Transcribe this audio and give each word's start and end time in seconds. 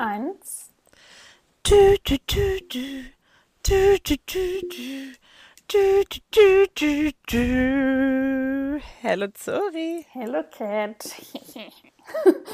Eins. 0.00 0.70
Du, 1.62 1.94
du, 2.04 2.16
du, 2.26 2.58
du. 2.70 3.04
Du, 3.62 3.98
du, 4.02 4.16
du, 4.24 4.60
du. 4.70 5.12
Du, 5.68 6.04
du, 6.08 6.20
du, 6.32 6.66
du, 6.74 7.12
du. 7.28 8.80
Hello, 9.02 9.26
Zori. 9.34 10.06
Hello, 10.14 10.42
Cat. 10.50 11.04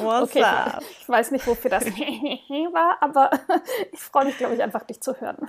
What's 0.01 0.31
Okay, 0.33 0.43
up? 0.43 0.83
ich, 0.83 1.03
ich 1.03 1.09
weiß 1.09 1.31
nicht, 1.31 1.47
wofür 1.47 1.71
das 1.71 1.87
war, 1.87 2.97
aber 3.01 3.31
ich 3.93 4.01
freue 4.01 4.25
mich, 4.25 4.37
glaube 4.39 4.57
ich, 4.57 4.63
einfach, 4.65 4.83
dich 4.83 5.01
zu 5.01 5.15
hören. 5.21 5.49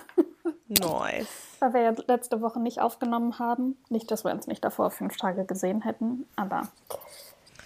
Nice. 0.68 1.28
Weil 1.60 1.74
wir 1.74 1.82
ja 1.82 1.96
letzte 2.06 2.42
Woche 2.42 2.60
nicht 2.60 2.80
aufgenommen 2.80 3.40
haben. 3.40 3.76
Nicht, 3.90 4.12
dass 4.12 4.24
wir 4.24 4.32
uns 4.34 4.46
nicht 4.46 4.64
davor 4.64 4.92
fünf 4.92 5.18
Tage 5.18 5.46
gesehen 5.46 5.82
hätten, 5.82 6.28
aber 6.36 6.68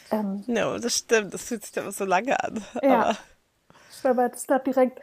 ähm, 0.10 0.46
No, 0.48 0.78
das 0.80 1.00
stimmt. 1.00 1.34
Das 1.34 1.44
fühlt 1.44 1.66
sich 1.66 1.78
aber 1.78 1.92
so 1.92 2.06
lange 2.06 2.42
an. 2.42 2.64
Ja. 2.82 3.02
Aber 3.02 3.18
wenn 4.04 4.16
man 4.16 4.28
jetzt 4.28 4.50
da 4.50 4.60
direkt, 4.60 5.02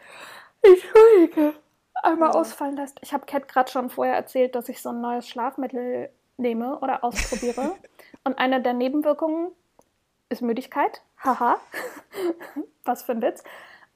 entschuldige, 0.63 1.55
einmal 2.03 2.31
ausfallen 2.31 2.77
lässt. 2.77 2.99
Ich 3.03 3.13
habe 3.13 3.27
Cat 3.27 3.49
gerade 3.49 3.71
schon 3.71 3.91
vorher 3.91 4.15
erzählt, 4.15 4.55
dass 4.55 4.69
ich 4.69 4.83
so 4.83 4.91
ein 4.91 5.01
neues 5.01 5.29
Schlafmittel 5.29 6.11
nehme 6.37 6.79
oder 6.81 7.05
ausprobiere. 7.05 7.75
Und 8.25 8.39
eine 8.39 8.61
der 8.63 8.75
Nebenwirkungen 8.75 9.51
ist 10.29 10.43
Müdigkeit. 10.43 11.03
Haha. 11.25 11.57
Was 12.85 13.03
für 13.03 13.13
ein 13.13 13.23
Witz. 13.23 13.43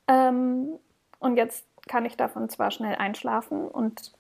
Ähm, 0.09 0.79
und 1.21 1.37
jetzt 1.37 1.67
kann 1.89 2.05
ich 2.05 2.17
davon 2.17 2.49
zwar 2.49 2.71
schnell 2.71 2.97
einschlafen 2.97 3.69
und 3.69 4.13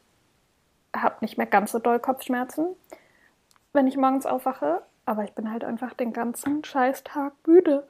habe 0.94 1.16
nicht 1.20 1.36
mehr 1.36 1.46
ganz 1.46 1.72
so 1.72 1.78
doll 1.78 1.98
Kopfschmerzen, 1.98 2.76
wenn 3.72 3.86
ich 3.86 3.96
morgens 3.96 4.26
aufwache. 4.26 4.82
Aber 5.04 5.24
ich 5.24 5.32
bin 5.32 5.50
halt 5.50 5.64
einfach 5.64 5.94
den 5.94 6.12
ganzen 6.12 6.62
Scheißtag 6.62 7.32
müde. 7.46 7.88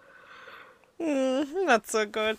Mm, 1.03 1.67
not 1.67 1.87
so 1.87 1.99
good. 2.07 2.39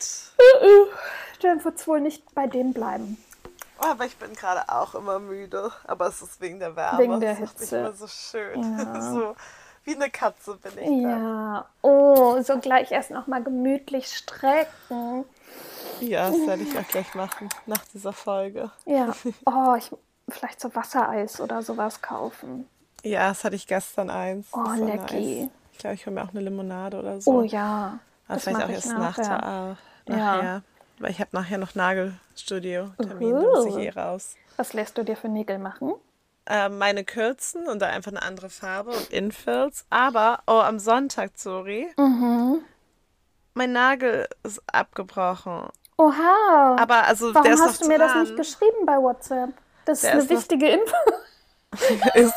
Dann 1.42 1.64
wird 1.64 1.76
es 1.80 1.88
wohl 1.88 2.02
nicht 2.02 2.34
bei 2.34 2.48
dem 2.48 2.74
bleiben. 2.74 3.18
Oh, 3.80 3.86
aber 3.88 4.06
ich 4.06 4.16
bin 4.18 4.34
gerade 4.34 4.70
auch 4.70 4.96
immer 4.96 5.20
müde. 5.20 5.72
Aber 5.86 6.08
es 6.08 6.22
ist 6.22 6.40
wegen 6.40 6.60
der 6.60 6.76
Wärme. 6.76 7.00
Wegen 7.00 7.20
der 7.20 7.32
das 7.32 7.40
macht 7.42 7.60
mich 7.60 7.70
Hitze. 7.70 7.78
immer 7.80 7.94
so 7.94 8.08
schön. 8.08 8.78
Ja. 8.78 9.02
so 9.14 9.36
wie 9.86 9.96
eine 9.96 10.10
Katze 10.10 10.58
bin 10.58 10.78
ich. 10.78 11.04
Ja, 11.04 11.66
oh, 11.82 12.42
so 12.42 12.58
gleich 12.60 12.92
erst 12.92 13.12
noch 13.12 13.28
mal 13.28 13.44
gemütlich 13.44 14.08
strecken. 14.08 15.26
Ja, 16.00 16.30
das 16.30 16.48
werde 16.48 16.64
ich 16.64 16.78
auch 16.78 16.88
gleich 16.88 17.14
machen. 17.16 17.50
Nach 17.66 17.84
dieser 17.94 18.14
Folge. 18.14 18.72
Ja, 18.86 19.14
oh, 19.46 19.76
ich 19.78 19.92
vielleicht 20.30 20.62
so 20.62 20.74
Wassereis 20.74 21.42
oder 21.42 21.62
sowas 21.62 22.02
kaufen. 22.02 22.68
Ja, 23.04 23.28
das 23.30 23.44
hatte 23.44 23.58
ich 23.58 23.68
gestern 23.68 24.10
eins. 24.10 24.48
Oh, 24.54 24.64
Das 24.64 24.80
lecky. 24.80 25.42
nice. 25.42 25.50
Ich 25.74 25.80
glaube, 25.80 25.96
ich 25.96 26.06
hole 26.06 26.16
mir 26.16 26.24
auch 26.24 26.30
eine 26.30 26.40
Limonade 26.40 26.98
oder 27.00 27.20
so. 27.20 27.32
Oh 27.32 27.42
ja, 27.42 28.00
Aber 28.28 28.36
das 28.36 28.44
vielleicht 28.44 28.64
auch 28.64 28.70
ich 28.70 28.76
erst 28.76 28.88
nach 28.90 29.18
nachher. 29.18 29.78
der, 30.08 30.18
Ja. 30.18 30.36
nachher. 30.36 30.62
Weil 31.00 31.12
ich 31.12 31.20
habe 31.20 31.30
nachher 31.34 31.58
noch 31.58 31.76
Nagelstudio-Termin, 31.76 33.34
da 33.34 33.42
muss 33.42 33.66
ich 33.66 33.78
eh 33.78 33.90
raus. 33.90 34.36
Was 34.58 34.74
lässt 34.74 34.98
du 34.98 35.04
dir 35.04 35.16
für 35.18 35.28
Nägel 35.30 35.58
machen? 35.58 35.94
Äh, 36.46 36.70
meine 36.70 37.04
kürzen 37.04 37.68
und 37.68 37.82
da 37.82 37.88
einfach 37.88 38.12
eine 38.12 38.22
andere 38.22 38.50
Farbe 38.50 38.92
und 38.92 39.10
Infills. 39.12 39.86
Aber, 39.90 40.40
oh, 40.46 40.60
am 40.60 40.78
Sonntag, 40.80 41.32
sorry, 41.36 41.88
Mhm. 41.98 42.60
mein 43.54 43.72
Nagel 43.72 44.28
ist 44.44 44.62
abgebrochen. 44.72 45.68
Oha. 45.98 46.76
Aber 46.80 47.04
also 47.06 47.34
Warum 47.34 47.52
ist 47.52 47.62
hast 47.62 47.82
du 47.84 47.88
mir 47.88 47.98
das 47.98 48.12
dran. 48.12 48.22
nicht 48.24 48.36
geschrieben 48.36 48.86
bei 48.86 48.98
WhatsApp? 48.98 49.50
Das 49.86 49.98
ist 50.00 50.04
Der 50.06 50.12
eine 50.14 50.22
ist 50.22 50.30
wichtige 50.30 50.68
Info. 50.70 50.96
ist, 52.16 52.34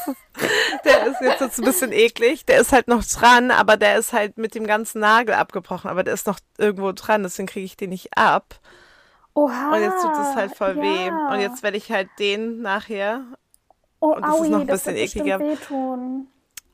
der 0.84 1.06
ist 1.06 1.20
jetzt, 1.20 1.40
jetzt 1.40 1.58
ein 1.58 1.64
bisschen 1.64 1.92
eklig. 1.92 2.44
Der 2.46 2.60
ist 2.60 2.72
halt 2.72 2.88
noch 2.88 3.04
dran, 3.04 3.50
aber 3.50 3.76
der 3.76 3.98
ist 3.98 4.12
halt 4.12 4.38
mit 4.38 4.54
dem 4.54 4.66
ganzen 4.66 5.00
Nagel 5.00 5.34
abgebrochen. 5.34 5.90
Aber 5.90 6.02
der 6.02 6.14
ist 6.14 6.26
noch 6.26 6.38
irgendwo 6.58 6.92
dran, 6.92 7.22
deswegen 7.22 7.46
kriege 7.48 7.64
ich 7.66 7.76
den 7.76 7.90
nicht 7.90 8.16
ab. 8.16 8.60
Oha. 9.34 9.74
Und 9.74 9.82
jetzt 9.82 10.02
tut 10.02 10.12
es 10.12 10.34
halt 10.34 10.56
voll 10.56 10.76
weh. 10.76 11.06
ja. 11.06 11.28
Und 11.32 11.40
jetzt 11.40 11.62
werde 11.62 11.76
ich 11.76 11.90
halt 11.90 12.08
den 12.18 12.62
nachher. 12.62 13.22
oh, 14.00 14.12
und 14.14 14.22
das 14.22 14.34
ist 14.34 14.40
aui, 14.40 14.48
noch 14.48 14.60
ein 14.60 14.66
bisschen 14.66 14.96
ekliger. 14.96 15.38
wehtun. 15.40 16.28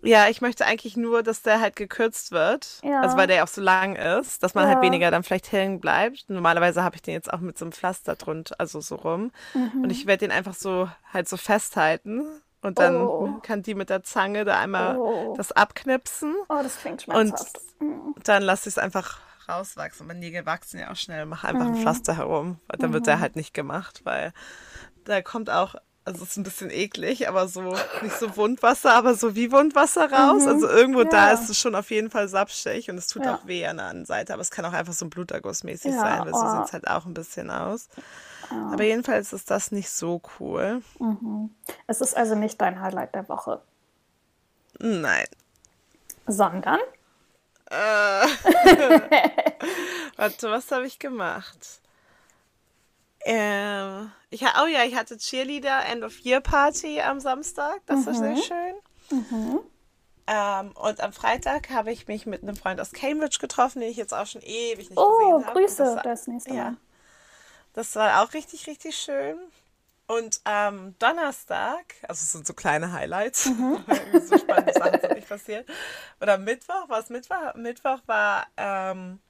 Ja, 0.05 0.29
ich 0.29 0.41
möchte 0.41 0.67
eigentlich 0.67 0.97
nur, 0.97 1.23
dass 1.23 1.43
der 1.43 1.61
halt 1.61 1.77
gekürzt 1.77 2.33
wird. 2.33 2.81
Ja. 2.83 3.03
Also 3.03 3.17
weil 3.17 3.29
der 3.29 3.45
auch 3.45 3.49
so 3.49 3.61
lang 3.61 3.95
ist, 3.95 4.43
dass 4.43 4.55
man 4.55 4.65
Ja. 4.69 4.75
halt 4.75 4.83
weniger 4.83 5.13
dann 5.13 5.23
vielleicht 5.23 5.53
hängen 5.53 5.79
bleibt. 5.81 6.25
Normalerweise 6.29 6.83
habe 6.83 6.97
ich 6.97 7.03
den 7.03 7.15
jetzt 7.15 7.33
auch 7.33 7.39
mit 7.39 7.57
so 7.57 7.65
einem 7.65 7.71
Pflaster 7.73 8.17
drunter, 8.17 8.57
also 8.59 8.81
so 8.81 8.97
rum. 8.97 9.31
Mhm. 9.55 9.83
Und 9.85 9.91
ich 9.91 10.07
werde 10.07 10.27
den 10.27 10.33
einfach 10.33 10.55
so 10.55 10.89
halt 11.13 11.29
so 11.29 11.37
festhalten. 11.37 12.25
Und 12.63 12.79
dann 12.79 12.97
Oh. 13.03 13.39
kann 13.43 13.63
die 13.63 13.75
mit 13.75 13.91
der 13.91 14.03
Zange 14.05 14.45
da 14.45 14.59
einmal 14.59 14.97
Oh. 14.97 15.35
das 15.37 15.53
abknipsen. 15.53 16.35
Oh, 16.49 16.61
das 16.63 16.79
klingt 16.79 17.07
Und 17.09 17.29
schmerzhaft. 17.29 17.61
dann 18.25 18.43
lasse 18.43 18.69
ich 18.69 18.77
es 18.77 18.79
einfach 18.79 19.19
rauswachsen. 19.49 20.07
Meine 20.07 20.21
Nägel 20.21 20.47
wachsen 20.47 20.79
ja 20.79 20.91
auch 20.93 20.97
schnell. 20.97 21.27
Mach 21.27 21.43
einfach 21.45 21.65
Mhm. 21.67 21.75
ein 21.75 21.77
Pflaster 21.83 22.17
herum. 22.17 22.61
Weil 22.69 22.79
Dann 22.79 22.93
wird 22.93 23.07
der 23.09 23.19
halt 23.19 23.35
nicht 23.37 23.53
gemacht, 23.53 24.03
weil 24.05 24.33
da 25.05 25.21
kommt 25.23 25.51
auch, 25.51 25.75
also 26.05 26.23
es 26.23 26.31
ist 26.31 26.37
ein 26.37 26.45
bisschen 26.45 26.71
eklig, 26.71 27.29
aber 27.29 27.49
so 27.49 27.75
nicht 28.03 28.17
so 28.19 28.37
Wundwasser, 28.37 28.95
aber 28.95 29.15
so 29.15 29.35
wie 29.35 29.51
Wundwasser 29.51 30.13
raus. 30.13 30.47
Also 30.47 30.69
irgendwo 30.69 31.03
da 31.03 31.29
Ja. 31.29 31.33
ist 31.35 31.51
es 31.51 31.59
schon 31.59 31.75
auf 31.75 31.91
jeden 31.91 32.11
Fall 32.11 32.29
sapschig 32.29 32.89
und 32.91 32.97
es 32.99 33.09
tut 33.09 33.25
Ja. 33.25 33.35
auch 33.35 33.47
weh 33.49 33.67
an 33.67 33.79
der 33.79 33.87
anderen 33.87 34.07
Seite. 34.07 34.33
Aber 34.33 34.43
es 34.43 34.53
kann 34.53 34.65
auch 34.65 34.73
einfach 34.73 34.93
so 34.93 35.05
ein 35.05 35.11
Bluterguss 35.11 35.65
mäßig 35.65 35.93
Ja, 35.93 35.99
sein, 36.01 36.21
weil 36.25 36.33
so 36.33 36.39
oh. 36.41 36.51
sieht 36.59 36.67
es 36.67 36.73
halt 36.73 36.87
auch 36.87 37.07
ein 37.07 37.15
bisschen 37.15 37.51
aus. 37.51 37.89
Aber 38.73 38.83
jedenfalls 38.83 39.33
ist 39.33 39.51
das 39.51 39.73
nicht 39.73 39.91
so 39.91 40.21
cool. 40.39 40.83
Es 41.87 42.01
ist 42.01 42.17
also 42.17 42.35
nicht 42.35 42.61
dein 42.61 42.81
Highlight 42.81 43.15
der 43.15 43.29
Woche, 43.29 43.63
Nein. 44.79 45.27
sondern 46.27 46.81
Äh. 47.71 47.75
Warte, 50.17 50.51
was 50.51 50.71
habe 50.71 50.87
ich 50.87 50.99
gemacht? 50.99 51.81
Ähm, 53.25 54.11
ich, 54.31 54.43
oh 54.43 54.67
ja, 54.67 54.85
ich 54.85 54.95
hatte 54.95 55.17
Cheerleader 55.17 55.87
End 55.87 56.05
of 56.05 56.19
Year 56.19 56.41
Party 56.41 57.01
am 57.01 57.21
Samstag. 57.21 57.81
Das 57.87 58.05
war 58.07 58.15
sehr 58.15 58.37
schön. 58.37 58.75
Ähm, 60.27 60.73
und 60.73 61.01
am 61.01 61.13
Freitag 61.13 61.71
habe 61.71 61.93
ich 61.93 62.09
mich 62.09 62.27
mit 62.27 62.43
einem 62.43 62.57
Freund 62.57 62.81
aus 62.81 62.93
Cambridge 62.93 63.39
getroffen, 63.41 63.81
den 63.81 63.91
ich 63.91 63.97
jetzt 63.97 64.15
auch 64.15 64.27
schon 64.27 64.43
ewig 64.43 64.91
nicht 64.91 64.99
oh, 64.99 65.19
gesehen 65.19 65.47
habe. 65.47 65.61
Grüße 65.61 65.85
Das 65.85 66.03
das 66.03 66.27
nächste 66.27 66.55
ja. 66.55 66.77
Das 67.73 67.97
war 67.97 68.23
auch 68.23 68.33
richtig, 68.35 68.67
richtig 68.67 68.97
schön. 68.97 69.39
Und 70.07 70.41
am 70.45 70.95
Donnerstag, 70.99 71.95
also 72.03 72.23
es 72.23 72.33
sind 72.33 72.47
so 72.47 72.53
kleine 72.53 72.93
Highlights, 72.93 73.47
irgendwie 73.89 74.21
so 74.21 74.37
spannende 74.37 74.73
Sachen 74.75 75.01
sind 75.01 75.15
nicht 75.15 75.29
passiert. 75.29 75.69
Oder 76.21 76.37
Mittwoch, 76.39 76.89
war 76.89 76.99
es 76.99 77.09
Mittwoch? 77.09 77.55
Mittwoch 77.55 78.01
war, 78.07 78.47
ähm, 78.57 79.21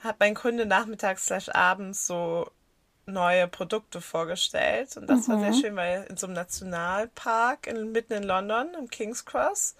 hat 0.00 0.20
mein 0.20 0.34
Kunde 0.34 0.64
nachmittags 0.64 1.26
slash 1.26 1.48
abends 1.48 2.06
so 2.06 2.50
neue 3.06 3.48
Produkte 3.48 4.00
vorgestellt. 4.00 4.96
Und 4.96 5.08
das 5.08 5.28
war 5.28 5.40
sehr 5.40 5.54
schön, 5.54 5.74
weil 5.76 6.04
in 6.08 6.16
so 6.16 6.26
einem 6.26 6.34
Nationalpark 6.34 7.66
in, 7.66 7.90
mitten 7.90 8.12
in 8.12 8.22
London, 8.22 8.74
im 8.78 8.88
King's 8.88 9.24
Cross. 9.24 9.74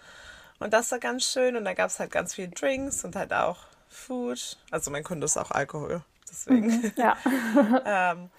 Und 0.58 0.72
das 0.72 0.90
war 0.90 0.98
ganz 0.98 1.24
schön. 1.24 1.56
Und 1.56 1.64
da 1.64 1.74
gab 1.74 1.90
es 1.90 2.00
halt 2.00 2.10
ganz 2.10 2.34
viel 2.34 2.48
Drinks 2.48 3.04
und 3.04 3.14
halt 3.14 3.32
auch 3.32 3.58
Food. 3.88 4.56
Also 4.70 4.90
mein 4.90 5.04
Kunde 5.04 5.26
ist 5.26 5.36
auch 5.36 5.50
Alkohol. 5.50 6.02
Deswegen. 6.30 6.92
Ja. 6.96 7.16
Ähm, 7.84 8.30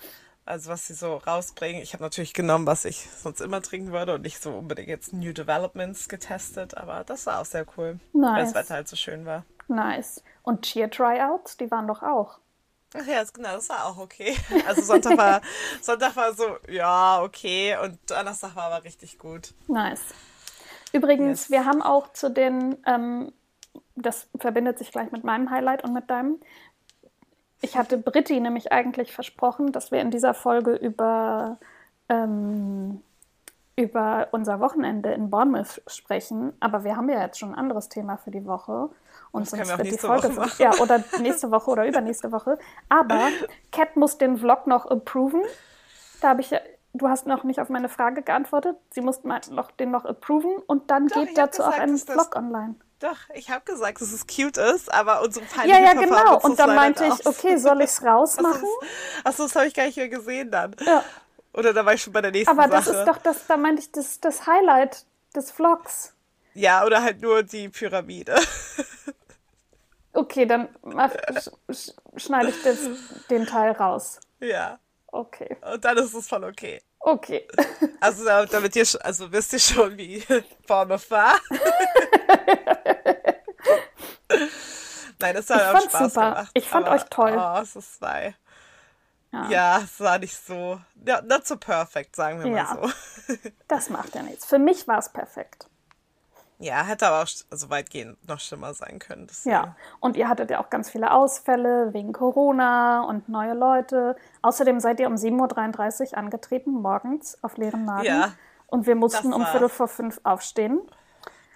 also 0.46 0.72
was 0.72 0.88
sie 0.88 0.96
so 0.96 1.18
rausbringen. 1.18 1.82
Ich 1.84 1.94
habe 1.94 2.02
natürlich 2.04 2.34
genommen, 2.34 2.66
was 2.66 2.84
ich 2.86 3.08
sonst 3.22 3.40
immer 3.40 3.62
trinken 3.62 3.92
würde 3.92 4.16
und 4.16 4.24
nicht 4.24 4.42
so 4.42 4.52
unbedingt 4.52 4.88
jetzt 4.88 5.14
New 5.14 5.32
Developments 5.32 6.10
getestet, 6.10 6.76
aber 6.76 7.04
das 7.04 7.28
war 7.28 7.40
auch 7.40 7.46
sehr 7.46 7.66
cool, 7.78 8.00
weil 8.14 8.22
Nice. 8.22 8.54
das 8.54 8.56
Wetter 8.64 8.74
halt 8.74 8.88
so 8.88 8.96
schön 8.96 9.28
war. 9.28 9.46
Nice. 9.68 10.24
Und 10.42 10.64
Cheer 10.64 10.90
Tryouts, 10.90 11.58
die 11.58 11.70
waren 11.70 11.88
doch 11.88 12.02
auch. 12.02 12.40
Ach 12.96 13.06
ja, 13.06 13.24
genau, 13.32 13.54
das 13.54 13.70
war 13.70 13.86
auch 13.86 13.98
okay. 14.00 14.36
Also 14.68 14.82
Sonntag 14.82 15.16
war, 15.20 15.42
Sonntag 15.82 16.16
war 16.16 16.34
so, 16.34 16.58
ja, 16.68 17.22
okay 17.22 17.78
und 17.84 18.00
Donnerstag 18.10 18.56
war 18.56 18.72
aber 18.72 18.84
richtig 18.84 19.20
gut. 19.20 19.54
Nice. 19.68 20.02
Übrigens, 20.92 21.42
Yes. 21.42 21.52
wir 21.52 21.66
haben 21.66 21.84
auch 21.84 22.12
zu 22.14 22.32
den, 22.32 22.78
ähm, 22.88 23.32
das 23.96 24.28
verbindet 24.40 24.80
sich 24.80 24.92
gleich 24.92 25.12
mit 25.12 25.24
meinem 25.24 25.52
Highlight 25.52 25.84
und 25.84 25.94
mit 25.94 26.10
deinem. 26.10 26.40
Ich 27.62 27.78
hatte 27.78 27.98
Britti 27.98 28.40
nämlich 28.40 28.72
eigentlich 28.72 29.14
versprochen, 29.14 29.72
dass 29.72 29.92
wir 29.92 30.00
in 30.00 30.12
dieser 30.12 30.34
Folge 30.34 30.76
über, 30.76 31.58
ähm, 32.08 33.02
über 33.76 34.30
unser 34.32 34.60
Wochenende 34.60 35.12
in 35.12 35.30
Bournemouth 35.30 35.82
sprechen. 35.88 36.54
Aber 36.60 36.84
wir 36.84 36.96
haben 36.96 37.10
ja 37.10 37.22
jetzt 37.22 37.38
schon 37.38 37.50
ein 37.50 37.60
anderes 37.60 37.90
Thema 37.90 38.18
für 38.18 38.32
die 38.32 38.46
Woche. 38.46 38.90
Und 39.32 39.42
Das 39.42 39.52
sonst 39.52 39.78
wird 39.78 39.88
die 39.88 39.98
Folge. 39.98 40.34
Ja, 40.58 40.74
oder 40.80 41.04
nächste 41.20 41.52
Woche 41.52 41.72
oder 41.72 41.86
übernächste 41.86 42.32
Woche. 42.32 42.58
Aber 42.88 43.28
Cat 43.72 43.96
muss 43.96 44.18
den 44.18 44.38
Vlog 44.38 44.66
noch 44.66 44.86
approven. 44.86 45.42
Da 46.22 46.30
habe 46.30 46.42
ich 46.42 46.52
ja, 46.52 46.60
du 46.94 47.10
hast 47.10 47.28
noch 47.28 47.44
nicht 47.44 47.60
auf 47.60 47.70
meine 47.70 47.90
Frage 47.90 48.22
geantwortet. 48.22 48.78
Sie 48.92 49.02
muss 49.02 49.24
mal 49.24 49.42
noch, 49.52 49.72
den 49.72 49.92
noch 49.92 50.06
approven 50.06 50.58
und 50.66 50.90
dann 50.90 51.08
Doch, 51.08 51.16
geht 51.16 51.38
dazu 51.38 51.64
auch 51.64 51.78
ein 51.78 51.98
Vlog 51.98 52.36
online. 52.36 52.76
Doch, 53.00 53.16
ich 53.34 53.50
habe 53.50 53.64
gesagt, 53.64 54.02
dass 54.02 54.12
es 54.12 54.28
cute 54.28 54.58
ist, 54.58 54.94
aber 54.94 55.22
unsere 55.22 55.46
Ja, 55.46 55.52
peinliche 55.56 55.82
ja, 55.82 55.94
genau. 55.94 56.08
Performance 56.16 56.48
Und 56.48 56.60
dann 56.60 56.76
meinte 56.76 57.06
ich, 57.06 57.12
aus. 57.12 57.26
okay, 57.26 57.56
soll 57.58 57.80
ich 57.82 57.90
es 57.92 58.04
rausmachen? 58.06 58.68
Achso, 59.24 59.44
das 59.44 59.56
habe 59.56 59.68
ich 59.68 59.74
gar 59.74 59.86
nicht 59.86 59.96
mehr 59.98 60.10
gesehen 60.10 60.52
dann. 60.52 60.76
Ja. 60.86 61.04
Oder 61.54 61.74
da 61.74 61.86
war 61.86 61.94
ich 61.94 62.02
schon 62.02 62.12
bei 62.14 62.22
der 62.22 62.32
nächsten 62.32 62.52
Aber 62.52 62.64
Sache. 62.70 62.92
das 62.92 63.00
ist 63.00 63.06
doch 63.08 63.18
das, 63.18 63.48
da 63.48 63.58
meinte 63.58 63.82
ich, 63.82 63.92
das, 63.92 64.20
das 64.20 64.46
Highlight 64.46 65.06
des 65.36 65.50
Vlogs. 65.52 66.14
Ja, 66.54 66.86
oder 66.86 67.02
halt 67.02 67.22
nur 67.22 67.44
die 67.44 67.70
Pyramide. 67.70 68.36
Okay, 70.12 70.48
dann 70.48 70.70
mach, 70.82 71.12
sch 71.72 71.92
schneide 72.18 72.50
ich 72.50 72.64
das, 72.64 72.80
den 73.30 73.46
Teil 73.46 73.72
raus. 73.74 74.20
Ja. 74.40 74.80
Okay. 75.08 75.56
Und 75.62 75.86
dann 75.86 75.98
ist 75.98 76.14
es 76.16 76.28
voll 76.28 76.44
okay. 76.44 76.82
Okay. 77.00 77.48
Also 78.02 78.26
damit 78.26 78.76
ihr, 78.76 78.86
also 79.02 79.32
wisst 79.32 79.54
ihr 79.54 79.60
schon, 79.60 79.96
wie 79.98 80.24
Bournemouth 80.68 81.10
war. 81.12 81.36
Nein, 85.20 85.36
das 85.36 85.50
hat 85.50 85.76
auch 85.76 85.82
Spaß 85.82 86.14
super. 86.14 86.30
gemacht. 86.30 86.52
Ich 86.54 86.68
fand 86.68 86.88
aber, 86.88 86.96
euch 86.96 87.04
toll. 87.06 87.36
Oh, 87.38 87.60
es 87.62 87.76
ist 87.76 87.98
zwei. 87.98 88.36
Ja. 89.32 89.50
ja, 89.50 89.78
es 89.84 90.00
war 90.00 90.18
nicht 90.18 90.36
so, 90.36 90.80
ja, 91.06 91.22
not 91.22 91.46
so 91.46 91.56
perfect, 91.58 92.16
sagen 92.16 92.44
wir 92.44 92.52
ja. 92.52 92.64
mal 92.64 92.90
so. 93.28 93.36
das 93.68 93.90
macht 93.90 94.16
ja 94.16 94.24
nichts. 94.24 94.46
Für 94.46 94.58
mich 94.58 94.88
war 94.88 94.98
es 94.98 95.10
perfekt. 95.10 95.68
Ja, 96.62 96.84
hätte 96.84 97.08
aber 97.08 97.24
auch 97.24 97.28
also 97.50 97.70
weitgehend 97.70 98.28
noch 98.28 98.40
schlimmer 98.40 98.74
sein 98.74 99.00
können. 99.00 99.28
Deswegen. 99.28 99.56
Ja, 99.56 99.76
und 100.02 100.18
ihr 100.18 100.28
hattet 100.28 100.52
ja 100.52 100.60
auch 100.60 100.70
ganz 100.70 100.90
viele 100.90 101.12
Ausfälle 101.12 101.94
wegen 101.94 102.12
Corona 102.12 103.02
und 103.04 103.30
neue 103.30 103.54
Leute. 103.54 104.18
Außerdem 104.42 104.82
seid 104.82 105.00
ihr 105.00 105.08
um 105.08 105.16
7.33 105.16 106.12
Uhr 106.12 106.18
angetreten, 106.18 106.72
morgens 106.72 107.42
auf 107.44 107.56
leeren 107.56 107.86
Magen. 107.86 108.06
Ja. 108.06 108.34
Und 108.68 108.88
wir 108.88 108.96
mussten 108.96 109.32
um 109.32 109.46
Viertel 109.46 109.70
vor 109.70 109.88
fünf 109.88 110.20
aufstehen. 110.24 110.82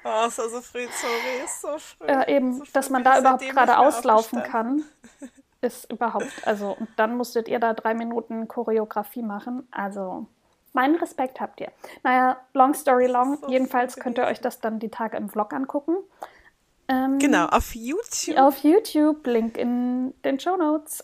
Oh, 0.05 0.27
ist 0.27 0.35
so 0.35 0.61
früh, 0.61 0.87
sorry, 1.01 1.45
ist 1.45 1.61
so 1.61 1.77
früh. 1.77 2.07
Ja, 2.07 2.27
eben, 2.27 2.53
so 2.53 2.65
dass 2.73 2.89
man 2.89 3.03
da 3.03 3.19
überhaupt 3.19 3.47
gerade 3.47 3.77
auslaufen 3.77 4.43
kann, 4.43 4.83
ist 5.61 5.91
überhaupt, 5.91 6.31
also, 6.45 6.75
und 6.77 6.89
dann 6.97 7.15
musstet 7.15 7.47
ihr 7.47 7.59
da 7.59 7.73
drei 7.73 7.93
Minuten 7.93 8.47
Choreografie 8.47 9.23
machen. 9.23 9.67
Also, 9.71 10.27
Meinen 10.73 10.95
Respekt 10.95 11.39
habt 11.39 11.61
ihr. 11.61 11.71
Naja, 12.01 12.37
long 12.53 12.73
story 12.73 13.05
long. 13.05 13.37
So 13.37 13.47
Jedenfalls 13.47 13.95
könnt 13.95 14.17
ihr 14.17 14.25
euch 14.25 14.41
das 14.41 14.59
dann 14.59 14.79
die 14.79 14.89
Tage 14.89 15.17
im 15.17 15.29
Vlog 15.29 15.53
angucken. 15.53 15.97
Ähm, 16.87 17.19
genau, 17.19 17.45
auf 17.45 17.75
YouTube. 17.75 18.37
Auf 18.37 18.57
YouTube, 18.57 19.25
Link 19.27 19.57
in 19.57 20.15
den 20.23 20.39
Show 20.39 20.57
Notes. 20.57 21.03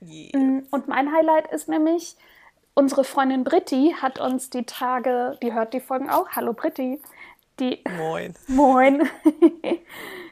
Yes. 0.00 0.32
Mm, 0.34 0.58
und 0.70 0.88
mein 0.88 1.10
Highlight 1.10 1.50
ist 1.50 1.68
nämlich, 1.68 2.16
unsere 2.74 3.04
Freundin 3.04 3.42
Britti 3.42 3.96
hat 3.98 4.20
uns 4.20 4.50
die 4.50 4.64
Tage, 4.64 5.38
die 5.42 5.54
hört 5.54 5.72
die 5.72 5.80
Folgen 5.80 6.10
auch, 6.10 6.28
hallo 6.32 6.52
Britti, 6.52 7.00
die, 7.60 7.82
Moin. 7.96 8.34
Moin. 8.48 9.08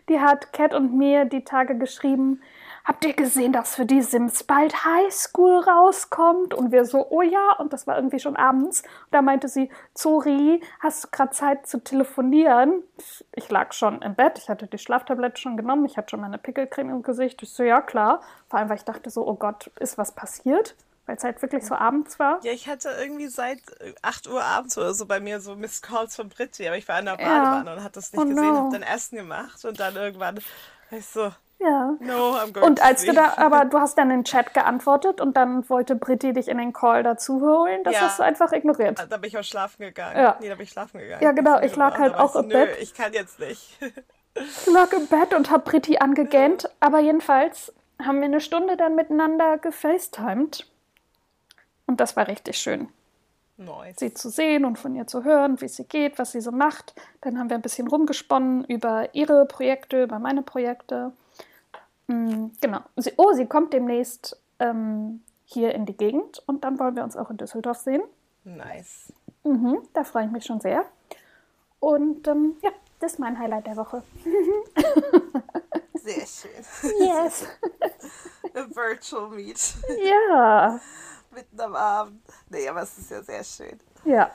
die 0.08 0.20
hat 0.20 0.52
Cat 0.52 0.74
und 0.74 0.96
mir 0.96 1.24
die 1.24 1.44
Tage 1.44 1.76
geschrieben, 1.76 2.40
habt 2.84 3.04
ihr 3.04 3.14
gesehen, 3.14 3.52
dass 3.52 3.74
für 3.74 3.86
die 3.86 4.02
Sims 4.02 4.44
bald 4.44 4.84
Highschool 4.84 5.60
rauskommt? 5.60 6.54
Und 6.54 6.72
wir 6.72 6.84
so, 6.84 7.06
oh 7.10 7.22
ja, 7.22 7.52
und 7.58 7.72
das 7.72 7.86
war 7.86 7.96
irgendwie 7.96 8.18
schon 8.18 8.36
abends. 8.36 8.82
Und 8.82 9.12
da 9.12 9.22
meinte 9.22 9.48
sie, 9.48 9.70
Zori, 9.94 10.60
hast 10.80 11.04
du 11.04 11.08
gerade 11.10 11.30
Zeit 11.30 11.66
zu 11.66 11.82
telefonieren? 11.82 12.82
Ich 13.34 13.50
lag 13.50 13.72
schon 13.72 14.02
im 14.02 14.14
Bett, 14.14 14.38
ich 14.38 14.48
hatte 14.48 14.66
die 14.66 14.78
Schlaftablette 14.78 15.40
schon 15.40 15.56
genommen, 15.56 15.84
ich 15.84 15.96
hatte 15.96 16.10
schon 16.10 16.20
meine 16.20 16.38
Pickelcreme 16.38 16.90
im 16.90 17.02
Gesicht. 17.02 17.42
Ich 17.42 17.52
so, 17.52 17.62
ja 17.62 17.80
klar. 17.80 18.20
Vor 18.48 18.58
allem, 18.58 18.68
weil 18.68 18.76
ich 18.76 18.84
dachte 18.84 19.10
so, 19.10 19.26
oh 19.26 19.34
Gott, 19.34 19.70
ist 19.78 19.98
was 19.98 20.12
passiert? 20.12 20.74
Weil 21.06 21.16
es 21.16 21.24
halt 21.24 21.42
wirklich 21.42 21.64
so 21.64 21.74
abends 21.74 22.18
war. 22.18 22.38
Ja, 22.44 22.52
ich 22.52 22.68
hatte 22.68 22.90
irgendwie 23.00 23.26
seit 23.26 23.60
8 24.02 24.28
Uhr 24.28 24.42
abends 24.42 24.78
oder 24.78 24.94
so 24.94 25.06
bei 25.06 25.18
mir 25.18 25.40
so 25.40 25.56
Miss 25.56 25.82
Calls 25.82 26.14
von 26.14 26.28
Britti, 26.28 26.66
aber 26.66 26.76
ich 26.76 26.86
war 26.86 27.00
in 27.00 27.06
der 27.06 27.16
Badewanne 27.16 27.66
ja. 27.66 27.76
und 27.76 27.82
hatte 27.82 27.94
das 27.94 28.12
nicht 28.12 28.22
oh 28.22 28.28
gesehen, 28.28 28.52
no. 28.52 28.64
hab 28.64 28.70
dann 28.72 28.82
Essen 28.82 29.16
gemacht 29.16 29.64
und 29.64 29.80
dann 29.80 29.96
irgendwann 29.96 30.38
ich 30.92 31.06
so, 31.06 31.32
ja. 31.62 31.96
No, 32.00 32.36
I'm 32.36 32.52
going 32.52 32.66
und 32.66 32.82
als 32.82 33.04
du 33.04 33.12
da, 33.12 33.34
aber 33.36 33.64
du 33.70 33.78
hast 33.78 33.96
dann 33.96 34.10
in 34.10 34.18
den 34.18 34.24
Chat 34.24 34.52
geantwortet 34.52 35.20
und 35.20 35.36
dann 35.36 35.68
wollte 35.68 35.94
Britti 35.94 36.32
dich 36.32 36.48
in 36.48 36.58
den 36.58 36.72
Call 36.72 37.02
dazu 37.02 37.40
holen. 37.40 37.82
Das 37.84 37.94
ja. 37.94 38.00
hast 38.02 38.18
du 38.18 38.24
einfach 38.24 38.52
ignoriert. 38.52 39.06
Da 39.08 39.16
bin 39.16 39.28
ich 39.28 39.38
auch 39.38 39.44
schlafen 39.44 39.82
gegangen. 39.82 40.18
Ja. 40.18 40.36
Nee, 40.40 40.48
da 40.48 40.54
bin 40.56 40.64
ich 40.64 40.70
schlafen 40.70 40.98
gegangen. 40.98 41.22
Ja, 41.22 41.32
genau. 41.32 41.60
Ich 41.60 41.76
lag 41.76 41.98
halt 41.98 42.14
auch 42.14 42.34
im 42.36 42.48
nö, 42.48 42.54
Bett. 42.54 42.78
Ich 42.80 42.94
kann 42.94 43.12
jetzt 43.12 43.38
nicht. 43.38 43.78
ich 44.34 44.66
lag 44.66 44.92
im 44.92 45.06
Bett 45.06 45.34
und 45.34 45.50
hab 45.50 45.64
Britti 45.64 45.98
angegähnt. 46.00 46.68
Aber 46.80 47.00
jedenfalls 47.00 47.72
haben 48.04 48.18
wir 48.18 48.26
eine 48.26 48.40
Stunde 48.40 48.76
dann 48.76 48.94
miteinander 48.94 49.58
gefacetimed. 49.58 50.66
Und 51.92 52.00
das 52.00 52.16
war 52.16 52.26
richtig 52.26 52.56
schön. 52.56 52.88
Nice. 53.58 53.96
Sie 53.98 54.14
zu 54.14 54.30
sehen 54.30 54.64
und 54.64 54.78
von 54.78 54.96
ihr 54.96 55.06
zu 55.06 55.24
hören, 55.24 55.60
wie 55.60 55.66
es 55.66 55.76
sie 55.76 55.84
geht, 55.84 56.18
was 56.18 56.32
sie 56.32 56.40
so 56.40 56.50
macht. 56.50 56.94
Dann 57.20 57.38
haben 57.38 57.50
wir 57.50 57.54
ein 57.54 57.60
bisschen 57.60 57.86
rumgesponnen 57.86 58.64
über 58.64 59.14
ihre 59.14 59.44
Projekte, 59.44 60.04
über 60.04 60.18
meine 60.18 60.40
Projekte. 60.40 61.12
Mm, 62.06 62.46
genau. 62.62 62.80
Sie, 62.96 63.12
oh, 63.18 63.34
sie 63.34 63.44
kommt 63.44 63.74
demnächst 63.74 64.40
ähm, 64.58 65.22
hier 65.44 65.74
in 65.74 65.84
die 65.84 65.94
Gegend 65.94 66.42
und 66.46 66.64
dann 66.64 66.78
wollen 66.78 66.96
wir 66.96 67.04
uns 67.04 67.14
auch 67.14 67.28
in 67.28 67.36
Düsseldorf 67.36 67.76
sehen. 67.76 68.02
Nice. 68.44 69.12
Mhm, 69.44 69.86
da 69.92 70.04
freue 70.04 70.24
ich 70.24 70.30
mich 70.30 70.46
schon 70.46 70.60
sehr. 70.60 70.86
Und 71.78 72.26
ähm, 72.26 72.56
ja, 72.62 72.70
das 73.00 73.12
ist 73.12 73.18
mein 73.18 73.38
Highlight 73.38 73.66
der 73.66 73.76
Woche. 73.76 74.02
Sehr 75.92 76.26
schön. 76.26 76.90
Yes. 77.00 77.46
A 78.54 78.66
virtual 78.74 79.28
Meet. 79.28 79.74
Ja. 80.02 80.80
Mitten 81.52 81.60
am 81.60 81.76
Abend. 81.76 82.22
Nee, 82.50 82.68
aber 82.68 82.82
es 82.82 82.98
ist 82.98 83.10
ja 83.10 83.22
sehr 83.22 83.44
schön. 83.44 83.78
Ja. 84.04 84.30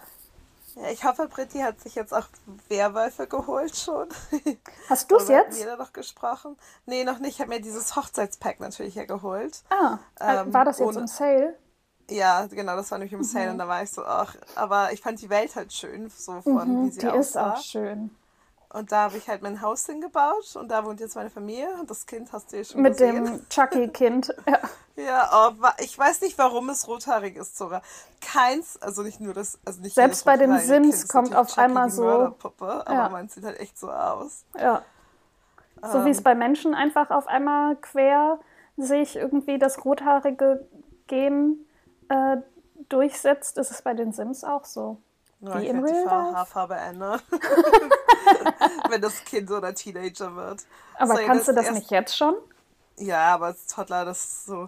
Ja, 0.76 0.92
ich 0.92 1.04
hoffe, 1.04 1.28
Britti 1.28 1.60
hat 1.60 1.82
sich 1.82 1.96
jetzt 1.96 2.14
auch 2.14 2.28
Werwölfe 2.70 3.26
geholt 3.26 3.76
schon. 3.76 4.10
Hast 4.90 5.10
du 5.10 5.16
es 5.16 5.28
jetzt? 5.28 5.66
Haben 5.66 5.80
noch 5.80 5.92
gesprochen? 5.92 6.56
Nee, 6.86 7.04
noch 7.04 7.18
nicht. 7.18 7.36
Ich 7.36 7.42
habe 7.42 7.50
mir 7.50 7.62
dieses 7.62 7.96
Hochzeitspack 7.96 8.60
natürlich 8.60 8.94
ja 8.94 9.06
geholt. 9.06 9.64
Ah, 9.70 9.98
äh, 10.20 10.42
ähm, 10.42 10.54
war 10.54 10.66
das 10.66 10.78
jetzt 10.78 10.88
ohne... 10.88 11.00
im 11.00 11.08
Sale? 11.08 11.58
Ja, 12.10 12.46
genau, 12.46 12.76
das 12.76 12.92
war 12.92 13.00
nämlich 13.00 13.14
im 13.14 13.24
Sale 13.24 13.48
mhm. 13.48 13.52
und 13.54 13.58
da 13.58 13.68
war 13.68 13.84
ich 13.84 13.92
so, 13.92 14.06
ach, 14.06 14.36
aber 14.56 14.94
ich 14.94 15.02
fand 15.02 15.20
die 15.20 15.30
Welt 15.30 15.56
halt 15.56 15.74
schön, 15.74 16.10
so 16.10 16.42
von 16.42 16.84
mhm, 16.84 16.86
wie 16.86 16.92
sie 16.92 17.00
die 17.00 17.08
aussah. 17.08 17.54
ist 17.54 17.58
auch 17.58 17.64
schön. 17.64 18.16
Und 18.78 18.92
da 18.92 19.06
habe 19.06 19.18
ich 19.18 19.28
halt 19.28 19.42
mein 19.42 19.62
Haus 19.62 19.88
hingebaut 19.88 20.56
und 20.56 20.70
da 20.70 20.86
wohnt 20.86 21.00
jetzt 21.00 21.16
meine 21.16 21.32
Familie 21.32 21.68
und 21.80 21.90
das 21.90 22.06
Kind 22.06 22.32
hast 22.32 22.52
du 22.52 22.58
ja 22.58 22.64
schon 22.64 22.84
Mit 22.84 22.94
gesehen. 22.94 23.24
Mit 23.24 23.34
dem 23.40 23.50
Chucky-Kind. 23.50 24.36
Ja, 24.48 24.60
ja 25.04 25.30
oh, 25.34 25.68
ich 25.80 25.98
weiß 25.98 26.22
nicht, 26.22 26.38
warum 26.38 26.70
es 26.70 26.88
rothaarig 26.88 27.38
ist, 27.38 27.58
Zora. 27.58 27.82
Keins, 28.22 28.80
also 28.80 29.02
nicht 29.02 29.20
nur 29.20 29.34
das, 29.34 29.60
also 29.66 29.82
nicht 29.82 29.96
Selbst 29.96 30.26
bei 30.26 30.38
den 30.38 30.60
Sims 30.60 31.00
kind 31.00 31.10
kommt 31.10 31.36
auf 31.36 31.58
einmal 31.58 31.90
so. 31.90 32.04
Mörderpuppe, 32.04 32.86
aber 32.86 32.94
ja. 32.94 33.10
man 33.10 33.30
sieht 33.30 33.46
halt 33.46 33.60
echt 33.60 33.80
so 33.80 33.90
aus. 33.90 34.46
Ja. 34.60 34.84
So 35.82 35.98
ähm, 35.98 36.06
wie 36.06 36.12
es 36.12 36.22
bei 36.22 36.36
Menschen 36.36 36.76
einfach 36.76 37.10
auf 37.10 37.26
einmal 37.26 37.78
quer 37.78 38.40
sich 38.78 39.16
irgendwie 39.16 39.58
das 39.58 39.86
rothaarige 39.86 40.68
Gen 41.08 41.66
äh, 42.10 42.38
durchsetzt, 42.90 43.58
ist 43.58 43.72
es 43.72 43.82
bei 43.82 43.96
den 43.96 44.12
Sims 44.12 44.44
auch 44.44 44.66
so. 44.66 44.98
Ja, 45.40 45.62
Wie 45.62 45.68
in 45.68 45.84
Real 45.84 46.04
die 46.04 46.10
Haarfarbe 46.10 46.76
ändern. 46.76 47.22
Wenn 48.90 49.02
das 49.02 49.24
Kind 49.24 49.52
oder 49.52 49.74
Teenager 49.74 50.36
wird. 50.36 50.66
Aber 50.96 51.16
so, 51.16 51.26
kannst 51.26 51.48
du 51.48 51.54
das 51.54 51.66
erst... 51.66 51.78
nicht 51.78 51.92
jetzt 51.92 52.18
schon? 52.18 52.36
Ja, 52.98 53.36
aber 53.36 53.48
als 53.48 53.68
Toddler, 53.68 54.06
das 54.06 54.26
ist 54.26 54.46
so, 54.48 54.68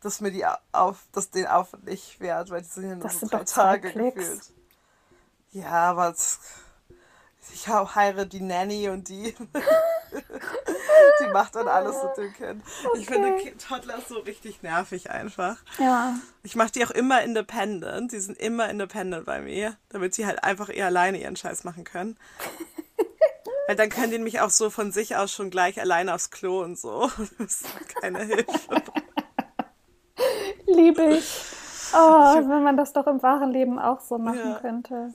dass 0.00 0.20
mir 0.20 0.30
die 0.30 0.46
auf, 0.72 1.06
dass 1.12 1.30
den 1.30 1.46
auf 1.46 1.74
nicht 1.84 2.20
wert, 2.20 2.50
weil 2.50 2.62
die 2.62 2.68
sind 2.68 2.84
ja 2.84 2.94
nur 2.94 3.02
das 3.02 3.20
so 3.20 3.26
drei 3.26 3.44
Tage 3.44 3.92
gefühlt. 3.92 4.42
Ja, 5.52 5.90
aber 5.90 6.14
ich 7.52 7.68
heire 7.68 8.26
die 8.26 8.40
Nanny 8.40 8.88
und 8.88 9.08
die, 9.08 9.34
die 11.20 11.32
macht 11.32 11.54
dann 11.54 11.68
alles 11.68 11.96
mit 12.02 12.16
dem 12.16 12.32
Kind. 12.32 12.62
Okay. 12.84 12.98
Ich 12.98 13.06
finde 13.06 13.56
Toddler 13.56 14.00
so 14.06 14.18
richtig 14.18 14.62
nervig 14.62 15.10
einfach. 15.10 15.56
Ja. 15.78 16.14
Ich 16.42 16.56
mache 16.56 16.72
die 16.72 16.84
auch 16.84 16.90
immer 16.90 17.22
independent. 17.22 18.12
Die 18.12 18.20
sind 18.20 18.38
immer 18.38 18.68
independent 18.68 19.26
bei 19.26 19.40
mir, 19.40 19.76
damit 19.90 20.14
sie 20.14 20.26
halt 20.26 20.44
einfach 20.44 20.68
eher 20.68 20.86
alleine 20.86 21.20
ihren 21.20 21.36
Scheiß 21.36 21.64
machen 21.64 21.84
können. 21.84 22.16
Weil 23.66 23.76
dann 23.76 23.90
können 23.90 24.10
die 24.10 24.16
nämlich 24.16 24.40
auch 24.40 24.50
so 24.50 24.70
von 24.70 24.92
sich 24.92 25.16
aus 25.16 25.30
schon 25.30 25.50
gleich 25.50 25.80
alleine 25.80 26.14
aufs 26.14 26.30
Klo 26.30 26.62
und 26.62 26.78
so. 26.78 27.10
Das 27.38 27.62
ist 27.62 27.66
keine 28.00 28.24
Hilfe. 28.24 28.82
Liebe 30.66 31.04
ich. 31.16 31.44
Oh, 31.94 32.34
wenn 32.48 32.62
man 32.62 32.76
das 32.76 32.92
doch 32.92 33.06
im 33.06 33.22
wahren 33.22 33.50
Leben 33.50 33.78
auch 33.78 34.00
so 34.00 34.18
machen 34.18 34.50
ja. 34.50 34.58
könnte. 34.60 35.14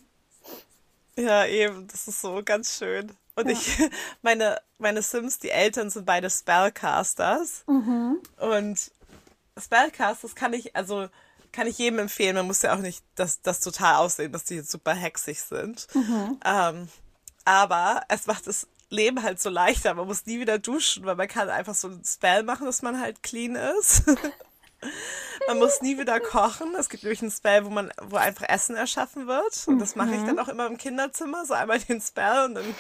Ja, 1.16 1.46
eben, 1.46 1.88
das 1.88 2.08
ist 2.08 2.22
so 2.22 2.42
ganz 2.44 2.78
schön. 2.78 3.12
Und 3.36 3.48
ja. 3.48 3.54
ich, 3.54 3.90
meine, 4.22 4.60
meine 4.84 5.02
Sims, 5.02 5.40
die 5.40 5.50
Eltern 5.50 5.90
sind 5.90 6.06
beide 6.06 6.30
Spellcasters. 6.30 7.64
Mhm. 7.68 8.22
Und 8.38 8.92
Spellcasters 9.58 10.36
kann 10.36 10.54
ich, 10.54 10.76
also 10.76 11.08
kann 11.52 11.68
ich 11.68 11.78
jedem 11.80 12.00
empfehlen. 12.00 12.36
Man 12.36 12.48
muss 12.48 12.62
ja 12.62 12.76
auch 12.76 12.80
nicht 12.80 13.04
das, 13.16 13.42
das 13.42 13.62
total 13.62 13.96
aussehen, 13.96 14.32
dass 14.32 14.44
die 14.44 14.56
jetzt 14.56 14.72
super 14.72 14.94
hexig 14.94 15.42
sind. 15.42 15.88
Mhm. 15.96 16.40
Ähm, 16.46 16.90
aber 17.46 18.04
es 18.10 18.28
macht 18.28 18.46
das 18.48 18.68
Leben 18.90 19.24
halt 19.24 19.42
so 19.42 19.50
leichter. 19.50 19.94
Man 19.96 20.08
muss 20.08 20.26
nie 20.26 20.40
wieder 20.40 20.60
duschen, 20.60 21.06
weil 21.06 21.16
man 21.16 21.28
kann 21.28 21.50
einfach 21.50 21.76
so 21.76 21.88
ein 21.88 22.04
Spell 22.06 22.44
machen, 22.44 22.66
dass 22.66 22.82
man 22.82 23.00
halt 23.00 23.24
clean 23.24 23.56
ist. 23.56 24.04
Man 25.48 25.60
muss 25.60 25.82
nie 25.82 25.98
wieder 25.98 26.20
kochen. 26.20 26.76
Es 26.76 26.90
gibt 26.90 27.04
nämlich 27.04 27.22
ein 27.22 27.32
Spell, 27.32 27.66
wo 27.66 27.70
man, 27.70 27.92
wo 28.02 28.18
einfach 28.18 28.48
Essen 28.48 28.76
erschaffen 28.76 29.28
wird. 29.28 29.68
Und 29.68 29.80
das 29.80 29.96
mache 29.96 30.12
ich 30.12 30.22
dann 30.24 30.36
mhm. 30.36 30.40
auch 30.40 30.48
immer 30.48 30.68
im 30.68 30.78
Kinderzimmer. 30.78 31.46
So 31.46 31.54
einmal 31.54 31.80
den 31.80 32.02
Spell 32.02 32.46
und 32.46 32.56
dann 32.56 32.76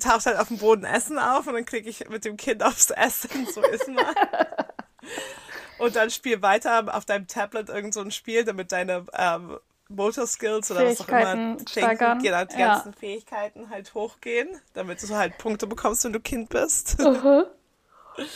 taucht 0.00 0.26
halt 0.26 0.38
auf 0.38 0.48
dem 0.48 0.58
Boden 0.58 0.84
Essen 0.84 1.18
auf 1.18 1.46
und 1.46 1.54
dann 1.54 1.64
klicke 1.64 1.88
ich 1.88 2.08
mit 2.08 2.24
dem 2.24 2.36
Kind 2.36 2.62
aufs 2.62 2.90
Essen. 2.90 3.46
So 3.52 3.62
ist 3.62 3.88
man. 3.88 4.04
Und 5.78 5.94
dann 5.94 6.10
spiel 6.10 6.40
weiter 6.40 6.94
auf 6.96 7.04
deinem 7.04 7.26
Tablet 7.26 7.68
irgend 7.68 7.92
so 7.92 8.00
ein 8.00 8.10
Spiel, 8.10 8.44
damit 8.44 8.72
deine 8.72 9.04
ähm, 9.12 9.58
Motor 9.88 10.26
Skills 10.26 10.70
oder 10.70 10.86
was 10.86 11.02
auch 11.02 11.08
immer 11.08 11.58
steigern. 11.68 12.18
Genau, 12.22 12.44
die 12.46 12.58
Ja. 12.58 12.74
ganzen 12.76 12.94
Fähigkeiten 12.94 13.68
halt 13.68 13.92
hochgehen, 13.92 14.48
damit 14.72 15.02
du 15.02 15.14
halt 15.14 15.36
Punkte 15.38 15.66
bekommst, 15.66 16.02
wenn 16.04 16.14
du 16.14 16.20
Kind 16.20 16.48
bist. 16.48 16.98
Mhm. 16.98 17.44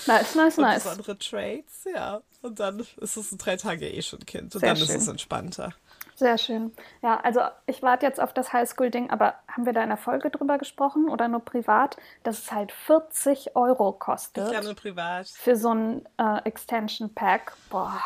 Nice, 0.07 0.35
nice, 0.35 0.59
Und 0.59 0.64
nice. 0.64 0.85
besondere 0.85 1.19
Traits, 1.19 1.85
ja. 1.93 2.21
Und 2.43 2.61
dann 2.61 2.81
ist 2.99 3.17
es 3.17 3.33
in 3.33 3.38
drei 3.38 3.57
Tage 3.57 3.88
eh 3.88 4.02
schon 4.02 4.21
Kind. 4.26 4.55
Und 4.55 4.61
Sehr 4.61 4.75
dann 4.75 4.76
schön. 4.76 4.95
ist 4.97 5.02
es 5.02 5.09
entspannter. 5.09 5.73
Sehr 6.21 6.37
schön. 6.37 6.71
Ja, 7.00 7.19
also 7.21 7.41
ich 7.65 7.83
warte 7.83 8.05
jetzt 8.05 8.21
auf 8.21 8.35
das 8.35 8.53
Highschool-Ding, 8.53 9.09
aber 9.09 9.37
haben 9.49 9.65
wir 9.65 9.73
da 9.73 9.83
in 9.83 9.89
der 9.89 9.97
Folge 9.97 10.29
drüber 10.29 10.59
gesprochen 10.59 11.09
oder 11.09 11.29
nur 11.29 11.41
privat, 11.41 11.97
dass 12.25 12.41
es 12.41 12.53
halt 12.53 12.73
40 12.73 13.57
Euro 13.57 13.95
Ich 13.95 13.99
kostet 14.00 14.50
glaube 14.50 14.67
nur 14.67 14.75
privat. 14.75 15.29
für 15.29 15.57
so 15.57 15.73
ein 15.73 16.07
äh, 16.19 16.43
Extension 16.45 17.15
Pack? 17.15 17.57
Boah. 17.71 17.99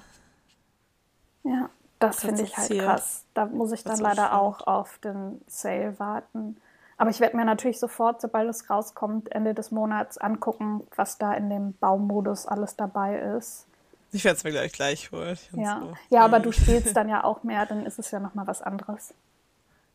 Ja, 1.45 1.69
das 1.97 2.19
finde 2.19 2.43
ich 2.43 2.55
halt 2.55 2.69
krass. 2.77 3.25
Da 3.33 3.47
muss 3.47 3.71
ich 3.71 3.83
dann 3.83 3.97
leider 3.97 4.25
spannend. 4.27 4.39
auch 4.39 4.67
auf 4.67 4.99
den 4.99 5.41
Sale 5.47 5.97
warten. 5.97 6.57
Aber 6.97 7.09
ich 7.09 7.19
werde 7.19 7.35
mir 7.35 7.45
natürlich 7.45 7.79
sofort, 7.79 8.21
sobald 8.21 8.47
es 8.49 8.69
rauskommt, 8.69 9.31
Ende 9.31 9.55
des 9.55 9.71
Monats 9.71 10.19
angucken, 10.19 10.85
was 10.95 11.17
da 11.17 11.33
in 11.33 11.49
dem 11.49 11.73
Baumodus 11.79 12.45
alles 12.45 12.75
dabei 12.75 13.17
ist. 13.17 13.65
Ich 14.13 14.23
werde 14.23 14.37
es 14.37 14.43
mir 14.43 14.51
gleich 14.51 14.71
gleich 14.71 15.11
holen. 15.11 15.37
Ja, 15.53 15.79
so. 15.81 15.93
ja 16.09 16.21
aber 16.21 16.39
du 16.39 16.51
spielst 16.51 16.95
dann 16.95 17.09
ja 17.09 17.23
auch 17.23 17.43
mehr, 17.43 17.65
dann 17.65 17.85
ist 17.85 17.99
es 17.99 18.11
ja 18.11 18.19
nochmal 18.19 18.47
was 18.47 18.61
anderes. 18.61 19.13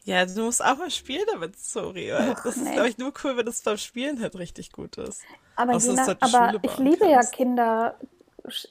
Ja, 0.04 0.24
du 0.24 0.44
musst 0.44 0.64
auch 0.64 0.76
mal 0.76 0.90
spielen 0.90 1.24
damit, 1.30 1.58
sorry. 1.58 2.12
Ach, 2.12 2.42
das 2.42 2.56
ist, 2.56 2.64
nee. 2.64 2.72
glaube 2.72 2.88
ich, 2.88 2.98
nur 2.98 3.12
cool, 3.22 3.36
wenn 3.36 3.46
es 3.46 3.62
beim 3.62 3.76
Spielen 3.76 4.20
halt 4.20 4.36
richtig 4.36 4.72
gut 4.72 4.96
ist. 4.96 5.22
Aber, 5.54 5.74
Außer 5.74 5.92
je 5.92 6.00
halt 6.00 6.22
aber 6.22 6.58
ich 6.62 6.78
liebe 6.78 7.06
ja. 7.06 7.20
Kinder, 7.20 7.94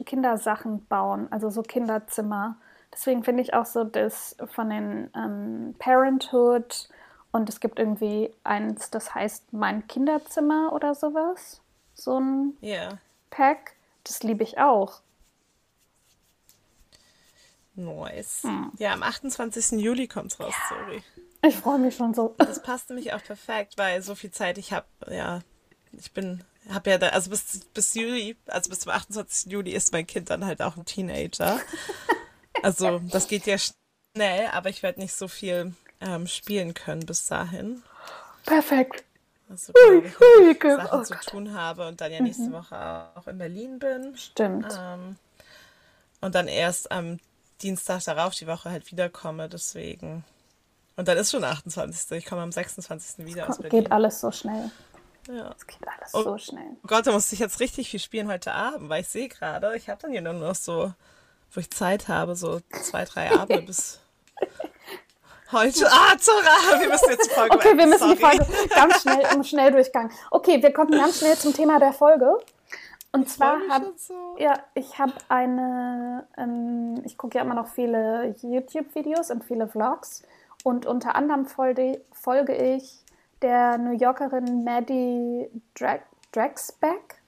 Kindersachen 0.06 0.86
bauen, 0.88 1.27
also 1.32 1.50
so 1.50 1.62
Kinderzimmer. 1.62 2.58
Deswegen 2.92 3.24
finde 3.24 3.44
ich 3.44 3.54
auch 3.54 3.66
so 3.66 3.84
das 3.84 4.36
von 4.48 4.70
den 4.70 5.12
ähm, 5.16 5.75
Parenthood 5.77 6.89
und 7.32 7.50
es 7.50 7.60
gibt 7.60 7.77
irgendwie 7.77 8.32
eins, 8.44 8.89
das 8.89 9.13
heißt 9.13 9.54
Mein 9.54 9.88
Kinderzimmer 9.88 10.74
oder 10.74 10.96
sowas. 10.96 11.62
So 11.94 12.20
ein 12.20 12.58
Ja, 12.62 12.98
Pack. 13.30 13.74
Das 14.04 14.24
liebe 14.24 14.44
ich 14.44 14.58
auch. 14.58 15.01
Nice. 17.78 18.44
Hm. 18.44 18.72
Ja, 18.78 18.92
am 18.94 19.04
28. 19.04 19.80
Juli 19.80 20.08
kommt's 20.08 20.40
raus, 20.40 20.54
sorry. 20.70 21.02
Ich 21.44 21.56
freue 21.56 21.80
mich 21.80 21.96
schon 21.96 22.14
so. 22.14 22.36
Das 22.40 22.62
passt 22.62 22.90
nämlich 22.90 23.14
auch 23.14 23.24
perfekt, 23.24 23.74
weil 23.78 24.02
so 24.02 24.16
viel 24.16 24.32
Zeit 24.32 24.58
ich 24.58 24.74
habe, 24.74 24.88
ja, 25.10 25.42
ich 25.94 26.12
bin, 26.12 26.44
habe 26.70 26.90
ja 26.90 26.98
da, 26.98 27.10
also 27.10 27.30
bis, 27.30 27.62
bis 27.74 27.94
Juli, 27.94 28.36
also 28.48 28.70
bis 28.70 28.80
zum 28.82 28.92
28. 28.92 29.52
Juli 29.52 29.72
ist 29.72 29.94
mein 29.94 30.06
Kind 30.08 30.30
dann 30.30 30.46
halt 30.46 30.62
auch 30.62 30.76
ein 30.78 30.86
Teenager. 30.86 31.60
Also 32.64 33.00
das 33.12 33.28
geht 33.28 33.46
ja 33.46 33.58
schnell, 33.60 34.48
aber 34.52 34.70
ich 34.70 34.82
werde 34.82 35.00
nicht 35.00 35.14
so 35.14 35.28
viel 35.28 35.76
ähm, 36.02 36.26
spielen 36.26 36.74
können 36.74 37.06
bis 37.06 37.28
dahin. 37.28 37.84
Perfekt. 38.48 39.04
Also, 39.48 39.74
ich 40.04 40.20
hui, 40.20 40.48
noch 40.54 40.60
ge- 40.60 40.76
Sachen 40.76 41.00
oh 41.00 41.04
zu 41.04 41.14
Gott. 41.14 41.26
Mhm. 41.26 41.30
tun 41.30 41.54
habe 41.54 41.88
und 41.88 42.02
dann 42.02 42.12
ja 42.12 42.20
nächste 42.20 42.52
Woche 42.52 43.10
auch 43.14 43.28
in 43.28 43.38
Berlin 43.38 43.78
bin. 43.78 44.18
Stimmt. 44.18 44.66
Ähm, 44.76 45.18
und 46.20 46.34
dann 46.34 46.48
erst 46.48 46.92
am 46.92 47.20
Dienstag 47.62 48.04
darauf 48.04 48.34
die 48.36 48.48
Woche 48.48 48.70
halt 48.72 48.90
wiederkomme, 48.92 49.50
deswegen. 49.50 50.24
Und 50.96 51.08
dann 51.08 51.18
ist 51.18 51.32
schon 51.32 51.44
28. 51.44 52.18
Ich 52.18 52.26
komme 52.26 52.42
am 52.42 52.52
26. 52.52 53.26
wieder 53.26 53.50
aus 53.50 53.58
Berlin. 53.58 53.84
Geht 53.84 53.92
alles 53.92 54.20
so 54.20 54.32
schnell. 54.32 54.72
Ja. 55.28 55.54
Es 55.58 55.68
geht 55.68 55.86
alles 55.88 56.14
Oh. 56.14 56.24
so 56.24 56.38
schnell. 56.38 56.70
Oh 56.84 56.88
Gott, 56.88 57.06
da 57.06 57.12
musste 57.12 57.36
ich 57.36 57.40
jetzt 57.40 57.60
richtig 57.60 57.90
viel 57.90 58.00
spielen 58.00 58.30
heute 58.30 58.54
Abend, 58.54 58.90
weil 58.90 59.02
ich 59.02 59.10
sehe 59.10 59.28
gerade, 59.28 59.76
ich 59.76 59.90
habe 59.90 60.02
dann 60.02 60.12
hier 60.12 60.22
nur 60.22 60.34
noch 60.34 60.56
so, 60.56 60.94
wo 61.52 61.60
ich 61.60 61.70
Zeit 61.70 62.08
habe, 62.08 62.36
so 62.36 62.62
zwei, 62.84 63.06
drei 63.06 63.32
Abende 63.32 63.62
bis 63.68 64.00
heute. 65.52 65.86
Ah, 65.92 66.18
Zora, 66.18 66.80
wir 66.80 66.90
müssen 66.90 67.10
jetzt 67.10 67.26
die 67.30 67.34
Folge 67.34 67.56
Okay, 67.56 67.78
wir 67.78 67.88
müssen 67.88 68.14
die 68.16 68.20
sorry. 68.22 68.38
Folge 68.38 68.70
ganz 68.70 69.02
schnell 69.02 69.26
im 69.34 69.44
Schnelldurchgang. 69.44 70.12
Okay, 70.32 70.62
wir 70.62 70.72
kommen 70.74 70.92
ganz 70.92 71.20
schnell 71.20 71.38
zum 71.38 71.54
Thema 71.54 71.80
der 71.80 71.94
Folge. 71.94 72.38
Und 73.12 73.30
zwar 73.30 73.60
habe 73.70 73.94
so. 73.96 74.36
ja, 74.38 74.54
ich 74.74 75.00
habe 75.00 75.14
eine, 75.30 76.28
ähm, 76.38 77.02
ich 77.04 77.18
gucke 77.18 77.38
ja 77.38 77.44
immer 77.44 77.56
noch 77.56 77.68
viele 77.68 78.36
YouTube-Videos 78.42 79.32
und 79.32 79.44
viele 79.44 79.68
Vlogs. 79.68 80.24
Und 80.64 80.86
unter 80.86 81.16
anderem 81.16 81.46
folge, 81.46 82.02
folge 82.12 82.54
ich 82.54 83.04
der 83.42 83.78
New 83.78 83.92
Yorkerin 83.98 84.64
Maddie 84.64 85.50
Dra 85.76 86.00
Dragsbeck, 86.34 87.22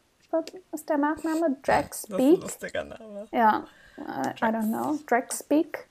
ist 0.71 0.89
der 0.89 0.97
Nachname? 0.97 1.57
Das 1.63 2.03
ist 2.03 2.11
ein 2.75 2.89
Name. 2.89 3.27
Ja, 3.31 3.65
I, 3.97 4.01
I 4.01 4.49
don't 4.49 4.67
know. 4.67 4.99
Dragspeak. 5.07 5.87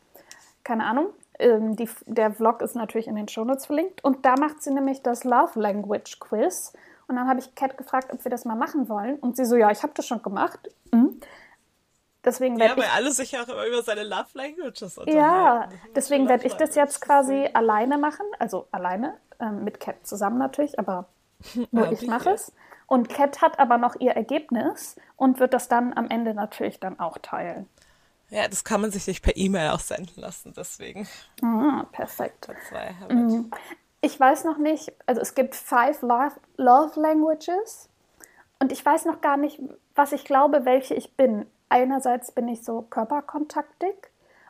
Keine 0.62 0.84
Ahnung. 0.84 1.08
Ähm, 1.38 1.76
die, 1.76 1.88
der 2.06 2.32
Vlog 2.32 2.62
ist 2.62 2.74
natürlich 2.74 3.08
in 3.08 3.16
den 3.16 3.28
Shownotes 3.28 3.66
verlinkt. 3.66 4.04
Und 4.04 4.24
da 4.24 4.36
macht 4.36 4.62
sie 4.62 4.72
nämlich 4.72 5.02
das 5.02 5.24
Love 5.24 5.58
Language 5.58 6.18
Quiz. 6.20 6.72
Und 7.08 7.16
dann 7.16 7.26
habe 7.26 7.40
ich 7.40 7.54
Kat 7.54 7.76
gefragt, 7.76 8.12
ob 8.12 8.22
wir 8.24 8.30
das 8.30 8.44
mal 8.44 8.54
machen 8.54 8.88
wollen. 8.88 9.16
Und 9.16 9.36
sie 9.36 9.44
so, 9.46 9.56
ja, 9.56 9.70
ich 9.70 9.82
habe 9.82 9.92
das 9.94 10.06
schon 10.06 10.22
gemacht. 10.22 10.60
Mhm. 10.92 11.20
Deswegen 12.24 12.58
Ja, 12.58 12.76
weil 12.76 12.84
ich, 12.84 12.90
alle 12.92 13.10
sich 13.12 13.32
ja 13.32 13.42
auch 13.42 13.48
immer 13.48 13.64
über 13.66 13.82
seine 13.82 14.02
Love 14.04 14.26
Languages 14.34 14.96
ja, 14.96 15.02
unterhalten. 15.02 15.80
deswegen 15.96 16.24
Love 16.24 16.30
werde 16.30 16.46
ich 16.46 16.54
das 16.54 16.74
jetzt 16.74 17.00
quasi 17.00 17.32
deswegen. 17.32 17.56
alleine 17.56 17.98
machen. 17.98 18.26
Also 18.38 18.68
alleine, 18.72 19.16
ähm, 19.40 19.64
mit 19.64 19.80
Kat 19.80 20.06
zusammen 20.06 20.38
natürlich, 20.38 20.78
aber 20.78 21.06
nur 21.70 21.90
ich 21.92 22.06
mache 22.06 22.30
es. 22.30 22.52
Und 22.86 23.08
Kat 23.08 23.40
hat 23.40 23.58
aber 23.58 23.78
noch 23.78 23.96
ihr 24.00 24.12
Ergebnis 24.12 24.96
und 25.16 25.40
wird 25.40 25.54
das 25.54 25.68
dann 25.68 25.94
am 25.96 26.10
Ende 26.10 26.34
natürlich 26.34 26.80
dann 26.80 26.98
auch 27.00 27.18
teilen. 27.18 27.68
Ja, 28.30 28.46
das 28.48 28.64
kann 28.64 28.82
man 28.82 28.90
sich 28.90 29.06
nicht 29.06 29.22
per 29.22 29.36
E-Mail 29.36 29.70
auch 29.70 29.80
senden 29.80 30.20
lassen, 30.20 30.52
deswegen. 30.54 31.08
Ah, 31.42 31.86
perfekt. 31.92 32.46
That's 32.46 32.70
why 32.70 32.90
I 32.90 32.94
have 33.00 33.14
Mhm. 33.14 33.50
Ich 34.00 34.18
weiß 34.18 34.44
noch 34.44 34.58
nicht, 34.58 34.92
also 35.06 35.20
es 35.20 35.34
gibt 35.34 35.54
five 35.54 36.02
love, 36.02 36.36
love 36.56 37.00
languages 37.00 37.88
und 38.60 38.70
ich 38.70 38.84
weiß 38.84 39.06
noch 39.06 39.20
gar 39.20 39.36
nicht, 39.36 39.60
was 39.94 40.12
ich 40.12 40.24
glaube, 40.24 40.64
welche 40.64 40.94
ich 40.94 41.16
bin. 41.16 41.46
Einerseits 41.68 42.30
bin 42.32 42.48
ich 42.48 42.64
so 42.64 42.82
körperkontaktig 42.82 43.94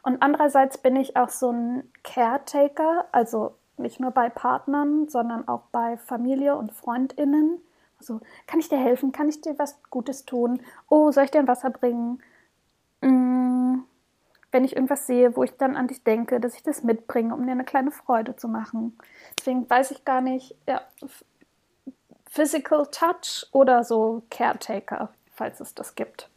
und 0.03 0.23
andererseits 0.23 0.79
bin 0.79 0.97
ich 0.97 1.17
auch 1.17 1.31
so 1.31 1.51
ein 1.51 1.91
Caretaker, 2.05 3.07
also 3.13 3.55
nicht 3.79 4.01
nur 4.01 4.11
bei 4.11 4.29
Partnern, 4.29 5.09
sondern 5.09 5.49
auch 5.49 5.63
bei 5.73 5.97
Familie 5.97 6.57
und 6.57 6.73
Freundinnen. 6.73 7.61
Also, 7.99 8.21
kann 8.47 8.61
ich 8.61 8.69
dir 8.69 8.79
helfen? 8.79 9.13
Kann 9.13 9.29
ich 9.29 9.41
dir 9.41 9.59
was 9.59 9.81
Gutes 9.91 10.25
tun? 10.25 10.61
Oh, 10.89 11.11
soll 11.11 11.25
ich 11.25 11.31
dir 11.31 11.41
ein 11.41 11.49
Wasser 11.49 11.71
bringen? 11.71 12.23
Mm, 13.01 13.48
wenn 14.51 14.65
ich 14.65 14.75
irgendwas 14.77 15.07
sehe, 15.07 15.37
wo 15.37 15.43
ich 15.43 15.53
dann 15.57 15.77
an 15.77 15.89
dich 15.89 16.03
denke, 16.05 16.41
dass 16.41 16.55
ich 16.55 16.63
das 16.63 16.83
mitbringe, 16.83 17.35
um 17.35 17.45
dir 17.45 17.53
eine 17.53 17.65
kleine 17.65 17.91
Freude 17.91 18.37
zu 18.37 18.49
machen. 18.49 18.99
Deswegen 19.39 19.69
weiß 19.69 19.91
ich 19.91 20.05
gar 20.05 20.21
nicht, 20.21 20.55
ja, 20.67 20.81
Physical 22.31 22.87
Touch 22.91 23.47
oder 23.53 23.85
so 23.85 24.23
Caretaker, 24.31 25.11
falls 25.35 25.61
es 25.61 25.75
das 25.75 25.95
gibt. 25.95 26.29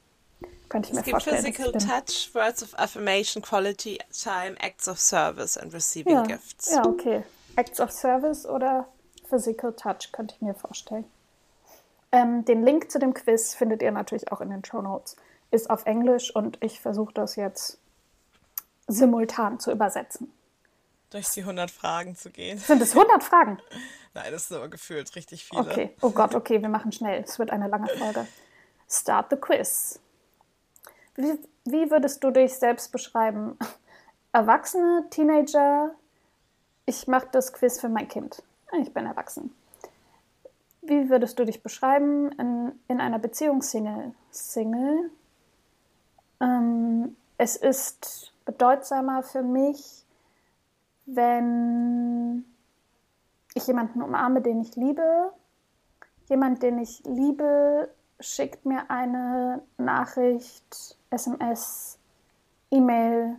Könnte 0.69 0.87
ich 0.87 0.97
Es 0.97 0.99
mir 0.99 1.03
gibt 1.03 1.23
vorstellen. 1.23 1.53
Physical. 1.53 1.71
Touch, 1.73 2.33
Words 2.33 2.63
of 2.63 2.79
Affirmation, 2.79 3.41
Quality 3.43 3.99
Time, 4.11 4.55
Acts 4.59 4.87
of 4.87 4.99
Service 4.99 5.57
and 5.57 5.73
Receiving 5.73 6.13
Ja, 6.13 6.23
Gifts. 6.23 6.71
ja, 6.73 6.85
okay. 6.85 7.23
Acts 7.57 7.81
of 7.81 7.91
Service 7.91 8.45
oder 8.45 8.87
Physical 9.27 9.73
Touch 9.73 10.11
könnte 10.13 10.35
ich 10.35 10.41
mir 10.41 10.53
vorstellen. 10.53 11.03
Ähm, 12.13 12.45
den 12.45 12.63
Link 12.63 12.89
zu 12.91 12.99
dem 12.99 13.13
Quiz 13.13 13.53
findet 13.53 13.81
ihr 13.81 13.91
natürlich 13.91 14.31
auch 14.31 14.39
in 14.41 14.49
den 14.49 14.63
Show 14.63 14.81
Notes. 14.81 15.17
Ist 15.51 15.69
auf 15.69 15.85
Englisch 15.85 16.33
und 16.33 16.57
ich 16.61 16.79
versuche 16.79 17.13
das 17.13 17.35
jetzt 17.35 17.77
simultan 18.91 19.59
zu 19.59 19.71
übersetzen. 19.71 20.31
Durch 21.09 21.29
die 21.29 21.41
100 21.41 21.69
Fragen 21.69 22.15
zu 22.15 22.29
gehen. 22.29 22.57
Sind 22.57 22.81
es 22.81 22.95
100 22.95 23.23
Fragen? 23.23 23.59
Nein, 24.13 24.31
das 24.31 24.47
sind 24.47 24.57
aber 24.57 24.69
gefühlt 24.69 25.13
richtig 25.15 25.45
viele. 25.45 25.61
Okay. 25.61 25.95
Oh 26.01 26.11
Gott, 26.11 26.35
okay, 26.35 26.61
wir 26.61 26.69
machen 26.69 26.91
schnell. 26.91 27.23
Es 27.23 27.39
wird 27.39 27.51
eine 27.51 27.67
lange 27.67 27.87
Folge. 27.87 28.27
Start 28.89 29.29
the 29.29 29.37
quiz. 29.37 29.99
Wie, 31.15 31.37
wie 31.65 31.91
würdest 31.91 32.23
du 32.23 32.31
dich 32.31 32.53
selbst 32.53 32.91
beschreiben? 32.91 33.57
Erwachsene, 34.33 35.05
Teenager? 35.09 35.91
Ich 36.85 37.07
mache 37.07 37.27
das 37.31 37.53
Quiz 37.53 37.79
für 37.79 37.89
mein 37.89 38.07
Kind. 38.07 38.41
Ich 38.81 38.93
bin 38.93 39.05
erwachsen. 39.05 39.53
Wie 40.81 41.09
würdest 41.09 41.37
du 41.37 41.45
dich 41.45 41.61
beschreiben 41.61 42.31
in, 42.33 42.71
in 42.87 43.01
einer 43.01 43.19
Beziehung 43.19 43.61
Single? 43.61 44.13
Single. 44.31 45.11
Ähm, 46.39 47.15
es 47.37 47.55
ist 47.55 48.30
bedeutsamer 48.45 49.23
für 49.23 49.43
mich, 49.43 50.05
wenn 51.05 52.45
ich 53.53 53.67
jemanden 53.67 54.01
umarme, 54.01 54.41
den 54.41 54.61
ich 54.61 54.75
liebe. 54.75 55.31
Jemand, 56.27 56.63
den 56.63 56.79
ich 56.79 57.03
liebe, 57.05 57.89
schickt 58.19 58.65
mir 58.65 58.89
eine 58.89 59.61
Nachricht, 59.77 60.97
SMS, 61.09 61.97
E-Mail 62.69 63.37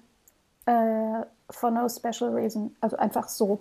äh, 0.66 1.24
for 1.50 1.70
no 1.70 1.88
special 1.88 2.34
reason. 2.34 2.76
Also 2.80 2.96
einfach 2.96 3.28
so. 3.28 3.60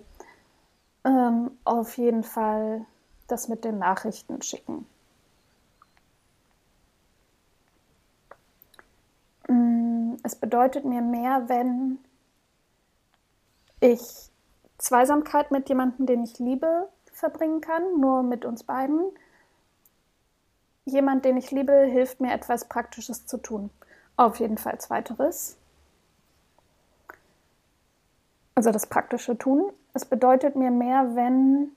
Ähm, 1.04 1.50
auf 1.64 1.96
jeden 1.96 2.22
Fall 2.22 2.86
das 3.26 3.48
mit 3.48 3.64
den 3.64 3.78
Nachrichten 3.78 4.42
schicken. 4.42 4.86
Es 10.22 10.36
bedeutet 10.36 10.84
mir 10.84 11.02
mehr, 11.02 11.48
wenn 11.48 11.98
ich 13.80 14.30
Zweisamkeit 14.78 15.50
mit 15.50 15.68
jemandem, 15.68 16.06
den 16.06 16.24
ich 16.24 16.38
liebe, 16.38 16.88
verbringen 17.12 17.60
kann, 17.60 18.00
nur 18.00 18.22
mit 18.22 18.44
uns 18.44 18.64
beiden. 18.64 19.00
Jemand, 20.84 21.24
den 21.24 21.36
ich 21.36 21.50
liebe, 21.50 21.72
hilft 21.72 22.20
mir 22.20 22.32
etwas 22.32 22.68
Praktisches 22.68 23.26
zu 23.26 23.38
tun. 23.38 23.70
Auf 24.16 24.40
jeden 24.40 24.58
Fall 24.58 24.78
zweiteres. 24.78 25.56
Also 28.54 28.70
das 28.70 28.86
praktische 28.86 29.36
Tun. 29.38 29.72
Es 29.94 30.04
bedeutet 30.04 30.56
mir 30.56 30.70
mehr, 30.70 31.14
wenn 31.14 31.76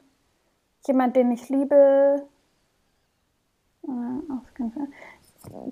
jemand, 0.86 1.16
den 1.16 1.32
ich 1.32 1.50
liebe, 1.50 2.26
äh, 3.84 3.88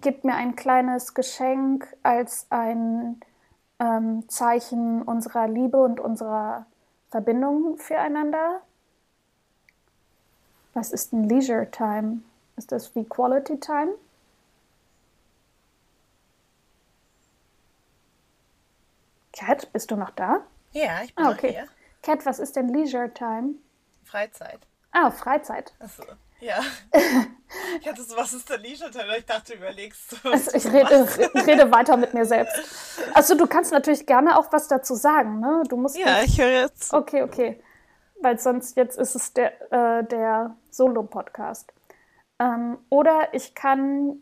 gibt 0.02 0.24
mir 0.24 0.36
ein 0.36 0.56
kleines 0.56 1.14
Geschenk 1.14 1.88
als 2.04 2.48
ein 2.50 3.22
ähm, 3.80 4.28
Zeichen 4.30 5.02
unserer 5.02 5.48
Liebe 5.48 5.78
und 5.78 6.00
unserer 6.00 6.66
Verbindung 7.10 7.78
füreinander. 7.78 8.62
Was 10.74 10.92
ist 10.92 11.14
ein 11.14 11.30
Leisure 11.30 11.70
Time? 11.70 12.24
Ist 12.56 12.72
das 12.72 12.96
wie 12.96 13.06
Quality 13.06 13.60
Time? 13.60 13.94
Kat, 19.34 19.72
bist 19.74 19.92
du 19.92 19.96
noch 19.96 20.12
da? 20.12 20.42
Ja, 20.72 21.04
ich 21.04 21.14
bin 21.16 21.26
ah, 21.26 21.32
okay. 21.32 21.52
hier. 21.52 21.68
Kat, 22.02 22.26
was 22.26 22.40
ist 22.40 22.56
denn 22.56 22.70
Leisure 22.70 23.14
Time? 23.14 23.56
Freizeit. 24.04 24.60
Ah, 24.92 25.10
Freizeit. 25.10 25.74
Achso, 25.80 26.04
ja. 26.44 26.62
ich 27.80 27.88
hatte 27.88 28.04
so, 28.04 28.16
was 28.16 28.34
ist 28.34 28.50
der 28.50 28.60
Leisure 28.60 28.92
Time? 28.92 29.18
Ich 29.18 29.26
dachte, 29.26 29.54
überlegst 29.54 30.12
du. 30.12 30.30
Also 30.30 30.52
ich 30.56 30.66
rede, 30.66 31.08
rede, 31.48 31.72
weiter 31.72 31.98
mit 31.98 32.14
mir 32.14 32.26
selbst. 32.26 32.56
Also 33.14 33.36
du 33.36 33.48
kannst 33.48 33.72
natürlich 33.72 34.06
gerne 34.06 34.38
auch 34.38 34.52
was 34.52 34.68
dazu 34.68 34.96
sagen, 34.96 35.40
ne? 35.40 35.64
Du 35.70 35.78
musst 35.78 35.98
ja, 35.98 36.22
ich 36.24 36.40
höre 36.40 36.62
jetzt. 36.62 36.94
Okay, 36.94 37.24
okay. 37.24 37.62
Weil 38.22 38.40
sonst 38.40 38.78
jetzt 38.78 38.98
ist 38.98 39.16
es 39.16 39.34
der, 39.34 39.72
äh, 39.72 40.04
der 40.04 40.56
Solo-Podcast. 40.70 41.72
Ähm, 42.40 42.78
oder 42.90 43.34
ich 43.34 43.54
kann 43.56 44.22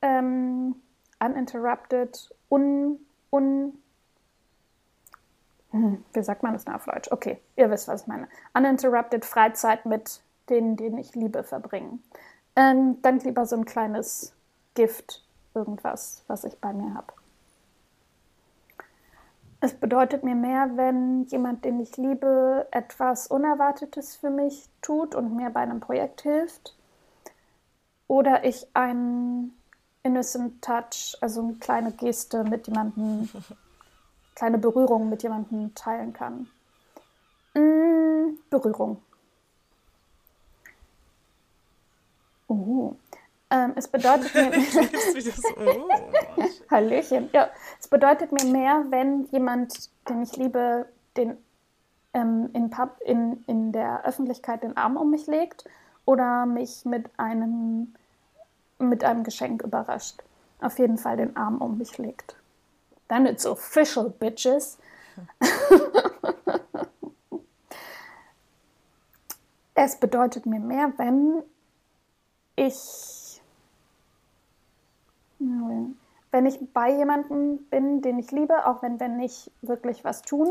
ähm, 0.00 0.76
uninterrupted, 1.20 2.34
un, 2.50 2.98
un, 3.30 3.78
hm, 5.70 6.04
wie 6.12 6.22
sagt 6.22 6.42
man 6.42 6.52
das 6.52 6.66
nach 6.66 6.84
Deutsch? 6.84 7.10
Okay, 7.10 7.40
ihr 7.56 7.70
wisst, 7.70 7.88
was 7.88 8.02
ich 8.02 8.06
meine. 8.06 8.28
Uninterrupted 8.54 9.24
Freizeit 9.24 9.86
mit 9.86 10.20
denen, 10.52 10.76
denen 10.76 10.98
ich 10.98 11.14
liebe, 11.14 11.42
verbringen. 11.42 12.02
Ähm, 12.54 13.00
dann 13.02 13.18
lieber 13.20 13.46
so 13.46 13.56
ein 13.56 13.64
kleines 13.64 14.34
Gift, 14.74 15.24
irgendwas, 15.54 16.22
was 16.26 16.44
ich 16.44 16.58
bei 16.58 16.72
mir 16.72 16.94
habe. 16.94 17.12
Es 19.60 19.74
bedeutet 19.74 20.24
mir 20.24 20.34
mehr, 20.34 20.76
wenn 20.76 21.24
jemand, 21.26 21.64
den 21.64 21.80
ich 21.80 21.96
liebe, 21.96 22.66
etwas 22.72 23.28
Unerwartetes 23.28 24.16
für 24.16 24.30
mich 24.30 24.68
tut 24.82 25.14
und 25.14 25.36
mir 25.36 25.50
bei 25.50 25.60
einem 25.60 25.80
Projekt 25.80 26.22
hilft. 26.22 26.76
Oder 28.08 28.44
ich 28.44 28.66
einen 28.74 29.56
innocent 30.02 30.62
Touch, 30.62 31.16
also 31.20 31.42
eine 31.42 31.54
kleine 31.54 31.92
Geste 31.92 32.44
mit 32.44 32.66
jemandem 32.66 33.28
kleine 34.34 34.58
Berührung 34.58 35.08
mit 35.08 35.22
jemandem 35.22 35.74
teilen 35.74 36.12
kann. 36.12 36.48
Mm, 37.54 38.38
Berührung. 38.50 39.00
Uh. 42.52 42.94
Ähm, 43.50 43.72
es 43.76 43.88
bedeutet 43.88 44.34
mir. 44.34 44.50
oh. 45.56 45.88
Hallöchen. 46.70 47.30
Ja, 47.32 47.48
es 47.80 47.88
bedeutet 47.88 48.32
mir 48.32 48.44
mehr, 48.44 48.84
wenn 48.90 49.26
jemand, 49.30 49.90
den 50.08 50.22
ich 50.22 50.36
liebe, 50.36 50.86
den 51.16 51.36
ähm, 52.14 52.50
in, 52.52 52.70
Pub, 52.70 52.98
in, 53.04 53.42
in 53.46 53.72
der 53.72 54.04
Öffentlichkeit 54.04 54.62
den 54.62 54.76
Arm 54.76 54.96
um 54.96 55.10
mich 55.10 55.26
legt 55.26 55.64
oder 56.04 56.46
mich 56.46 56.84
mit 56.84 57.10
einem, 57.18 57.94
mit 58.78 59.02
einem 59.04 59.24
Geschenk 59.24 59.62
überrascht. 59.62 60.22
Auf 60.60 60.78
jeden 60.78 60.98
Fall 60.98 61.16
den 61.16 61.36
Arm 61.36 61.58
um 61.58 61.78
mich 61.78 61.96
legt. 61.98 62.36
Then 63.08 63.26
it's 63.26 63.46
official, 63.46 64.10
bitches. 64.10 64.78
es 69.74 69.96
bedeutet 69.96 70.46
mir 70.46 70.60
mehr, 70.60 70.92
wenn 70.96 71.42
ich, 72.56 73.42
wenn 75.38 76.46
ich 76.46 76.58
bei 76.72 76.90
jemandem 76.90 77.58
bin, 77.70 78.02
den 78.02 78.18
ich 78.18 78.30
liebe, 78.30 78.66
auch 78.66 78.82
wenn 78.82 79.00
wir 79.00 79.08
nicht 79.08 79.50
wirklich 79.62 80.04
was 80.04 80.22
tun. 80.22 80.48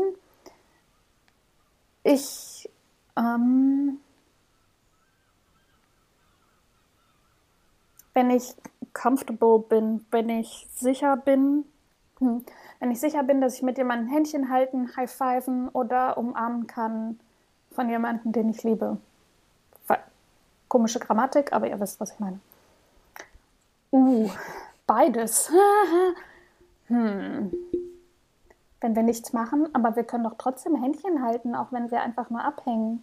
Ich 2.04 2.68
ähm, 3.16 4.00
wenn 8.14 8.30
ich 8.30 8.54
comfortable 8.92 9.60
bin, 9.60 10.04
wenn 10.10 10.28
ich 10.28 10.66
sicher 10.72 11.16
bin, 11.16 11.64
hm. 12.22 12.44
Wenn 12.78 12.92
ich 12.92 13.00
sicher 13.00 13.24
bin, 13.24 13.40
dass 13.40 13.56
ich 13.56 13.62
mit 13.62 13.78
jemandem 13.78 14.08
Händchen 14.08 14.48
halten, 14.48 14.96
high-pfeifen 14.96 15.68
oder 15.70 16.16
umarmen 16.16 16.68
kann 16.68 17.18
von 17.72 17.88
jemandem, 17.88 18.30
den 18.30 18.48
ich 18.48 18.62
liebe. 18.62 18.98
Komische 20.72 21.00
Grammatik, 21.00 21.52
aber 21.52 21.68
ihr 21.68 21.78
wisst, 21.80 22.00
was 22.00 22.12
ich 22.12 22.18
meine. 22.18 22.40
Uh, 23.90 24.30
beides. 24.86 25.50
hm. 26.86 27.52
Wenn 28.80 28.96
wir 28.96 29.02
nichts 29.02 29.34
machen, 29.34 29.68
aber 29.74 29.96
wir 29.96 30.04
können 30.04 30.24
doch 30.24 30.36
trotzdem 30.38 30.74
Händchen 30.82 31.22
halten, 31.22 31.54
auch 31.54 31.72
wenn 31.72 31.90
wir 31.90 32.00
einfach 32.00 32.30
nur 32.30 32.42
abhängen. 32.42 33.02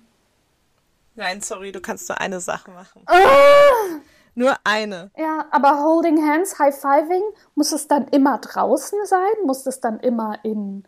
Nein, 1.14 1.42
sorry, 1.42 1.72
du 1.72 1.80
kannst 1.80 2.10
nur 2.10 2.20
eine 2.20 2.40
Sache 2.40 2.72
machen. 2.72 3.04
Ah! 3.06 4.00
Nur 4.34 4.56
eine. 4.64 5.12
Ja, 5.16 5.46
aber 5.52 5.84
Holding 5.84 6.28
Hands, 6.28 6.58
High-Fiving, 6.58 7.22
muss 7.54 7.72
es 7.72 7.88
dann 7.88 8.08
immer 8.08 8.40
draußen 8.40 9.06
sein? 9.06 9.46
Muss 9.46 9.68
es 9.68 9.80
dann 9.80 10.00
immer 10.00 10.44
in 10.44 10.86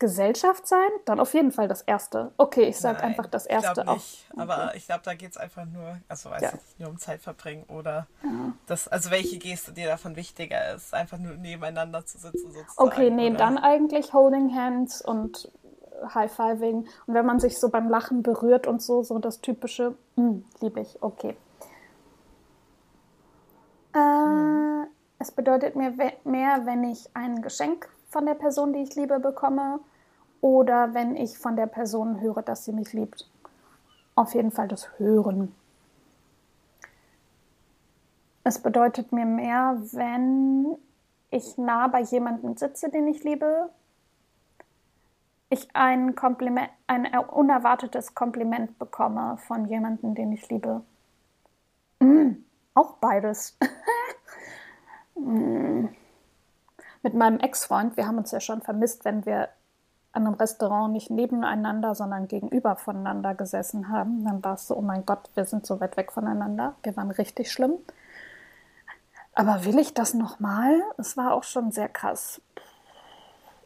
Gesellschaft 0.00 0.66
sein? 0.66 0.88
Dann 1.04 1.20
auf 1.20 1.32
jeden 1.34 1.52
Fall 1.52 1.68
das 1.68 1.82
erste. 1.82 2.32
Okay, 2.38 2.64
ich 2.64 2.78
sage 2.78 3.00
einfach 3.02 3.26
das 3.26 3.46
erste 3.46 3.86
auch. 3.86 3.94
Nicht, 3.94 4.26
okay. 4.32 4.40
Aber 4.42 4.74
ich 4.74 4.86
glaube, 4.86 5.02
da 5.04 5.14
geht 5.14 5.30
es 5.30 5.36
einfach 5.36 5.66
nur, 5.66 5.98
also 6.08 6.30
weiß 6.30 6.42
ja. 6.42 6.50
ich 6.54 6.78
nur 6.80 6.88
um 6.88 6.98
Zeit 6.98 7.20
verbringen 7.20 7.64
oder 7.68 8.08
ja. 8.24 8.52
das, 8.66 8.88
also 8.88 9.10
welche 9.12 9.38
Geste 9.38 9.72
dir 9.72 9.86
davon 9.86 10.16
wichtiger 10.16 10.74
ist, 10.74 10.92
einfach 10.94 11.18
nur 11.18 11.34
nebeneinander 11.34 12.04
zu 12.04 12.18
sitzen 12.18 12.50
sozusagen. 12.50 12.88
Okay, 12.88 13.10
nee, 13.10 13.28
oder? 13.28 13.36
dann 13.36 13.58
eigentlich 13.58 14.12
Holding 14.12 14.52
Hands 14.56 15.02
und 15.02 15.52
High-Fiving. 16.14 16.88
Und 17.06 17.14
wenn 17.14 17.26
man 17.26 17.38
sich 17.38 17.60
so 17.60 17.68
beim 17.68 17.88
Lachen 17.88 18.22
berührt 18.22 18.66
und 18.66 18.82
so, 18.82 19.02
so 19.02 19.18
das 19.18 19.40
typische, 19.40 19.94
hm, 20.16 20.44
liebe 20.60 20.80
ich, 20.80 21.02
okay. 21.02 21.36
Äh, 23.94 24.86
es 25.18 25.30
bedeutet 25.30 25.76
mir 25.76 25.92
mehr, 26.24 26.64
wenn 26.64 26.84
ich 26.84 27.10
ein 27.14 27.42
Geschenk 27.42 27.88
von 28.10 28.26
der 28.26 28.34
Person, 28.34 28.72
die 28.72 28.82
ich 28.82 28.94
liebe, 28.96 29.18
bekomme 29.20 29.80
oder 30.40 30.94
wenn 30.94 31.16
ich 31.16 31.38
von 31.38 31.56
der 31.56 31.66
Person 31.66 32.20
höre, 32.20 32.42
dass 32.42 32.64
sie 32.64 32.72
mich 32.72 32.92
liebt. 32.92 33.30
Auf 34.16 34.34
jeden 34.34 34.50
Fall 34.50 34.68
das 34.68 34.98
Hören. 34.98 35.54
Es 38.42 38.58
bedeutet 38.58 39.12
mir 39.12 39.26
mehr, 39.26 39.80
wenn 39.92 40.76
ich 41.30 41.56
nah 41.56 41.86
bei 41.86 42.00
jemandem 42.00 42.56
sitze, 42.56 42.90
den 42.90 43.06
ich 43.06 43.22
liebe, 43.22 43.70
ich 45.50 45.68
ein 45.74 46.14
Kompliment, 46.14 46.70
ein 46.86 47.06
unerwartetes 47.06 48.14
Kompliment 48.14 48.78
bekomme 48.78 49.36
von 49.46 49.66
jemandem, 49.66 50.14
den 50.14 50.32
ich 50.32 50.48
liebe. 50.48 50.82
Mm. 52.00 52.32
Auch 52.74 52.94
beides. 52.94 53.56
Hm. 55.14 55.90
Mit 57.02 57.14
meinem 57.14 57.40
Ex-Freund, 57.40 57.96
wir 57.96 58.06
haben 58.06 58.18
uns 58.18 58.30
ja 58.30 58.40
schon 58.40 58.60
vermisst, 58.60 59.04
wenn 59.04 59.24
wir 59.24 59.48
an 60.12 60.26
einem 60.26 60.34
Restaurant 60.34 60.92
nicht 60.92 61.10
nebeneinander, 61.10 61.94
sondern 61.94 62.26
gegenüber 62.28 62.76
voneinander 62.76 63.34
gesessen 63.34 63.88
haben. 63.88 64.24
Dann 64.24 64.42
war 64.42 64.54
es 64.54 64.66
so, 64.66 64.76
oh 64.76 64.82
mein 64.82 65.06
Gott, 65.06 65.30
wir 65.34 65.44
sind 65.44 65.64
so 65.64 65.80
weit 65.80 65.96
weg 65.96 66.12
voneinander. 66.12 66.74
Wir 66.82 66.96
waren 66.96 67.10
richtig 67.10 67.50
schlimm. 67.52 67.74
Aber 69.34 69.64
will 69.64 69.78
ich 69.78 69.94
das 69.94 70.14
nochmal? 70.14 70.82
Es 70.98 71.16
war 71.16 71.32
auch 71.32 71.44
schon 71.44 71.70
sehr 71.70 71.88
krass. 71.88 72.40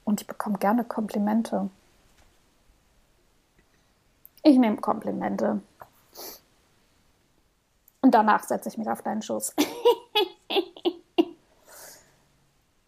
Und 0.04 0.20
ich 0.20 0.26
bekomme 0.26 0.58
gerne 0.58 0.84
Komplimente. 0.84 1.70
Ich 4.42 4.58
nehme 4.58 4.76
Komplimente. 4.76 5.62
Und 8.02 8.14
danach 8.14 8.42
setze 8.42 8.68
ich 8.68 8.76
mich 8.76 8.88
auf 8.88 9.00
deinen 9.00 9.22
Schoß. 9.22 9.54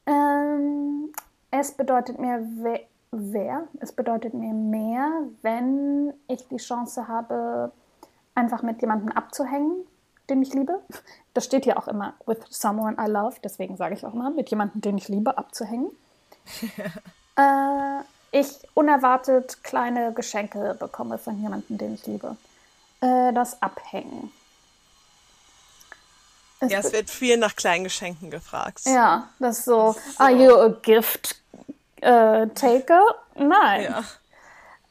ähm, 0.07 1.13
es 1.51 1.73
bedeutet 1.73 2.19
mir 2.19 2.41
we 2.41 2.81
wer? 3.13 3.69
Es 3.81 3.93
bedeutet 3.93 4.35
mir 4.35 4.53
mehr, 4.53 5.11
wenn 5.43 6.13
ich 6.29 6.47
die 6.49 6.59
Chance 6.59 7.09
habe, 7.09 7.73
einfach 8.35 8.63
mit 8.63 8.81
jemandem 8.81 9.11
abzuhängen, 9.13 9.87
den 10.29 10.43
ich 10.43 10.53
liebe. 10.53 10.81
Das 11.35 11.45
steht 11.45 11.65
hier 11.65 11.79
auch 11.79 11.89
immer, 11.89 12.15
with 12.27 12.39
someone 12.51 12.97
I 13.01 13.09
love, 13.11 13.37
deswegen 13.43 13.77
sage 13.77 13.95
ich 13.95 14.05
auch 14.05 14.15
immer, 14.15 14.31
mit 14.31 14.51
jemandem, 14.51 14.81
den 14.81 14.99
ich 14.99 15.09
liebe, 15.09 15.37
abzuhängen. 15.39 15.91
äh, 17.37 18.01
ich 18.33 18.59
unerwartet 18.75 19.63
kleine 19.63 20.13
Geschenke 20.13 20.77
bekomme 20.79 21.19
von 21.19 21.41
jemandem, 21.41 21.79
den 21.79 21.95
ich 21.95 22.07
liebe. 22.07 22.37
Äh, 23.01 23.33
das 23.33 23.63
Abhängen. 23.63 24.31
Es 26.61 26.73
ja, 26.73 26.79
es 26.79 26.93
wird 26.93 27.11
viel 27.11 27.37
nach 27.37 27.55
kleinen 27.55 27.85
Geschenken 27.85 28.31
gefragt. 28.31 28.81
Ja, 28.87 29.29
das 29.39 29.59
ist 29.59 29.65
so, 29.67 29.93
so. 29.93 30.23
are 30.23 30.33
you 30.33 30.55
a 30.57 30.69
gift 30.69 31.37
uh, 32.03 32.47
taker? 32.55 33.05
Nein. 33.35 33.83
Ja. 33.83 34.05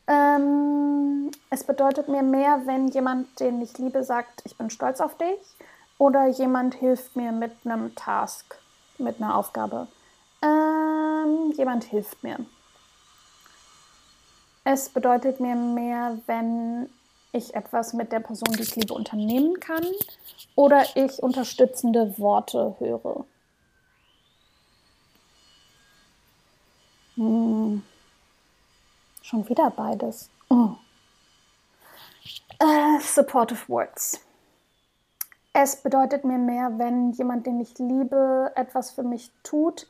Ähm, 0.08 1.32
es 1.50 1.64
bedeutet 1.64 2.08
mir 2.08 2.22
mehr, 2.22 2.62
wenn 2.66 2.90
jemand, 2.90 3.40
den 3.40 3.62
ich 3.62 3.78
liebe, 3.78 4.04
sagt, 4.04 4.44
ich 4.46 4.56
bin 4.58 4.70
stolz 4.70 5.00
auf 5.00 5.18
dich. 5.18 5.40
Oder 5.98 6.28
jemand 6.28 6.76
hilft 6.76 7.16
mir 7.16 7.32
mit 7.32 7.54
einem 7.64 7.96
Task, 7.96 8.58
mit 8.98 9.22
einer 9.22 9.36
Aufgabe. 9.36 9.88
Ähm, 10.42 11.52
jemand 11.56 11.86
hilft 11.86 12.22
mir. 12.24 12.38
Es 14.64 14.90
bedeutet 14.90 15.40
mir 15.40 15.56
mehr, 15.56 16.18
wenn 16.28 16.90
ich 17.36 17.54
etwas 17.54 17.94
mit 17.94 18.12
der 18.12 18.20
Person, 18.20 18.56
die 18.56 18.64
ich 18.64 18.76
liebe, 18.76 18.94
unternehmen 18.94 19.60
kann 19.60 19.86
oder 20.56 20.86
ich 20.96 21.22
unterstützende 21.22 22.18
Worte 22.18 22.76
höre. 22.80 23.26
Hm. 27.16 27.84
Schon 29.22 29.50
wieder 29.50 29.72
beides. 29.72 30.30
Oh. 30.50 30.76
Uh, 32.62 33.00
supportive 33.02 33.68
Words. 33.68 34.22
Es 35.54 35.78
bedeutet 35.78 36.26
mir 36.26 36.38
mehr, 36.38 36.78
wenn 36.78 37.12
jemand, 37.12 37.46
den 37.48 37.60
ich 37.60 37.78
liebe, 37.80 38.52
etwas 38.56 38.92
für 38.92 39.04
mich 39.04 39.32
tut, 39.44 39.88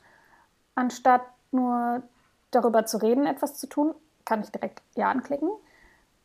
anstatt 0.74 1.22
nur 1.50 2.02
darüber 2.50 2.86
zu 2.86 2.98
reden, 2.98 3.26
etwas 3.26 3.58
zu 3.58 3.66
tun, 3.66 3.94
kann 4.24 4.42
ich 4.42 4.50
direkt 4.50 4.82
Ja 4.94 5.10
anklicken. 5.10 5.50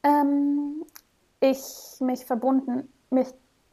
Ähm, 0.03 0.80
ich 1.41 1.99
mich 1.99 2.25
verbunden, 2.25 2.87
mich, 3.09 3.27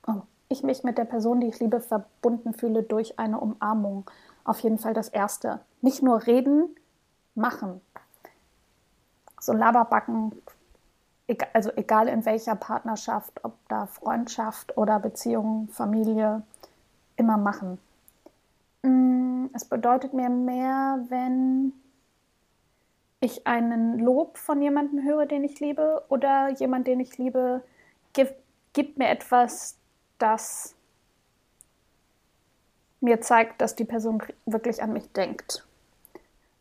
oh, 0.06 0.22
ich 0.48 0.62
mich 0.64 0.82
mit 0.82 0.98
der 0.98 1.04
Person, 1.04 1.40
die 1.40 1.46
ich 1.46 1.60
liebe, 1.60 1.80
verbunden 1.80 2.54
fühle 2.54 2.82
durch 2.82 3.18
eine 3.18 3.38
Umarmung. 3.38 4.10
Auf 4.44 4.60
jeden 4.60 4.78
Fall 4.78 4.94
das 4.94 5.08
Erste. 5.08 5.60
Nicht 5.82 6.02
nur 6.02 6.26
reden, 6.26 6.74
machen. 7.34 7.80
So 9.40 9.52
Laberbacken, 9.52 10.32
also 11.52 11.70
egal 11.76 12.08
in 12.08 12.24
welcher 12.24 12.56
Partnerschaft, 12.56 13.44
ob 13.44 13.54
da 13.68 13.86
Freundschaft 13.86 14.76
oder 14.76 14.98
Beziehung, 14.98 15.68
Familie, 15.68 16.42
immer 17.16 17.36
machen. 17.36 17.78
Mm, 18.82 19.46
es 19.52 19.64
bedeutet 19.64 20.14
mir 20.14 20.30
mehr, 20.30 21.04
wenn 21.08 21.72
ich 23.20 23.46
einen 23.46 23.98
Lob 23.98 24.38
von 24.38 24.62
jemandem 24.62 25.04
höre, 25.04 25.26
den 25.26 25.44
ich 25.44 25.60
liebe, 25.60 26.04
oder 26.08 26.50
jemand, 26.50 26.86
den 26.86 27.00
ich 27.00 27.18
liebe, 27.18 27.62
gibt, 28.12 28.34
gibt 28.72 28.98
mir 28.98 29.08
etwas, 29.08 29.76
das 30.18 30.74
mir 33.00 33.20
zeigt, 33.20 33.60
dass 33.60 33.76
die 33.76 33.84
Person 33.84 34.22
wirklich 34.46 34.82
an 34.82 34.92
mich 34.92 35.12
denkt. 35.12 35.64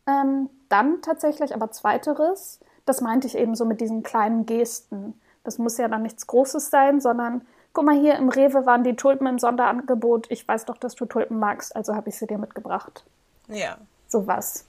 Ähm, 0.07 0.49
dann 0.69 1.01
tatsächlich 1.01 1.53
aber 1.53 1.71
zweiteres, 1.71 2.59
das 2.85 3.01
meinte 3.01 3.27
ich 3.27 3.37
eben 3.37 3.55
so 3.55 3.65
mit 3.65 3.81
diesen 3.81 4.03
kleinen 4.03 4.45
Gesten. 4.45 5.19
Das 5.43 5.57
muss 5.57 5.77
ja 5.77 5.87
dann 5.87 6.03
nichts 6.03 6.27
Großes 6.27 6.69
sein, 6.69 7.01
sondern 7.01 7.45
guck 7.73 7.85
mal 7.85 7.99
hier 7.99 8.15
im 8.15 8.29
Rewe 8.29 8.65
waren 8.65 8.83
die 8.83 8.95
Tulpen 8.95 9.27
im 9.27 9.39
Sonderangebot. 9.39 10.31
Ich 10.31 10.47
weiß 10.47 10.65
doch, 10.65 10.77
dass 10.77 10.95
du 10.95 11.05
Tulpen 11.05 11.39
magst, 11.39 11.75
also 11.75 11.95
habe 11.95 12.09
ich 12.09 12.17
sie 12.17 12.27
dir 12.27 12.37
mitgebracht. 12.37 13.03
Ja. 13.47 13.77
Sowas. 14.07 14.65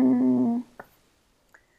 Hm. 0.00 0.64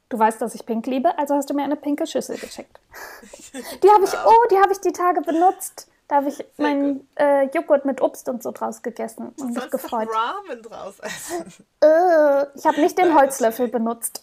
Du 0.10 0.18
weißt, 0.18 0.42
dass 0.42 0.56
ich 0.56 0.66
pink 0.66 0.88
liebe, 0.88 1.16
also 1.20 1.36
hast 1.36 1.50
du 1.50 1.54
mir 1.54 1.64
eine 1.64 1.76
pinke 1.76 2.08
Schüssel 2.08 2.38
geschickt. 2.38 2.80
Die 3.84 3.90
habe 3.90 4.04
ich, 4.04 4.14
oh, 4.14 4.48
die 4.50 4.58
habe 4.58 4.72
ich 4.72 4.80
die 4.80 4.92
Tage 4.92 5.22
benutzt. 5.22 5.88
Da 6.08 6.16
habe 6.16 6.30
ich 6.30 6.44
meinen 6.58 7.08
äh, 7.16 7.48
Joghurt 7.50 7.86
mit 7.86 8.02
Obst 8.02 8.28
und 8.30 8.42
so 8.42 8.50
draus 8.50 8.82
gegessen 8.82 9.32
und 9.40 9.54
mich 9.54 9.70
gefreut. 9.70 10.10
Ramen 10.12 10.64
draus 10.64 11.00
essen. 11.00 11.54
Äh, 11.82 12.46
ich 12.56 12.66
habe 12.66 12.82
nicht 12.82 12.98
den 12.98 13.14
Holzlöffel 13.14 13.68
benutzt. 13.68 14.20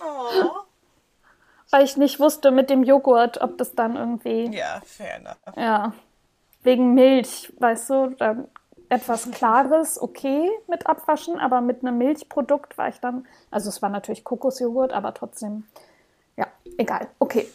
Oh. 0.00 0.50
Weil 1.70 1.84
ich 1.84 1.96
nicht 1.96 2.20
wusste 2.20 2.52
mit 2.52 2.70
dem 2.70 2.84
Joghurt, 2.84 3.40
ob 3.40 3.58
das 3.58 3.74
dann 3.74 3.96
irgendwie. 3.96 4.56
Ja, 4.56 4.80
fair 4.86 5.16
enough. 5.16 5.36
Ja. 5.56 5.92
Wegen 6.62 6.94
Milch, 6.94 7.52
weißt 7.58 7.90
du, 7.90 8.06
dann 8.16 8.48
etwas 8.88 9.30
Klares 9.30 10.00
okay 10.00 10.50
mit 10.66 10.86
abwaschen, 10.86 11.38
aber 11.38 11.60
mit 11.60 11.82
einem 11.82 11.98
Milchprodukt 11.98 12.78
war 12.78 12.88
ich 12.88 13.00
dann, 13.00 13.26
also 13.50 13.68
es 13.68 13.82
war 13.82 13.90
natürlich 13.90 14.24
Kokosjoghurt, 14.24 14.92
aber 14.92 15.14
trotzdem, 15.14 15.64
ja, 16.36 16.46
egal. 16.76 17.08
Okay. 17.18 17.48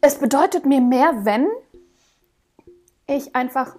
Es 0.00 0.18
bedeutet 0.18 0.66
mir 0.66 0.80
mehr, 0.80 1.24
wenn 1.24 1.48
ich 3.06 3.34
einfach 3.34 3.76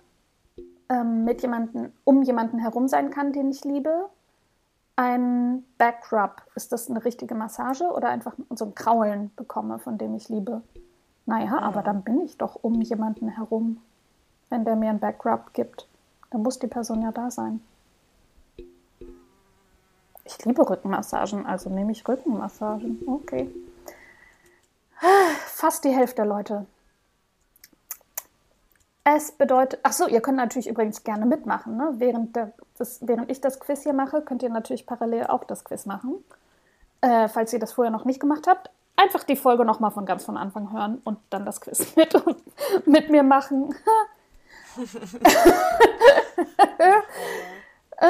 ähm, 0.90 1.24
mit 1.24 1.42
jemanden, 1.42 1.94
um 2.04 2.24
jemanden 2.24 2.60
herum 2.60 2.88
sein 2.88 3.12
kann, 3.12 3.34
den 3.34 3.50
ich 3.50 3.64
liebe. 3.64 4.10
Ein 4.96 5.64
Backrub, 5.78 6.42
ist 6.56 6.72
das 6.72 6.90
eine 6.90 7.06
richtige 7.06 7.36
Massage 7.36 7.84
oder 7.84 8.10
einfach 8.10 8.34
so 8.56 8.66
ein 8.66 8.76
Kraulen 8.76 9.32
bekomme, 9.36 9.80
von 9.80 9.98
dem 9.98 10.16
ich 10.16 10.28
liebe? 10.28 10.64
Naja, 11.26 11.60
aber 11.60 11.84
dann 11.84 12.04
bin 12.04 12.22
ich 12.22 12.38
doch 12.38 12.56
um 12.62 12.82
jemanden 12.82 13.30
herum, 13.30 13.82
wenn 14.50 14.66
der 14.66 14.76
mir 14.76 14.90
ein 14.90 15.00
Backrub 15.00 15.54
gibt. 15.54 15.88
Dann 16.30 16.42
muss 16.42 16.60
die 16.60 16.68
Person 16.68 17.02
ja 17.02 17.12
da 17.12 17.32
sein. 17.32 17.62
Ich 20.26 20.44
liebe 20.44 20.70
Rückenmassagen, 20.70 21.46
also 21.46 21.70
nehme 21.70 21.94
ich 21.94 22.08
Rückenmassagen. 22.08 23.02
Okay. 23.08 23.50
Fast 25.46 25.86
die 25.86 25.90
Hälfte 25.90 26.18
der 26.18 26.26
Leute. 26.26 26.66
Es 29.04 29.32
bedeutet, 29.32 29.80
ach 29.84 29.94
so, 29.94 30.06
ihr 30.06 30.20
könnt 30.20 30.36
natürlich 30.36 30.68
übrigens 30.68 31.06
gerne 31.06 31.26
mitmachen. 31.26 31.78
Ne? 31.78 31.94
Während, 31.94 32.36
der, 32.36 32.52
das, 32.78 33.00
während 33.08 33.32
ich 33.32 33.40
das 33.40 33.62
Quiz 33.62 33.84
hier 33.84 33.94
mache, 33.94 34.22
könnt 34.22 34.44
ihr 34.44 34.50
natürlich 34.50 34.86
parallel 34.86 35.28
auch 35.28 35.46
das 35.46 35.64
Quiz 35.64 35.86
machen. 35.86 36.16
Äh, 37.00 37.30
falls 37.30 37.54
ihr 37.54 37.60
das 37.60 37.72
vorher 37.72 37.92
noch 37.92 38.04
nicht 38.04 38.20
gemacht 38.20 38.48
habt, 38.48 38.70
einfach 38.98 39.24
die 39.24 39.38
Folge 39.38 39.64
nochmal 39.64 39.92
von 39.92 40.06
ganz 40.06 40.26
von 40.26 40.36
Anfang 40.36 40.74
hören 40.74 41.00
und 41.06 41.20
dann 41.30 41.46
das 41.46 41.62
Quiz 41.62 41.96
mit, 41.96 42.14
mit 42.86 43.10
mir 43.10 43.24
machen. 43.24 43.74
äh, 47.98 48.08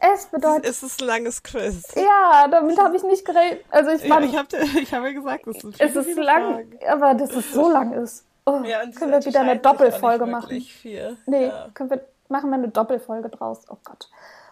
es 0.00 0.26
bedeutet. 0.26 0.66
Es 0.66 0.82
ist 0.82 1.00
ein 1.00 1.06
langes 1.06 1.42
Quiz. 1.42 1.82
Ja, 1.96 2.46
damit 2.48 2.78
habe 2.78 2.96
ich 2.96 3.02
nicht 3.02 3.24
geredet. 3.24 3.64
Also 3.70 3.90
ich, 3.90 4.04
ja, 4.04 4.20
ich 4.20 4.36
habe 4.36 4.48
hab 4.58 5.04
ja 5.04 5.12
gesagt, 5.12 5.46
es 5.46 5.64
ist, 5.64 5.80
es 5.80 5.96
ist 5.96 6.16
lang, 6.16 6.54
Fragen. 6.54 6.78
aber 6.88 7.14
dass 7.14 7.32
es 7.32 7.52
so 7.52 7.70
lang 7.70 7.92
ist. 7.92 8.24
Oh, 8.44 8.62
ja, 8.64 8.80
können 8.92 9.12
wir 9.12 9.24
wieder 9.24 9.40
eine 9.40 9.58
Doppelfolge 9.58 10.24
machen? 10.26 10.60
Viel. 10.60 11.16
Nee, 11.26 11.46
ja. 11.48 11.68
können 11.74 11.90
wir, 11.90 12.00
machen 12.28 12.48
wir 12.50 12.56
eine 12.56 12.68
Doppelfolge 12.68 13.28
draus. 13.28 13.60
Oh 13.68 13.76
Gott. 13.84 14.08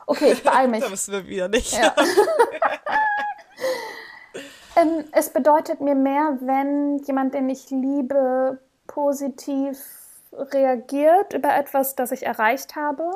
Okay, 0.06 0.32
ich 0.32 0.42
beeile 0.42 0.68
mich. 0.72 0.84
da 0.84 0.90
wissen 0.90 1.12
wir 1.12 1.26
wieder 1.26 1.48
nicht. 1.48 1.72
Ja. 1.72 1.94
ähm, 4.76 5.04
es 5.12 5.30
bedeutet 5.30 5.80
mir 5.80 5.94
mehr, 5.94 6.38
wenn 6.40 6.98
jemand, 6.98 7.34
den 7.34 7.48
ich 7.48 7.70
liebe, 7.70 8.58
positiv 8.86 9.78
reagiert 10.36 11.32
über 11.32 11.54
etwas, 11.54 11.94
das 11.94 12.12
ich 12.12 12.24
erreicht 12.24 12.76
habe. 12.76 13.10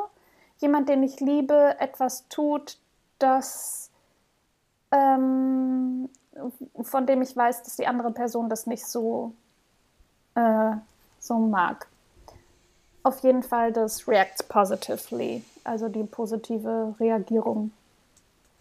Jemand, 0.58 0.88
den 0.88 1.02
ich 1.02 1.20
liebe, 1.20 1.76
etwas 1.78 2.28
tut, 2.28 2.78
das 3.18 3.90
ähm, 4.92 6.08
von 6.82 7.06
dem 7.06 7.22
ich 7.22 7.36
weiß, 7.36 7.62
dass 7.62 7.76
die 7.76 7.86
andere 7.86 8.10
Person 8.10 8.48
das 8.48 8.66
nicht 8.66 8.86
so, 8.86 9.32
äh, 10.34 10.72
so 11.18 11.38
mag. 11.38 11.88
Auf 13.02 13.20
jeden 13.20 13.42
Fall 13.42 13.72
das 13.72 14.06
reacts 14.06 14.42
positively, 14.42 15.42
also 15.64 15.88
die 15.88 16.04
positive 16.04 16.94
Reagierung. 17.00 17.72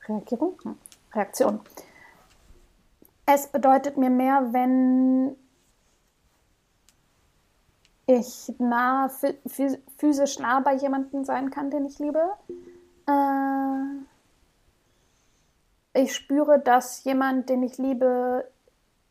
Reagierung? 0.08 0.58
Hm. 0.63 0.78
Reaktion. 1.13 1.60
Es 3.26 3.48
bedeutet 3.48 3.98
mir 3.98 4.10
mehr, 4.10 4.48
wenn 4.52 5.36
ich 8.10 8.52
nah, 8.58 9.08
physisch 9.98 10.39
nah 10.39 10.62
bei 10.62 10.74
jemandem 10.74 11.24
sein 11.26 11.52
kann, 11.52 11.69
den 11.69 11.86
ich 11.86 12.00
liebe. 12.00 12.19
Äh, 13.08 13.84
ich 15.93 16.15
spüre, 16.15 16.58
dass 16.58 17.04
jemand, 17.04 17.50
den 17.50 17.62
ich 17.62 17.78
liebe, 17.78 18.50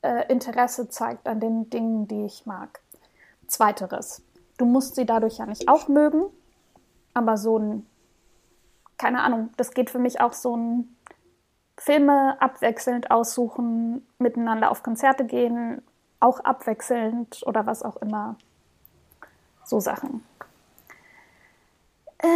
äh, 0.03 0.27
Interesse 0.33 0.89
zeigt 0.89 1.29
an 1.29 1.39
den 1.39 1.71
Dingen, 1.71 2.09
die 2.09 2.25
ich 2.25 2.45
mag. 2.45 2.81
Zweiteres. 3.47 4.21
Du 4.57 4.65
musst 4.65 4.97
sie 4.97 5.07
dadurch 5.07 5.39
ja 5.39 5.47
nicht 5.47 5.69
auch 5.69 5.87
mögen, 5.87 6.25
aber 7.15 7.37
so 7.37 7.57
ein, 7.57 7.87
keine 8.97 9.23
Ahnung, 9.23 9.51
das 9.57 9.71
geht 9.71 9.91
für 9.91 10.01
mich 10.01 10.21
auch 10.21 10.33
so 10.33 10.57
ein 10.57 10.97
Filme 11.77 12.37
abwechselnd 12.43 13.13
aussuchen, 13.13 14.05
miteinander 14.19 14.73
auf 14.73 14.83
Konzerte 14.83 15.25
gehen, 15.25 15.83
auch 16.19 16.41
abwechselnd 16.41 17.45
oder 17.47 17.65
was 17.65 17.85
auch 17.85 17.99
immer. 17.99 18.35
So 19.69 19.81
Sachen. 19.81 20.25
Äh, 22.19 22.27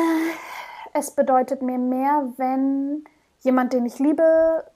Es 0.95 1.11
bedeutet 1.13 1.63
mir 1.63 1.79
mehr, 1.79 2.35
wenn 2.37 3.05
jemand, 3.41 3.73
den 3.73 3.87
ich 3.87 3.99
liebe, 3.99 4.71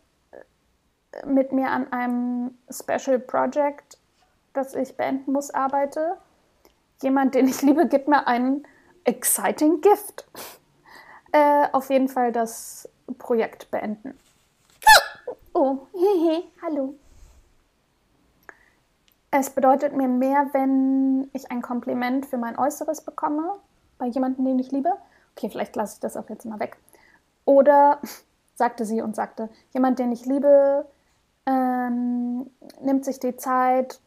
mit 1.26 1.52
mir 1.52 1.70
an 1.70 1.92
einem 1.92 2.56
Special 2.70 3.18
Project, 3.18 3.98
das 4.54 4.74
ich 4.74 4.96
beenden 4.96 5.32
muss, 5.32 5.50
arbeite. 5.50 6.16
Jemand, 7.02 7.34
den 7.34 7.48
ich 7.48 7.60
liebe, 7.60 7.86
gibt 7.86 8.08
mir 8.08 8.26
einen 8.26 8.66
exciting 9.04 9.82
Gift. 9.82 10.26
Äh, 11.32 11.68
auf 11.72 11.90
jeden 11.90 12.08
Fall 12.08 12.32
das 12.32 12.88
Projekt 13.18 13.70
beenden. 13.70 14.18
Oh, 15.52 15.86
hehe, 15.92 16.44
hallo. 16.62 16.94
Es 19.38 19.50
bedeutet 19.50 19.94
mir 19.94 20.08
mehr, 20.08 20.48
wenn 20.52 21.28
ich 21.34 21.50
ein 21.50 21.60
Kompliment 21.60 22.24
für 22.24 22.38
mein 22.38 22.58
Äußeres 22.58 23.02
bekomme, 23.02 23.56
bei 23.98 24.06
jemandem, 24.06 24.46
den 24.46 24.58
ich 24.58 24.72
liebe. 24.72 24.90
Okay, 25.34 25.50
vielleicht 25.50 25.76
lasse 25.76 25.94
ich 25.94 26.00
das 26.00 26.16
auch 26.16 26.28
jetzt 26.30 26.46
mal 26.46 26.58
weg. 26.58 26.78
Oder, 27.44 28.00
sagte 28.54 28.86
sie 28.86 29.02
und 29.02 29.14
sagte, 29.14 29.50
jemand, 29.74 29.98
den 29.98 30.10
ich 30.10 30.24
liebe, 30.24 30.86
ähm, 31.44 32.50
nimmt 32.80 33.04
sich 33.04 33.20
die 33.20 33.36
Zeit 33.36 34.00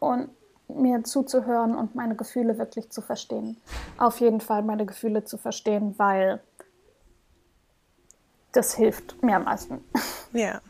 und 0.00 0.30
mir 0.68 1.04
zuzuhören 1.04 1.76
und 1.76 1.94
meine 1.94 2.16
Gefühle 2.16 2.56
wirklich 2.56 2.88
zu 2.88 3.02
verstehen. 3.02 3.60
Auf 3.98 4.20
jeden 4.20 4.40
Fall 4.40 4.62
meine 4.62 4.86
Gefühle 4.86 5.24
zu 5.24 5.36
verstehen, 5.36 5.94
weil 5.98 6.40
das 8.52 8.74
hilft 8.74 9.22
mir 9.22 9.36
am 9.36 9.44
meisten. 9.44 9.84
Ja. 10.32 10.62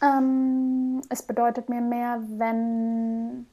Ähm, 0.00 1.02
es 1.08 1.22
bedeutet 1.22 1.68
mir 1.68 1.80
mehr, 1.80 2.22
wenn 2.36 3.46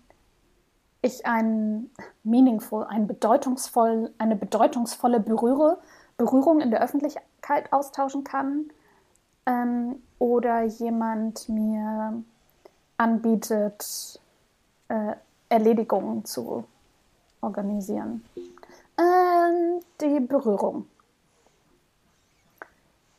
ich 1.01 1.25
ein 1.25 1.89
meaningful, 2.23 2.83
ein 2.85 3.07
bedeutungsvoll, 3.07 4.11
eine 4.17 4.35
bedeutungsvolle 4.35 5.19
Berühre, 5.19 5.77
Berührung 6.17 6.61
in 6.61 6.71
der 6.71 6.81
Öffentlichkeit 6.81 7.71
austauschen 7.71 8.23
kann 8.23 8.71
ähm, 9.45 10.01
oder 10.17 10.63
jemand 10.63 11.47
mir 11.49 12.23
anbietet, 12.97 14.19
äh, 14.87 15.13
Erledigungen 15.49 16.25
zu 16.25 16.63
organisieren. 17.41 18.23
Ähm, 18.97 19.81
die 20.01 20.19
Berührung. 20.19 20.87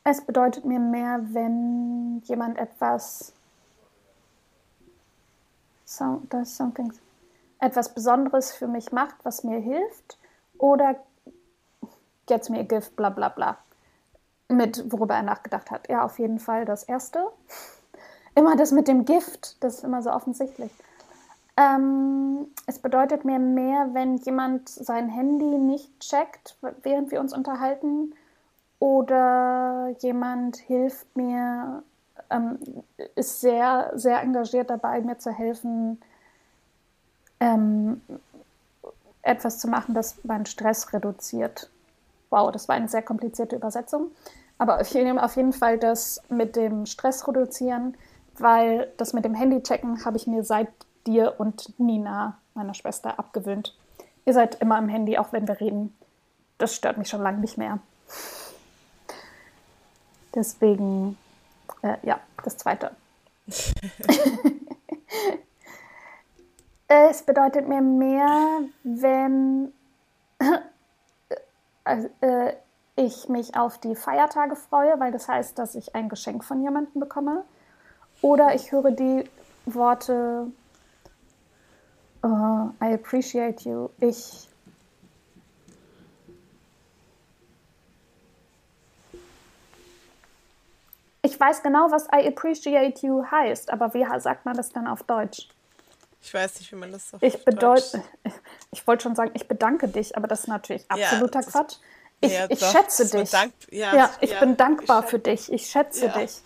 Es 0.08 0.20
bedeutet 0.20 0.64
mir 0.64 0.78
mehr, 0.78 1.18
wenn 1.32 2.22
jemand 2.26 2.58
etwas, 2.58 3.32
so, 5.84 6.22
etwas 7.58 7.92
Besonderes 7.92 8.52
für 8.52 8.68
mich 8.68 8.92
macht, 8.92 9.16
was 9.24 9.42
mir 9.42 9.58
hilft, 9.58 10.16
oder 10.58 10.94
gets 12.26 12.48
me 12.50 12.60
a 12.60 12.62
gift, 12.62 12.94
bla 12.94 13.10
bla 13.10 13.30
bla. 13.30 13.58
Mit 14.48 14.92
worüber 14.92 15.16
er 15.16 15.24
nachgedacht 15.24 15.72
hat. 15.72 15.88
Ja, 15.88 16.04
auf 16.04 16.20
jeden 16.20 16.38
Fall 16.38 16.66
das 16.66 16.84
Erste. 16.84 17.26
Immer 18.36 18.54
das 18.54 18.70
mit 18.70 18.86
dem 18.86 19.06
Gift, 19.06 19.60
das 19.64 19.78
ist 19.78 19.84
immer 19.84 20.02
so 20.02 20.12
offensichtlich. 20.12 20.70
Ähm, 21.56 22.46
es 22.66 22.78
bedeutet 22.78 23.24
mir 23.24 23.40
mehr, 23.40 23.88
wenn 23.92 24.18
jemand 24.18 24.68
sein 24.68 25.08
Handy 25.08 25.58
nicht 25.58 25.98
checkt, 25.98 26.56
während 26.84 27.10
wir 27.10 27.18
uns 27.18 27.32
unterhalten, 27.32 28.14
oder 28.78 29.94
jemand 30.00 30.56
hilft 30.56 31.16
mir, 31.16 31.82
ähm, 32.30 32.58
ist 33.14 33.40
sehr, 33.40 33.92
sehr 33.94 34.20
engagiert 34.20 34.70
dabei, 34.70 35.00
mir 35.00 35.18
zu 35.18 35.30
helfen, 35.30 36.00
ähm, 37.40 38.00
etwas 39.22 39.58
zu 39.58 39.68
machen, 39.68 39.94
das 39.94 40.22
meinen 40.24 40.46
Stress 40.46 40.92
reduziert. 40.92 41.70
Wow, 42.30 42.52
das 42.52 42.68
war 42.68 42.76
eine 42.76 42.88
sehr 42.88 43.02
komplizierte 43.02 43.56
Übersetzung. 43.56 44.10
Aber 44.58 44.80
auf 44.80 44.88
jeden, 44.88 45.18
auf 45.18 45.36
jeden 45.36 45.52
Fall 45.52 45.78
das 45.78 46.22
mit 46.28 46.56
dem 46.56 46.86
Stress 46.86 47.26
reduzieren, 47.28 47.96
weil 48.38 48.92
das 48.96 49.12
mit 49.12 49.24
dem 49.24 49.34
Handy 49.34 49.62
checken 49.62 50.04
habe 50.04 50.16
ich 50.16 50.26
mir 50.26 50.44
seit 50.44 50.68
dir 51.06 51.34
und 51.38 51.78
Nina, 51.78 52.38
meiner 52.54 52.74
Schwester, 52.74 53.18
abgewöhnt. 53.18 53.76
Ihr 54.24 54.32
seid 54.32 54.56
immer 54.56 54.76
am 54.76 54.88
Handy, 54.88 55.18
auch 55.18 55.32
wenn 55.32 55.46
wir 55.46 55.60
reden. 55.60 55.96
Das 56.58 56.74
stört 56.74 56.98
mich 56.98 57.08
schon 57.08 57.22
lange 57.22 57.38
nicht 57.38 57.58
mehr. 57.58 57.78
Deswegen, 60.36 61.16
äh, 61.82 61.96
ja, 62.02 62.20
das 62.44 62.58
zweite. 62.58 62.90
es 66.88 67.22
bedeutet 67.22 67.66
mir 67.66 67.80
mehr, 67.80 68.60
wenn 68.84 69.72
äh, 71.84 72.04
äh, 72.20 72.52
ich 72.96 73.30
mich 73.30 73.56
auf 73.56 73.78
die 73.78 73.96
Feiertage 73.96 74.56
freue, 74.56 75.00
weil 75.00 75.10
das 75.10 75.26
heißt, 75.26 75.58
dass 75.58 75.74
ich 75.74 75.94
ein 75.94 76.10
Geschenk 76.10 76.44
von 76.44 76.62
jemandem 76.62 77.00
bekomme. 77.00 77.44
Oder 78.20 78.54
ich 78.54 78.72
höre 78.72 78.90
die 78.90 79.24
Worte 79.64 80.48
uh, 82.22 82.70
I 82.80 82.92
appreciate 82.92 83.66
you. 83.66 83.88
Ich 84.00 84.48
Ich 91.26 91.40
weiß 91.40 91.64
genau, 91.64 91.90
was 91.90 92.06
I 92.14 92.28
appreciate 92.28 93.04
you 93.04 93.24
heißt, 93.28 93.72
aber 93.72 93.92
wie 93.94 94.06
sagt 94.20 94.44
man 94.44 94.56
das 94.56 94.70
dann 94.70 94.86
auf 94.86 95.02
Deutsch? 95.02 95.48
Ich 96.22 96.32
weiß 96.32 96.60
nicht, 96.60 96.70
wie 96.70 96.76
man 96.76 96.92
das 96.92 97.12
auf 97.12 97.20
ich 97.20 97.44
bedeute, 97.44 98.00
ich, 98.70 98.86
wollte 98.86 99.02
schon 99.02 99.16
sagen, 99.16 99.32
ich 99.34 99.48
bedanke 99.48 99.88
dich, 99.88 100.16
aber 100.16 100.28
das 100.28 100.42
ist 100.42 100.46
natürlich 100.46 100.88
absoluter 100.88 101.40
ja, 101.40 101.46
Quatsch. 101.46 101.74
Ich, 102.20 102.32
ja, 102.32 102.46
ich 102.48 102.64
schätze 102.64 103.10
dich. 103.10 103.28
Dank, 103.30 103.52
ja, 103.72 103.94
ja, 103.96 104.10
ich 104.20 104.38
bin 104.38 104.56
dankbar 104.56 105.02
ich 105.02 105.10
für 105.10 105.18
dich. 105.18 105.52
Ich 105.52 105.66
schätze 105.66 106.08
dich. 106.10 106.42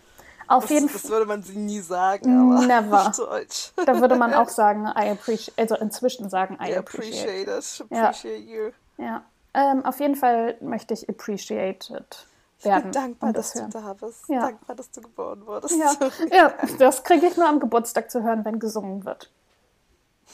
Auf 0.48 0.64
das, 0.64 0.70
jeden 0.70 0.88
Fall. 0.88 1.00
Das 1.02 1.10
würde 1.10 1.26
man 1.26 1.42
sie 1.42 1.58
nie 1.58 1.80
sagen, 1.80 2.54
aber 2.54 2.66
Never. 2.66 3.12
Deutsch. 3.16 3.72
Da 3.84 4.00
würde 4.00 4.16
man 4.16 4.32
auch 4.32 4.48
sagen, 4.62 4.86
I 4.86 5.10
appreciate, 5.10 5.58
also 5.58 5.74
inzwischen 5.76 6.30
sagen, 6.30 6.54
I 6.54 6.74
appreciate. 6.74 7.50
appreciate 7.50 7.82
it. 7.82 7.98
Appreciate 7.98 8.44
you. 8.48 8.70
Ja. 8.96 9.24
Ähm, 9.52 9.84
auf 9.84 10.00
jeden 10.00 10.16
Fall 10.16 10.56
möchte 10.62 10.94
ich 10.94 11.06
appreciated 11.06 12.26
werden. 12.64 12.78
Ich 12.78 12.82
bin 12.84 12.92
dankbar, 12.92 13.32
das 13.32 13.52
dass 13.52 13.62
du 13.62 13.78
da 13.78 13.92
bist. 13.94 14.28
Ja. 14.28 14.40
Dankbar, 14.40 14.76
dass 14.76 14.90
du 14.90 15.00
geboren 15.00 15.46
wurdest. 15.46 15.76
Ja, 15.76 15.94
ja 16.30 16.54
das 16.78 17.02
kriege 17.04 17.26
ich 17.26 17.36
nur 17.36 17.48
am 17.48 17.60
Geburtstag 17.60 18.10
zu 18.10 18.22
hören, 18.22 18.44
wenn 18.44 18.58
gesungen 18.58 19.04
wird. 19.04 19.30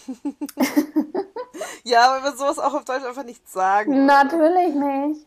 ja, 1.85 2.13
weil 2.13 2.23
wir 2.23 2.37
sowas 2.37 2.59
auch 2.59 2.75
auf 2.75 2.85
Deutsch 2.85 3.05
einfach 3.05 3.25
nicht 3.25 3.49
sagen. 3.49 4.07
Natürlich 4.07 4.75
nicht. 4.75 5.27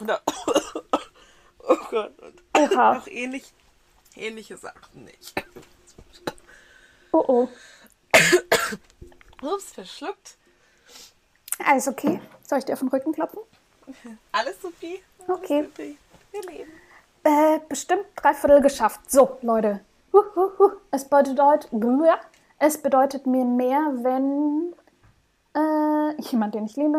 Oder 0.00 0.20
oh 1.68 1.76
Gott. 1.90 2.12
Und 2.56 2.78
auch 2.78 3.06
ähnlich, 3.08 3.52
ähnliche 4.16 4.56
Sachen 4.56 5.04
nicht. 5.04 5.34
Oh 7.12 7.24
oh. 7.26 7.48
Ups, 9.42 9.72
verschluckt. 9.72 10.36
Alles 11.64 11.86
okay. 11.86 12.20
Soll 12.46 12.58
ich 12.58 12.64
dir 12.64 12.72
auf 12.72 12.80
den 12.80 12.88
Rücken 12.88 13.12
klopfen? 13.12 13.40
Alles 14.32 14.60
Sophie. 14.60 15.02
Alles 15.26 15.40
okay. 15.40 15.96
Wir 16.34 16.42
leben. 16.50 16.72
Äh, 17.22 17.60
bestimmt 17.68 18.06
dreiviertel 18.16 18.60
geschafft. 18.60 19.08
So, 19.08 19.38
Leute. 19.40 19.80
Huh, 20.12 20.24
huh, 20.34 20.50
huh. 20.58 20.70
Es 20.90 21.04
bedeutet, 21.04 21.70
es 22.58 22.78
bedeutet 22.78 23.26
mir 23.26 23.44
mehr, 23.44 23.92
wenn 24.02 24.74
äh, 25.54 26.20
jemand, 26.22 26.56
den 26.56 26.66
ich 26.66 26.74
liebe, 26.74 26.98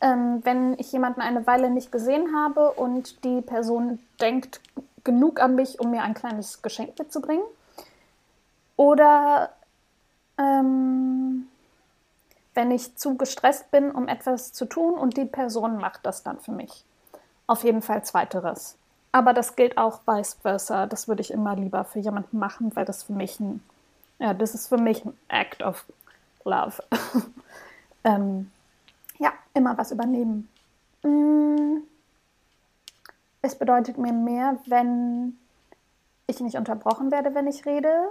ähm, 0.00 0.40
wenn 0.44 0.78
ich 0.78 0.92
jemanden 0.92 1.22
eine 1.22 1.44
Weile 1.48 1.70
nicht 1.70 1.90
gesehen 1.90 2.32
habe 2.36 2.70
und 2.70 3.24
die 3.24 3.40
Person 3.40 3.98
denkt 4.20 4.60
genug 5.02 5.40
an 5.40 5.56
mich, 5.56 5.80
um 5.80 5.90
mir 5.90 6.02
ein 6.02 6.14
kleines 6.14 6.62
Geschenk 6.62 6.96
mitzubringen. 7.00 7.44
Oder 8.76 9.50
ähm, 10.38 11.48
wenn 12.58 12.72
ich 12.72 12.96
zu 12.96 13.16
gestresst 13.16 13.70
bin, 13.70 13.92
um 13.92 14.08
etwas 14.08 14.52
zu 14.52 14.64
tun 14.64 14.94
und 14.94 15.16
die 15.16 15.26
Person 15.26 15.76
macht 15.76 16.04
das 16.04 16.24
dann 16.24 16.40
für 16.40 16.50
mich. 16.50 16.84
Auf 17.46 17.62
jeden 17.62 17.82
Fall 17.82 18.02
zweiteres. 18.02 18.76
Aber 19.12 19.32
das 19.32 19.54
gilt 19.54 19.78
auch 19.78 20.00
vice 20.04 20.34
versa. 20.42 20.86
Das 20.86 21.06
würde 21.06 21.20
ich 21.20 21.30
immer 21.30 21.54
lieber 21.54 21.84
für 21.84 22.00
jemanden 22.00 22.36
machen, 22.36 22.74
weil 22.74 22.84
das 22.84 23.04
für 23.04 23.12
mich 23.12 23.38
ein, 23.38 23.62
ja, 24.18 24.34
das 24.34 24.56
ist 24.56 24.66
für 24.66 24.76
mich 24.76 25.04
ein 25.04 25.16
Act 25.28 25.62
of 25.62 25.84
Love. 26.44 26.82
ähm, 28.04 28.50
ja, 29.18 29.32
immer 29.54 29.78
was 29.78 29.92
übernehmen. 29.92 30.48
Mm. 31.04 31.84
Es 33.40 33.54
bedeutet 33.54 33.98
mir 33.98 34.12
mehr, 34.12 34.58
wenn 34.66 35.38
ich 36.26 36.40
nicht 36.40 36.56
unterbrochen 36.56 37.12
werde, 37.12 37.36
wenn 37.36 37.46
ich 37.46 37.66
rede. 37.66 38.10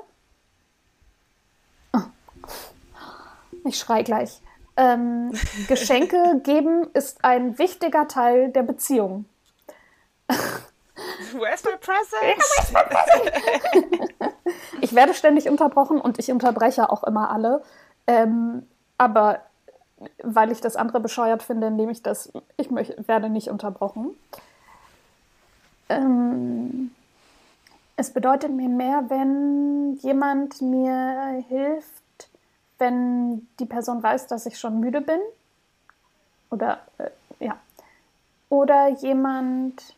Ich 3.67 3.77
schrei 3.77 4.03
gleich. 4.03 4.41
Ähm, 4.77 5.31
Geschenke 5.67 6.39
geben 6.43 6.87
ist 6.93 7.23
ein 7.23 7.57
wichtiger 7.57 8.07
Teil 8.07 8.49
der 8.51 8.63
Beziehung. 8.63 9.25
Where's 11.33 11.63
my 11.63 11.77
present? 11.77 12.41
Ich 14.81 14.95
werde 14.95 15.13
ständig 15.13 15.49
unterbrochen 15.49 15.99
und 15.99 16.19
ich 16.19 16.31
unterbreche 16.31 16.89
auch 16.89 17.03
immer 17.03 17.29
alle. 17.29 17.63
Ähm, 18.07 18.67
aber 18.97 19.41
weil 20.23 20.51
ich 20.51 20.61
das 20.61 20.75
andere 20.75 20.99
bescheuert 20.99 21.43
finde, 21.43 21.71
nehme 21.71 21.91
ich 21.91 22.03
das, 22.03 22.31
ich 22.57 22.69
möch, 22.69 22.93
werde 23.07 23.29
nicht 23.29 23.49
unterbrochen. 23.49 24.11
Ähm, 25.89 26.91
es 27.95 28.11
bedeutet 28.11 28.51
mir 28.51 28.69
mehr, 28.69 29.05
wenn 29.07 29.97
jemand 30.01 30.61
mir 30.61 31.43
hilft, 31.47 31.96
wenn 32.79 33.47
die 33.59 33.65
Person 33.65 34.01
weiß, 34.01 34.27
dass 34.27 34.45
ich 34.45 34.59
schon 34.59 34.79
müde 34.79 35.01
bin. 35.01 35.19
Oder, 36.49 36.79
äh, 36.97 37.09
ja. 37.39 37.57
Oder 38.49 38.89
jemand, 38.89 39.95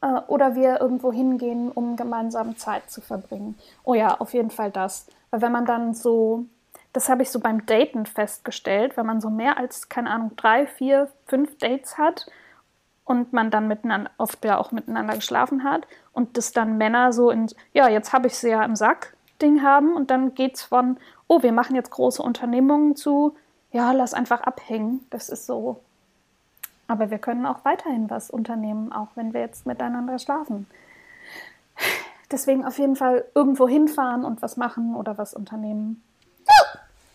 äh, 0.00 0.20
oder 0.26 0.54
wir 0.54 0.80
irgendwo 0.80 1.12
hingehen, 1.12 1.70
um 1.70 1.96
gemeinsam 1.96 2.56
Zeit 2.56 2.90
zu 2.90 3.00
verbringen. 3.00 3.58
Oh 3.84 3.94
ja, 3.94 4.18
auf 4.20 4.34
jeden 4.34 4.50
Fall 4.50 4.70
das. 4.70 5.06
Weil 5.30 5.42
wenn 5.42 5.52
man 5.52 5.66
dann 5.66 5.94
so, 5.94 6.44
das 6.92 7.08
habe 7.08 7.22
ich 7.22 7.30
so 7.30 7.40
beim 7.40 7.66
Daten 7.66 8.06
festgestellt, 8.06 8.96
wenn 8.96 9.06
man 9.06 9.20
so 9.20 9.30
mehr 9.30 9.58
als, 9.58 9.88
keine 9.88 10.10
Ahnung, 10.10 10.32
drei, 10.36 10.66
vier, 10.66 11.10
fünf 11.26 11.58
Dates 11.58 11.98
hat 11.98 12.26
und 13.04 13.32
man 13.32 13.50
dann 13.50 13.68
miteinander, 13.68 14.10
oft 14.18 14.44
ja 14.44 14.58
auch 14.58 14.72
miteinander 14.72 15.14
geschlafen 15.14 15.62
hat 15.64 15.86
und 16.12 16.36
das 16.36 16.52
dann 16.52 16.78
Männer 16.78 17.12
so 17.12 17.30
in, 17.30 17.48
ja, 17.72 17.88
jetzt 17.88 18.12
habe 18.12 18.26
ich 18.26 18.36
sie 18.36 18.50
ja 18.50 18.64
im 18.64 18.76
Sack, 18.76 19.15
Ding 19.38 19.62
haben 19.62 19.94
und 19.94 20.10
dann 20.10 20.34
geht 20.34 20.56
es 20.56 20.62
von, 20.62 20.98
oh, 21.28 21.42
wir 21.42 21.52
machen 21.52 21.76
jetzt 21.76 21.90
große 21.90 22.22
Unternehmungen 22.22 22.96
zu, 22.96 23.36
ja, 23.72 23.92
lass 23.92 24.14
einfach 24.14 24.42
abhängen. 24.42 25.06
Das 25.10 25.28
ist 25.28 25.46
so. 25.46 25.80
Aber 26.88 27.10
wir 27.10 27.18
können 27.18 27.46
auch 27.46 27.64
weiterhin 27.64 28.08
was 28.10 28.30
unternehmen, 28.30 28.92
auch 28.92 29.08
wenn 29.16 29.34
wir 29.34 29.40
jetzt 29.40 29.66
miteinander 29.66 30.18
schlafen. 30.18 30.66
Deswegen 32.30 32.64
auf 32.64 32.78
jeden 32.78 32.96
Fall 32.96 33.24
irgendwo 33.34 33.68
hinfahren 33.68 34.24
und 34.24 34.42
was 34.42 34.56
machen 34.56 34.94
oder 34.96 35.18
was 35.18 35.34
unternehmen. 35.34 36.02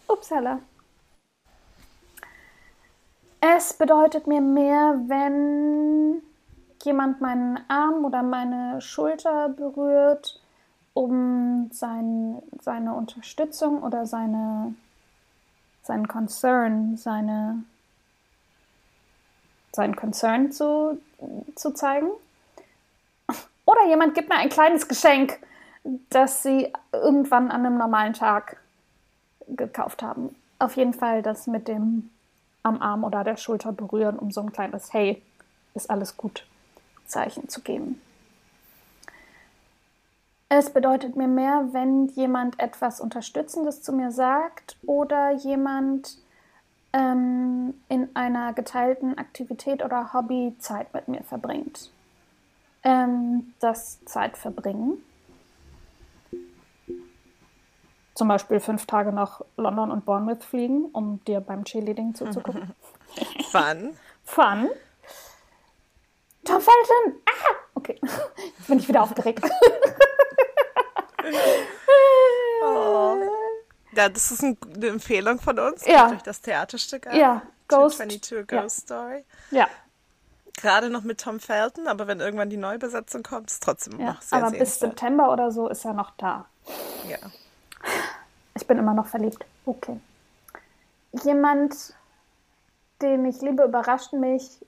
Upsala. 0.07 0.59
Es 3.39 3.73
bedeutet 3.73 4.27
mir 4.27 4.41
mehr, 4.41 4.99
wenn 5.07 6.21
jemand 6.83 7.21
meinen 7.21 7.59
Arm 7.67 8.05
oder 8.05 8.23
meine 8.23 8.81
Schulter 8.81 9.49
berührt, 9.49 10.40
um 10.93 11.69
sein, 11.71 12.41
seine 12.61 12.93
Unterstützung 12.93 13.81
oder 13.83 14.05
seine, 14.05 14.73
seinen 15.83 16.07
Concern, 16.07 16.97
seine, 16.97 17.63
seinen 19.71 19.95
Concern 19.95 20.51
zu, 20.51 20.99
zu 21.55 21.71
zeigen. 21.71 22.09
Oder 23.65 23.87
jemand 23.87 24.15
gibt 24.15 24.29
mir 24.29 24.35
ein 24.35 24.49
kleines 24.49 24.87
Geschenk, 24.87 25.39
das 26.09 26.43
sie 26.43 26.71
irgendwann 26.91 27.51
an 27.51 27.65
einem 27.65 27.77
normalen 27.77 28.13
Tag 28.13 28.57
gekauft 29.47 30.03
haben. 30.03 30.35
Auf 30.59 30.75
jeden 30.75 30.93
Fall 30.93 31.21
das 31.21 31.47
mit 31.47 31.67
dem 31.67 32.09
am 32.63 32.81
Arm 32.81 33.03
oder 33.03 33.23
der 33.23 33.37
Schulter 33.37 33.71
berühren, 33.71 34.19
um 34.19 34.31
so 34.31 34.41
ein 34.41 34.51
kleines 34.51 34.93
Hey, 34.93 35.21
ist 35.73 35.89
alles 35.89 36.17
gut 36.17 36.45
Zeichen 37.05 37.49
zu 37.49 37.61
geben. 37.61 37.99
Es 40.53 40.69
bedeutet 40.69 41.15
mir 41.15 41.29
mehr, 41.29 41.69
wenn 41.71 42.07
jemand 42.07 42.59
etwas 42.59 42.99
Unterstützendes 42.99 43.81
zu 43.81 43.93
mir 43.93 44.11
sagt 44.11 44.75
oder 44.85 45.31
jemand 45.31 46.17
ähm, 46.91 47.73
in 47.87 48.13
einer 48.17 48.51
geteilten 48.51 49.17
Aktivität 49.17 49.81
oder 49.81 50.11
Hobby 50.11 50.53
Zeit 50.59 50.93
mit 50.93 51.07
mir 51.07 51.23
verbringt. 51.23 51.89
Ähm, 52.83 53.53
das 53.61 54.03
Zeitverbringen 54.03 55.01
zum 58.13 58.27
Beispiel 58.27 58.59
fünf 58.59 58.85
Tage 58.85 59.13
nach 59.13 59.39
London 59.55 59.89
und 59.89 60.03
Bournemouth 60.03 60.43
fliegen, 60.43 60.83
um 60.91 61.23
dir 61.23 61.39
beim 61.39 61.63
Cheerleading 61.63 62.13
zuzugucken. 62.13 62.75
Fun. 63.51 63.95
Fun. 64.25 64.69
Tom 66.43 66.59
Felton! 66.59 67.21
Ah! 67.25 67.60
Okay, 67.91 67.99
jetzt 68.57 68.67
bin 68.67 68.79
ich 68.79 68.87
wieder 68.87 69.03
aufgeregt. 69.03 69.43
oh. 72.63 73.17
Ja, 73.93 74.09
das 74.09 74.31
ist 74.31 74.43
eine 74.43 74.57
Empfehlung 74.87 75.39
von 75.39 75.59
uns. 75.59 75.85
Ja. 75.85 76.07
Durch 76.09 76.21
das 76.21 76.41
Theaterstück 76.41 77.07
an. 77.07 77.15
Ja, 77.15 77.41
Ghost. 77.67 77.97
22 77.97 78.47
Ghost 78.47 78.51
ja. 78.51 78.69
Story. 78.69 79.25
Ja. 79.51 79.67
Gerade 80.57 80.89
noch 80.89 81.03
mit 81.03 81.19
Tom 81.21 81.39
Felton, 81.39 81.87
aber 81.87 82.07
wenn 82.07 82.19
irgendwann 82.19 82.49
die 82.49 82.57
Neubesetzung 82.57 83.23
kommt, 83.23 83.47
ist 83.47 83.53
es 83.55 83.59
trotzdem 83.61 83.99
ja. 83.99 84.13
noch 84.13 84.21
sehr 84.21 84.43
Aber 84.43 84.51
bis. 84.57 84.79
September 84.79 85.31
oder 85.31 85.51
so 85.51 85.67
ist 85.67 85.85
er 85.85 85.93
noch 85.93 86.11
da. 86.17 86.45
Ja. 87.07 87.17
Ich 88.55 88.67
bin 88.67 88.77
immer 88.77 88.93
noch 88.93 89.07
verliebt. 89.07 89.45
Okay. 89.65 89.99
Jemand, 91.23 91.93
den 93.01 93.25
ich 93.25 93.41
liebe, 93.41 93.63
überrascht 93.63 94.13
mich 94.13 94.59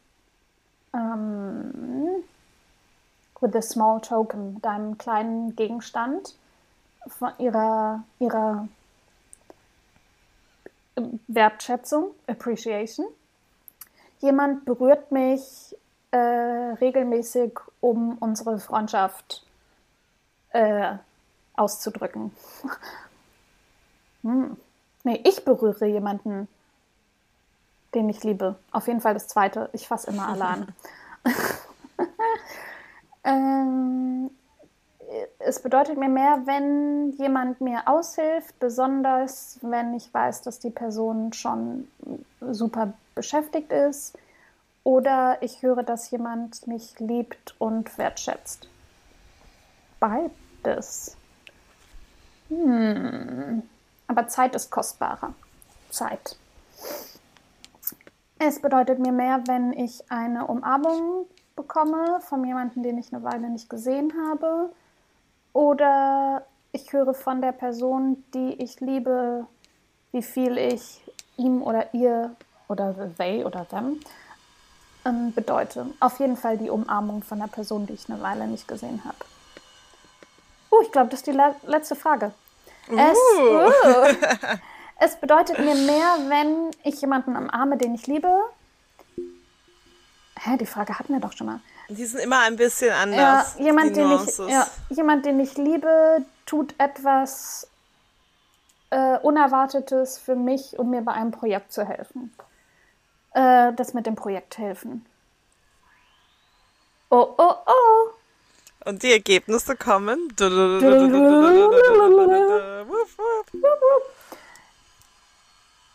ähm, 0.93 2.23
with 3.43 3.55
a 3.55 3.61
small 3.61 3.99
token, 3.99 4.55
mit 4.55 4.65
einem 4.65 4.97
kleinen 4.97 5.55
Gegenstand 5.55 6.35
von 7.05 7.31
ihrer, 7.37 8.03
ihrer 8.19 8.67
Wertschätzung, 11.27 12.11
Appreciation. 12.27 13.05
Jemand 14.19 14.65
berührt 14.65 15.11
mich 15.11 15.75
äh, 16.11 16.17
regelmäßig, 16.17 17.59
um 17.81 18.17
unsere 18.19 18.59
Freundschaft 18.59 19.45
äh, 20.49 20.95
auszudrücken. 21.55 22.31
Hm. 24.25 24.55
Nee, 25.03 25.19
ich 25.25 25.43
berühre 25.43 25.85
jemanden, 25.85 26.47
den 27.93 28.07
ich 28.07 28.23
liebe. 28.23 28.55
Auf 28.71 28.87
jeden 28.87 29.01
Fall 29.01 29.13
das 29.13 29.27
zweite. 29.27 29.69
Ich 29.73 29.85
fasse 29.85 30.09
immer 30.11 30.29
alle 30.29 30.45
an. 30.45 30.75
ähm, 33.23 34.29
es 35.39 35.61
bedeutet 35.61 35.97
mir 35.97 36.09
mehr, 36.09 36.41
wenn 36.45 37.11
jemand 37.17 37.61
mir 37.61 37.87
aushilft, 37.87 38.57
besonders 38.59 39.59
wenn 39.61 39.93
ich 39.93 40.13
weiß, 40.13 40.41
dass 40.41 40.59
die 40.59 40.69
Person 40.69 41.33
schon 41.33 41.87
super 42.41 42.93
beschäftigt 43.15 43.71
ist 43.71 44.17
oder 44.83 45.37
ich 45.41 45.61
höre, 45.61 45.83
dass 45.83 46.11
jemand 46.11 46.67
mich 46.67 46.99
liebt 46.99 47.55
und 47.59 47.97
wertschätzt. 47.97 48.67
Beides. 49.99 51.15
Hm. 52.49 53.63
Aber 54.07 54.27
Zeit 54.27 54.55
ist 54.55 54.69
kostbarer. 54.69 55.33
Zeit. 55.89 56.37
Es 58.39 58.59
bedeutet 58.59 58.99
mir 58.99 59.13
mehr, 59.13 59.43
wenn 59.47 59.71
ich 59.71 60.11
eine 60.11 60.47
Umarmung 60.47 61.27
bekomme 61.55 62.19
von 62.21 62.45
jemandem, 62.45 62.83
den 62.83 62.97
ich 62.97 63.13
eine 63.13 63.23
Weile 63.23 63.49
nicht 63.49 63.69
gesehen 63.69 64.13
habe. 64.29 64.69
Oder 65.53 66.45
ich 66.71 66.91
höre 66.91 67.13
von 67.13 67.41
der 67.41 67.51
Person, 67.51 68.23
die 68.33 68.53
ich 68.61 68.79
liebe, 68.79 69.45
wie 70.11 70.23
viel 70.23 70.57
ich 70.57 71.01
ihm 71.37 71.61
oder 71.61 71.93
ihr 71.93 72.35
oder 72.67 72.95
they 73.17 73.43
oder 73.43 73.67
them 73.67 73.99
ähm, 75.05 75.33
bedeute. 75.33 75.87
Auf 75.99 76.19
jeden 76.19 76.37
Fall 76.37 76.57
die 76.57 76.69
Umarmung 76.69 77.23
von 77.23 77.39
der 77.39 77.47
Person, 77.47 77.85
die 77.85 77.93
ich 77.93 78.09
eine 78.09 78.21
Weile 78.21 78.47
nicht 78.47 78.67
gesehen 78.67 79.01
habe. 79.03 79.17
Uh, 80.71 80.81
ich 80.81 80.91
glaube, 80.91 81.09
das 81.09 81.19
ist 81.19 81.27
die 81.27 81.31
le 81.31 81.55
letzte 81.67 81.95
Frage. 81.95 82.31
Es, 82.87 83.17
Uh. 83.39 83.67
uh, 83.67 84.57
es 84.99 85.15
bedeutet 85.17 85.59
mir 85.59 85.75
mehr, 85.75 86.17
wenn 86.27 86.71
ich 86.83 86.99
jemanden 87.01 87.35
umarme, 87.35 87.77
den 87.77 87.93
ich 87.95 88.07
liebe. 88.07 88.39
Hä, 90.43 90.57
die 90.57 90.65
Frage 90.65 90.97
hatten 90.99 91.13
wir 91.13 91.21
doch 91.21 91.31
schon 91.33 91.47
mal. 91.47 91.59
Die 91.87 92.05
sind 92.05 92.19
immer 92.19 92.39
ein 92.41 92.55
bisschen 92.57 92.89
Ja, 92.89 93.01
anders. 93.01 93.55
jemand, 93.59 93.91
die 93.91 93.93
den 94.01 94.11
ich, 94.11 94.37
ja, 94.37 94.67
jemand, 94.89 95.25
den 95.25 95.39
ich 95.39 95.57
liebe, 95.57 96.25
tut 96.45 96.75
etwas 96.77 97.67
äh, 98.89 99.17
Unerwartetes 99.19 100.17
für 100.19 100.35
mich, 100.35 100.77
um 100.77 100.89
mir 100.89 101.01
bei 101.01 101.13
einem 101.13 101.31
Projekt 101.31 101.71
zu 101.71 101.85
helfen. 101.87 102.33
Äh, 103.33 103.71
das 103.73 103.93
mit 103.93 104.05
dem 104.05 104.15
Projekt 104.15 104.57
helfen. 104.57 105.05
Oh, 107.09 107.33
oh, 107.37 107.53
oh. 107.65 108.09
Und 108.89 109.01
die 109.03 109.13
Ergebnisse 109.13 109.77
kommen. 109.77 110.33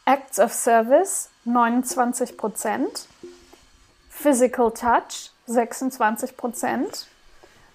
Acts 0.07 0.39
of 0.39 0.53
Service 0.55 1.29
29%, 1.47 3.07
Physical 4.21 4.73
Touch 4.73 5.31
26%, 5.49 7.07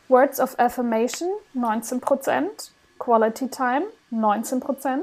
Words 0.09 0.39
of 0.39 0.59
Affirmation 0.59 1.31
19%, 1.55 2.71
Quality 2.99 3.47
Time 3.47 3.85
19%, 4.11 5.01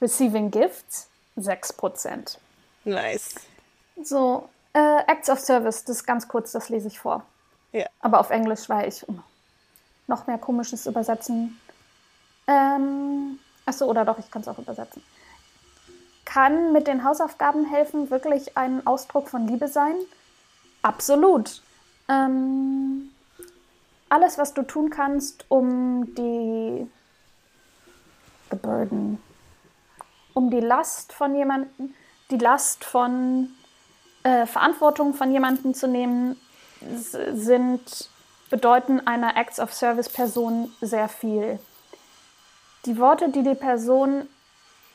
Receiving 0.00 0.50
Gifts 0.50 1.08
6%. 1.38 2.38
Nice. 2.84 3.34
So, 4.02 4.48
äh, 4.72 5.02
Acts 5.06 5.30
of 5.30 5.38
Service, 5.38 5.84
das 5.84 5.98
ist 5.98 6.06
ganz 6.06 6.26
kurz, 6.26 6.52
das 6.52 6.68
lese 6.68 6.88
ich 6.88 6.98
vor. 6.98 7.24
Ja. 7.72 7.86
Aber 8.00 8.18
auf 8.18 8.30
Englisch, 8.30 8.68
weil 8.68 8.88
ich 8.88 9.06
noch 10.08 10.26
mehr 10.26 10.38
komisches 10.38 10.86
übersetzen. 10.86 11.60
Ähm, 12.48 13.38
achso, 13.64 13.86
oder 13.86 14.04
doch, 14.04 14.18
ich 14.18 14.30
kann 14.30 14.42
es 14.42 14.48
auch 14.48 14.58
übersetzen. 14.58 15.02
kann 16.24 16.72
mit 16.72 16.86
den 16.86 17.04
Hausaufgaben 17.04 17.64
helfen 17.64 18.10
wirklich 18.10 18.56
ein 18.56 18.86
Ausdruck 18.86 19.28
von 19.28 19.46
Liebe 19.46 19.68
sein? 19.68 19.94
Absolut. 20.82 21.62
Ähm, 22.08 23.10
alles, 24.08 24.38
was 24.38 24.54
du 24.54 24.62
tun 24.62 24.90
kannst, 24.90 25.44
um 25.48 26.14
die 26.14 26.90
the 28.50 28.56
burden, 28.56 29.22
um 30.34 30.50
die 30.50 30.60
Last 30.60 31.12
von 31.12 31.34
jemandem, 31.34 31.94
die 32.30 32.38
Last 32.38 32.84
von 32.84 33.50
äh, 34.22 34.46
Verantwortung 34.46 35.14
von 35.14 35.30
jemandem 35.30 35.74
zu 35.74 35.86
nehmen, 35.86 36.36
sind 36.80 38.08
bedeuten 38.48 39.06
einer 39.06 39.36
Acts 39.36 39.60
of 39.60 39.72
Service 39.72 40.08
Person 40.08 40.72
sehr 40.80 41.08
viel. 41.08 41.58
Die 42.86 42.98
Worte, 42.98 43.28
die 43.28 43.42
die 43.42 43.54
Person 43.54 44.26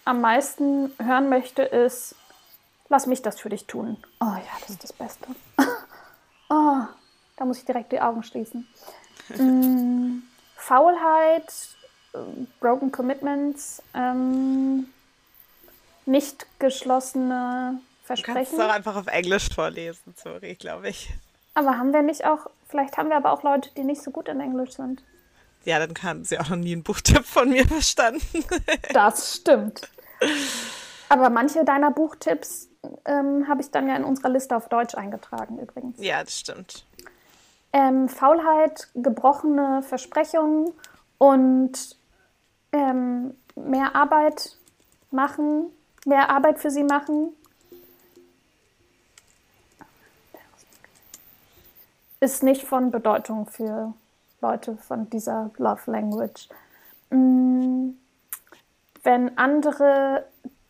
am 0.03 0.21
meisten 0.21 0.91
hören 0.99 1.29
möchte, 1.29 1.61
ist, 1.61 2.15
lass 2.89 3.07
mich 3.07 3.21
das 3.21 3.39
für 3.39 3.49
dich 3.49 3.65
tun. 3.65 3.97
Oh 4.19 4.25
ja, 4.25 4.41
das 4.61 4.71
ist 4.71 4.83
das 4.83 4.93
Beste. 4.93 5.27
oh, 6.49 6.81
da 7.38 7.45
muss 7.45 7.59
ich 7.59 7.65
direkt 7.65 7.91
die 7.91 8.01
Augen 8.01 8.23
schließen. 8.23 8.67
Mm, 9.29 10.19
Faulheit, 10.55 11.51
Broken 12.59 12.91
Commitments, 12.91 13.81
ähm, 13.93 14.88
nicht 16.05 16.45
geschlossene 16.59 17.79
Versprechen. 18.03 18.33
Du 18.33 18.39
kannst 18.39 18.53
es 18.53 18.59
auch 18.59 18.73
einfach 18.73 18.95
auf 18.95 19.07
Englisch 19.07 19.49
vorlesen, 19.53 20.13
sorry, 20.15 20.55
glaube 20.55 20.89
ich. 20.89 21.09
Aber 21.55 21.77
haben 21.77 21.93
wir 21.93 22.01
nicht 22.01 22.25
auch, 22.25 22.49
vielleicht 22.67 22.97
haben 22.97 23.09
wir 23.09 23.17
aber 23.17 23.31
auch 23.31 23.43
Leute, 23.43 23.69
die 23.75 23.83
nicht 23.83 24.01
so 24.01 24.11
gut 24.11 24.27
in 24.27 24.39
Englisch 24.39 24.71
sind. 24.73 25.03
Ja, 25.63 25.79
dann 25.79 25.95
haben 26.03 26.23
sie 26.23 26.39
auch 26.39 26.49
noch 26.49 26.57
nie 26.57 26.73
einen 26.73 26.83
Buchtipp 26.83 27.25
von 27.25 27.49
mir 27.49 27.67
verstanden. 27.67 28.45
das 28.93 29.38
stimmt. 29.38 29.89
Aber 31.09 31.29
manche 31.29 31.65
deiner 31.65 31.91
Buchtipps 31.91 32.67
ähm, 33.05 33.47
habe 33.47 33.61
ich 33.61 33.71
dann 33.71 33.88
ja 33.88 33.95
in 33.95 34.03
unserer 34.03 34.29
Liste 34.29 34.55
auf 34.55 34.69
Deutsch 34.69 34.95
eingetragen 34.95 35.59
übrigens. 35.59 36.01
Ja, 36.01 36.23
das 36.23 36.39
stimmt. 36.39 36.86
Ähm, 37.73 38.07
Faulheit, 38.07 38.89
gebrochene 38.95 39.83
Versprechungen 39.83 40.71
und 41.17 41.97
ähm, 42.71 43.36
mehr 43.55 43.95
Arbeit 43.95 44.57
machen, 45.11 45.71
mehr 46.05 46.29
Arbeit 46.29 46.59
für 46.59 46.69
sie 46.69 46.83
machen. 46.83 47.29
Ist 52.19 52.43
nicht 52.43 52.63
von 52.63 52.91
Bedeutung 52.91 53.45
für 53.47 53.93
Leute 54.41 54.77
von 54.77 55.09
dieser 55.09 55.51
Love 55.57 55.91
Language. 55.91 56.49
Mm, 57.09 57.89
wenn 59.03 59.38
andere 59.38 60.25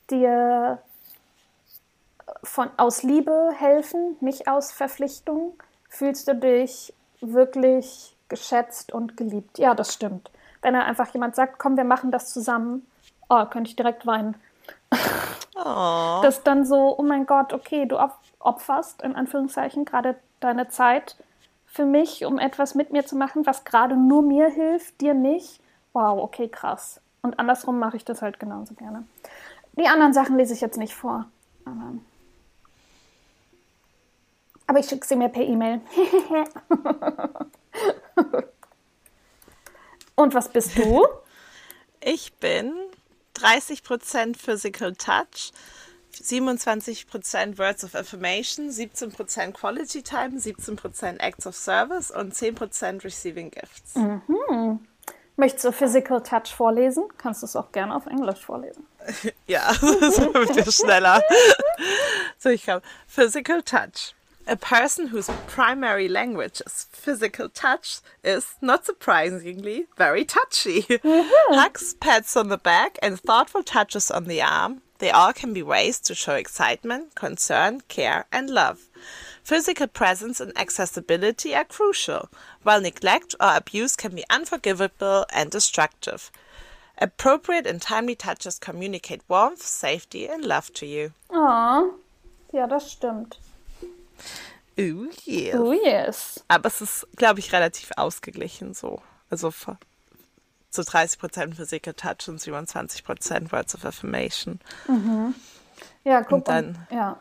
dir 0.09 0.79
von, 2.45 2.69
aus 2.77 3.03
Liebe 3.03 3.49
helfen, 3.57 4.17
nicht 4.21 4.47
aus 4.47 4.71
Verpflichtung, 4.71 5.53
fühlst 5.89 6.27
du 6.27 6.35
dich 6.35 6.93
wirklich 7.21 8.15
geschätzt 8.29 8.93
und 8.93 9.17
geliebt. 9.17 9.57
Ja, 9.57 9.73
das 9.73 9.93
stimmt. 9.93 10.31
Wenn 10.61 10.75
er 10.75 10.85
einfach 10.85 11.13
jemand 11.13 11.35
sagt, 11.35 11.59
komm, 11.59 11.77
wir 11.77 11.83
machen 11.83 12.11
das 12.11 12.31
zusammen, 12.31 12.85
oh, 13.29 13.45
könnte 13.45 13.69
ich 13.69 13.75
direkt 13.75 14.05
weinen. 14.05 14.35
Oh. 15.57 16.19
Das 16.21 16.43
dann 16.43 16.65
so, 16.65 16.97
oh 16.97 17.03
mein 17.03 17.25
Gott, 17.25 17.53
okay, 17.53 17.85
du 17.85 17.97
opferst 18.39 19.01
in 19.01 19.15
Anführungszeichen 19.15 19.85
gerade 19.85 20.15
deine 20.39 20.67
Zeit 20.67 21.15
für 21.65 21.85
mich, 21.85 22.25
um 22.25 22.39
etwas 22.39 22.75
mit 22.75 22.91
mir 22.91 23.05
zu 23.05 23.15
machen, 23.15 23.45
was 23.45 23.63
gerade 23.63 23.95
nur 23.95 24.21
mir 24.21 24.49
hilft, 24.49 24.99
dir 25.01 25.13
nicht. 25.13 25.61
Wow, 25.93 26.21
okay, 26.21 26.47
krass. 26.47 26.99
Und 27.21 27.39
andersrum 27.39 27.79
mache 27.79 27.97
ich 27.97 28.05
das 28.05 28.21
halt 28.21 28.39
genauso 28.39 28.73
gerne. 28.75 29.05
Die 29.73 29.87
anderen 29.87 30.13
Sachen 30.13 30.37
lese 30.37 30.53
ich 30.53 30.61
jetzt 30.61 30.77
nicht 30.77 30.93
vor. 30.93 31.25
Aber, 31.65 31.93
aber 34.67 34.79
ich 34.79 34.87
schicke 34.87 35.05
sie 35.05 35.15
mir 35.15 35.29
per 35.29 35.43
E-Mail. 35.43 35.81
Und 40.15 40.33
was 40.33 40.49
bist 40.49 40.77
du? 40.77 41.05
Ich 42.01 42.33
bin 42.35 42.73
30% 43.35 44.37
Physical 44.37 44.95
Touch, 44.95 45.51
27% 46.13 47.57
Words 47.57 47.83
of 47.83 47.95
Affirmation, 47.95 48.69
17% 48.69 49.51
Quality 49.51 50.01
Time, 50.03 50.37
17% 50.37 51.19
Acts 51.19 51.45
of 51.45 51.55
Service 51.55 52.11
und 52.11 52.33
10% 52.33 53.03
Receiving 53.03 53.51
Gifts. 53.51 53.95
Mhm. 53.95 54.79
Möchtest 55.37 55.65
du 55.65 55.71
Physical 55.73 56.23
Touch 56.23 56.55
vorlesen? 56.55 57.03
Kannst 57.17 57.41
du 57.41 57.45
es 57.45 57.57
auch 57.57 57.71
gerne 57.73 57.93
auf 57.95 58.05
Englisch 58.05 58.39
vorlesen. 58.39 58.87
Ja, 59.47 59.71
so 59.79 60.33
wird 60.33 60.67
es 60.67 60.77
schneller. 60.77 61.21
so, 62.39 62.49
ich 62.49 62.67
habe 62.69 62.81
Physical 63.07 63.61
Touch. 63.61 64.15
A 64.47 64.55
person 64.55 65.07
whose 65.07 65.29
primary 65.47 66.07
language 66.07 66.61
is 66.65 66.85
physical 66.91 67.49
touch 67.49 67.99
is, 68.23 68.55
not 68.61 68.85
surprisingly, 68.85 69.87
very 69.97 70.23
touchy. 70.23 70.83
Mm-hmm. 70.83 71.53
Hugs, 71.55 71.95
pats 71.95 72.37
on 72.37 72.49
the 72.49 72.57
back, 72.57 72.99
and 73.01 73.19
thoughtful 73.19 73.63
touches 73.63 74.11
on 74.11 74.25
the 74.25 74.43
arm, 74.43 74.81
they 74.99 75.09
all 75.09 75.33
can 75.33 75.51
be 75.51 75.63
ways 75.63 75.99
to 76.01 76.13
show 76.13 76.35
excitement, 76.35 77.15
concern, 77.15 77.81
care, 77.87 78.25
and 78.31 78.49
love. 78.49 78.87
Physical 79.43 79.87
presence 79.87 80.39
and 80.39 80.55
accessibility 80.57 81.55
are 81.55 81.65
crucial, 81.65 82.29
while 82.63 82.81
neglect 82.81 83.35
or 83.39 83.55
abuse 83.55 83.95
can 83.95 84.15
be 84.15 84.23
unforgivable 84.29 85.25
and 85.33 85.51
destructive. 85.51 86.31
Appropriate 86.99 87.67
and 87.67 87.81
timely 87.81 88.15
touches 88.15 88.57
communicate 88.57 89.21
warmth, 89.27 89.61
safety 89.61 90.27
and 90.27 90.45
love 90.45 90.71
to 90.73 90.85
you. 90.85 91.13
Oh, 91.29 91.95
ja, 92.53 92.67
das 92.67 92.91
stimmt. 92.91 93.37
Oh 94.77 95.05
yes. 95.23 95.55
Oh 95.55 95.73
yes. 95.73 96.43
Aber 96.47 96.67
es 96.67 96.81
ist, 96.81 97.07
glaube 97.15 97.39
ich, 97.39 97.53
relativ 97.53 97.91
ausgeglichen 97.95 98.73
so. 98.73 99.01
Also 99.29 99.51
so 100.69 100.81
30% 100.81 101.55
Physical 101.55 101.93
Touch 101.93 102.27
und 102.27 102.39
27% 102.39 103.51
Words 103.51 103.75
of 103.75 103.85
Affirmation. 103.85 104.59
Mhm. 104.87 105.33
Ja, 106.03 106.21
guck 106.21 106.33
und 106.33 106.47
dann. 106.47 106.67
Und, 106.89 106.95
ja. 106.95 107.17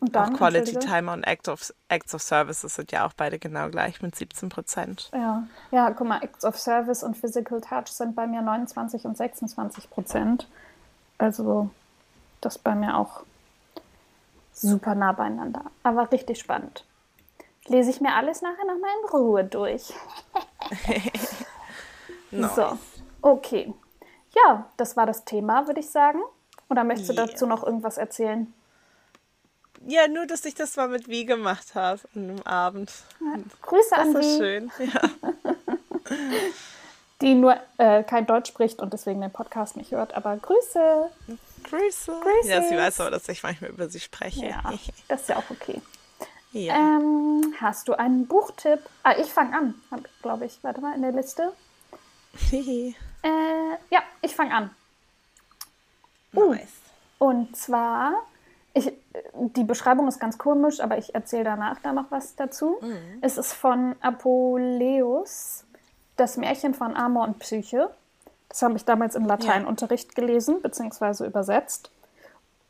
Und 0.00 0.16
dann, 0.16 0.34
auch 0.34 0.38
Quality 0.38 0.80
Time 0.80 1.12
und 1.12 1.22
Act 1.22 1.48
of, 1.48 1.72
Acts 1.88 2.12
of 2.12 2.22
Services 2.22 2.74
sind 2.74 2.90
ja 2.90 3.06
auch 3.06 3.12
beide 3.12 3.38
genau 3.38 3.68
gleich 3.68 4.02
mit 4.02 4.16
17 4.16 4.48
Prozent. 4.48 5.08
Ja. 5.12 5.44
ja, 5.70 5.92
guck 5.92 6.08
mal, 6.08 6.20
Acts 6.20 6.44
of 6.44 6.58
Service 6.58 7.04
und 7.04 7.16
Physical 7.16 7.60
Touch 7.60 7.86
sind 7.86 8.16
bei 8.16 8.26
mir 8.26 8.42
29 8.42 9.04
und 9.04 9.16
26 9.16 9.90
Prozent. 9.90 10.48
Also 11.18 11.70
das 12.40 12.58
bei 12.58 12.74
mir 12.74 12.96
auch 12.96 13.22
super 14.52 14.94
nah 14.94 15.12
beieinander. 15.12 15.64
Aber 15.82 16.10
richtig 16.12 16.38
spannend. 16.38 16.84
Lese 17.66 17.90
ich 17.90 18.00
mir 18.00 18.14
alles 18.14 18.42
nachher 18.42 18.64
nochmal 18.64 18.90
in 19.02 19.08
Ruhe 19.10 19.44
durch. 19.44 19.92
nice. 22.30 22.54
So, 22.56 22.78
okay. 23.22 23.72
Ja, 24.34 24.66
das 24.76 24.96
war 24.96 25.06
das 25.06 25.24
Thema, 25.24 25.66
würde 25.66 25.80
ich 25.80 25.90
sagen. 25.90 26.20
Oder 26.68 26.84
möchtest 26.84 27.10
du 27.10 27.14
yeah. 27.14 27.26
dazu 27.26 27.46
noch 27.46 27.62
irgendwas 27.62 27.98
erzählen? 27.98 28.52
Ja, 29.86 30.08
nur, 30.08 30.26
dass 30.26 30.44
ich 30.44 30.54
das 30.54 30.76
mal 30.76 30.88
mit 30.88 31.08
Wie 31.08 31.26
gemacht 31.26 31.74
habe 31.74 32.00
an 32.14 32.30
einem 32.30 32.42
Abend. 32.42 32.92
Ja, 33.20 33.38
Grüße 33.62 33.90
das 33.90 33.98
an 33.98 34.14
Das 34.14 34.26
ist 34.26 34.38
schön, 34.38 34.70
ja. 34.78 35.00
Die 37.20 37.34
nur 37.34 37.56
äh, 37.78 38.02
kein 38.02 38.26
Deutsch 38.26 38.48
spricht 38.48 38.80
und 38.80 38.92
deswegen 38.92 39.20
den 39.20 39.30
Podcast 39.30 39.76
nicht 39.76 39.92
hört, 39.92 40.14
aber 40.14 40.36
Grüße. 40.36 41.10
Grüße. 41.72 42.20
Grüße. 42.20 42.48
Ja, 42.48 42.62
sie 42.62 42.76
weiß 42.76 43.00
aber, 43.00 43.10
dass 43.10 43.28
ich 43.28 43.42
manchmal 43.42 43.70
über 43.70 43.88
sie 43.88 44.00
spreche. 44.00 44.46
Ja, 44.46 44.62
das 45.08 45.22
ist 45.22 45.28
ja 45.28 45.36
auch 45.36 45.50
okay. 45.50 45.80
Ja. 46.52 46.74
Ähm, 46.76 47.54
hast 47.60 47.88
du 47.88 47.94
einen 47.94 48.26
Buchtipp? 48.26 48.80
Ah, 49.02 49.14
ich 49.18 49.28
fange 49.28 49.56
an, 49.56 49.74
glaube 50.20 50.44
ich. 50.44 50.58
Warte 50.62 50.80
mal 50.80 50.94
in 50.94 51.02
der 51.02 51.12
Liste. 51.12 51.52
äh, 52.52 52.92
ja, 53.90 54.02
ich 54.20 54.34
fange 54.34 54.54
an. 54.54 54.70
Uh, 56.34 56.52
nice. 56.52 56.68
Und 57.18 57.56
zwar 57.56 58.22
ich, 58.74 58.92
die 59.34 59.64
Beschreibung 59.64 60.08
ist 60.08 60.18
ganz 60.18 60.38
komisch, 60.38 60.80
aber 60.80 60.96
ich 60.96 61.14
erzähle 61.14 61.44
danach 61.44 61.78
da 61.80 61.92
noch 61.92 62.10
was 62.10 62.36
dazu. 62.36 62.78
Mhm. 62.80 63.18
Es 63.20 63.36
ist 63.36 63.52
von 63.52 63.96
Apuleius, 64.00 65.64
das 66.16 66.36
Märchen 66.36 66.74
von 66.74 66.96
Amor 66.96 67.24
und 67.24 67.38
Psyche. 67.38 67.90
Das 68.52 68.60
habe 68.60 68.76
ich 68.76 68.84
damals 68.84 69.14
im 69.14 69.24
Lateinunterricht 69.24 70.10
ja. 70.10 70.14
gelesen, 70.14 70.60
beziehungsweise 70.60 71.24
übersetzt. 71.24 71.90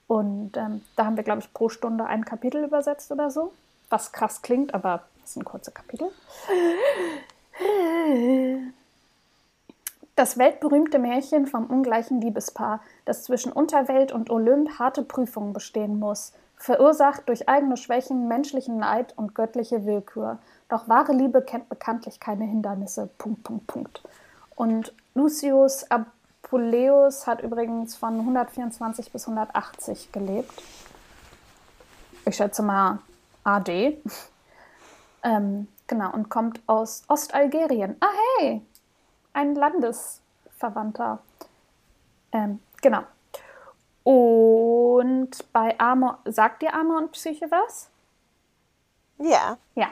Und 0.06 0.56
ähm, 0.56 0.82
da 0.94 1.06
haben 1.06 1.16
wir, 1.16 1.24
glaube 1.24 1.40
ich, 1.40 1.52
pro 1.52 1.68
Stunde 1.68 2.04
ein 2.04 2.24
Kapitel 2.24 2.62
übersetzt 2.62 3.10
oder 3.10 3.30
so. 3.30 3.52
Was 3.90 4.12
krass 4.12 4.42
klingt, 4.42 4.74
aber 4.74 5.02
es 5.24 5.34
sind 5.34 5.44
kurze 5.44 5.72
Kapitel. 5.72 6.08
Das 10.14 10.38
weltberühmte 10.38 11.00
Märchen 11.00 11.48
vom 11.48 11.66
ungleichen 11.66 12.20
Liebespaar, 12.20 12.80
das 13.04 13.24
zwischen 13.24 13.50
Unterwelt 13.50 14.12
und 14.12 14.30
Olymp 14.30 14.78
harte 14.78 15.02
Prüfungen 15.02 15.52
bestehen 15.52 15.98
muss, 15.98 16.32
verursacht 16.56 17.28
durch 17.28 17.48
eigene 17.48 17.76
Schwächen, 17.76 18.28
menschlichen 18.28 18.76
Neid 18.76 19.18
und 19.18 19.34
göttliche 19.34 19.84
Willkür. 19.84 20.38
Doch 20.68 20.88
wahre 20.88 21.12
Liebe 21.12 21.42
kennt 21.42 21.68
bekanntlich 21.68 22.20
keine 22.20 22.44
Hindernisse. 22.44 23.08
Punkt, 23.18 23.42
Punkt, 23.42 23.66
Punkt. 23.66 24.02
Und 24.54 24.94
Lucius 25.14 25.84
Puleus 26.42 27.26
hat 27.26 27.42
übrigens 27.42 27.96
von 27.96 28.20
124 28.20 29.10
bis 29.12 29.26
180 29.26 30.12
gelebt. 30.12 30.62
Ich 32.26 32.36
schätze 32.36 32.62
mal 32.62 32.98
AD. 33.44 33.98
ähm, 35.22 35.68
genau, 35.86 36.12
und 36.12 36.28
kommt 36.28 36.60
aus 36.66 37.04
Ostalgerien. 37.08 37.96
Ah, 38.00 38.12
hey! 38.38 38.62
Ein 39.32 39.54
Landesverwandter. 39.54 41.20
Ähm, 42.32 42.60
genau. 42.80 43.02
Und 44.04 45.52
bei 45.52 45.78
Amor, 45.78 46.18
sagt 46.24 46.62
dir 46.62 46.74
Amor 46.74 46.98
und 46.98 47.12
Psyche 47.12 47.50
was? 47.50 47.88
Ja. 49.18 49.56
Ja. 49.74 49.88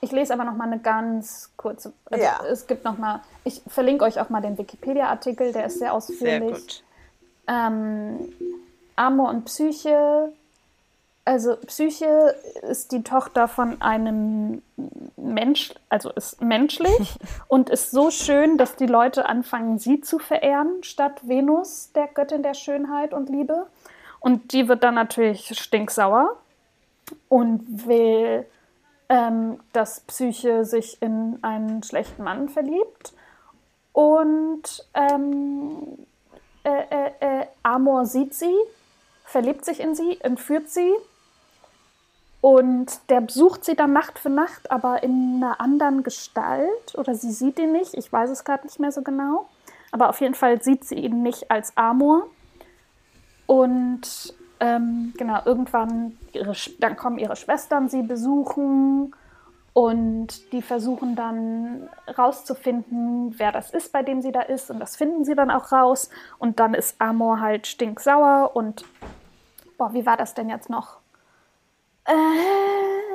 Ich 0.00 0.12
lese 0.12 0.32
aber 0.32 0.44
noch 0.44 0.54
mal 0.54 0.64
eine 0.64 0.78
ganz 0.78 1.50
kurze. 1.56 1.92
Also 2.10 2.24
ja. 2.24 2.40
Es 2.50 2.66
gibt 2.66 2.84
noch 2.84 2.98
mal. 2.98 3.20
Ich 3.44 3.62
verlinke 3.66 4.04
euch 4.04 4.20
auch 4.20 4.28
mal 4.28 4.40
den 4.40 4.56
Wikipedia-Artikel. 4.56 5.52
Der 5.52 5.66
ist 5.66 5.78
sehr 5.78 5.92
ausführlich. 5.92 6.20
Sehr 6.20 6.40
gut. 6.40 6.84
Ähm, 7.48 8.32
Amor 8.96 9.30
und 9.30 9.44
Psyche 9.46 10.32
also 11.28 11.56
Psyche 11.56 12.34
ist 12.62 12.90
die 12.90 13.02
Tochter 13.02 13.48
von 13.48 13.82
einem 13.82 14.62
Mensch, 15.18 15.74
also 15.90 16.08
ist 16.08 16.40
menschlich 16.40 17.16
und 17.48 17.68
ist 17.68 17.90
so 17.90 18.10
schön, 18.10 18.56
dass 18.56 18.76
die 18.76 18.86
Leute 18.86 19.26
anfangen, 19.26 19.78
sie 19.78 20.00
zu 20.00 20.18
verehren 20.18 20.82
statt 20.82 21.28
Venus, 21.28 21.92
der 21.94 22.06
Göttin 22.06 22.42
der 22.42 22.54
Schönheit 22.54 23.12
und 23.12 23.28
Liebe. 23.28 23.66
Und 24.20 24.54
die 24.54 24.68
wird 24.68 24.82
dann 24.82 24.94
natürlich 24.94 25.52
stinksauer 25.60 26.34
und 27.28 27.86
will, 27.86 28.46
ähm, 29.08 29.60
dass 29.72 30.00
Psyche 30.00 30.64
sich 30.64 31.00
in 31.00 31.38
einen 31.42 31.82
schlechten 31.82 32.22
Mann 32.22 32.48
verliebt. 32.48 33.14
Und 33.92 34.86
ähm, 34.94 36.06
äh, 36.64 36.70
äh, 36.70 37.10
äh, 37.20 37.46
Amor 37.62 38.06
sieht 38.06 38.34
sie, 38.34 38.54
verliebt 39.24 39.64
sich 39.64 39.80
in 39.80 39.94
sie, 39.94 40.20
entführt 40.20 40.68
sie 40.68 40.92
und 42.40 43.10
der 43.10 43.20
besucht 43.20 43.64
sie 43.64 43.74
dann 43.74 43.92
Nacht 43.92 44.18
für 44.18 44.30
Nacht, 44.30 44.70
aber 44.70 45.02
in 45.02 45.42
einer 45.42 45.60
anderen 45.60 46.02
Gestalt. 46.02 46.94
Oder 46.94 47.14
sie 47.14 47.32
sieht 47.32 47.58
ihn 47.58 47.72
nicht, 47.72 47.94
ich 47.94 48.12
weiß 48.12 48.30
es 48.30 48.44
gerade 48.44 48.64
nicht 48.64 48.78
mehr 48.78 48.92
so 48.92 49.02
genau. 49.02 49.48
Aber 49.90 50.08
auf 50.08 50.20
jeden 50.20 50.34
Fall 50.34 50.62
sieht 50.62 50.84
sie 50.84 50.96
ihn 50.96 51.22
nicht 51.22 51.50
als 51.50 51.76
Amor. 51.76 52.28
Und 53.46 54.34
ähm, 54.60 55.14
genau, 55.16 55.40
irgendwann, 55.44 56.16
ihre, 56.32 56.52
dann 56.78 56.96
kommen 56.96 57.18
ihre 57.18 57.36
Schwestern 57.36 57.88
sie 57.88 58.02
besuchen 58.02 59.14
und 59.72 60.52
die 60.52 60.62
versuchen 60.62 61.14
dann 61.14 61.88
rauszufinden, 62.16 63.38
wer 63.38 63.52
das 63.52 63.70
ist, 63.70 63.92
bei 63.92 64.02
dem 64.02 64.20
sie 64.22 64.32
da 64.32 64.40
ist. 64.40 64.70
Und 64.70 64.80
das 64.80 64.96
finden 64.96 65.24
sie 65.24 65.36
dann 65.36 65.50
auch 65.50 65.70
raus. 65.70 66.10
Und 66.38 66.58
dann 66.58 66.74
ist 66.74 67.00
Amor 67.00 67.40
halt 67.40 67.66
stinksauer 67.66 68.56
und, 68.56 68.84
boah, 69.76 69.92
wie 69.94 70.04
war 70.04 70.16
das 70.16 70.34
denn 70.34 70.48
jetzt 70.48 70.68
noch? 70.68 70.98
Äh. 72.04 73.07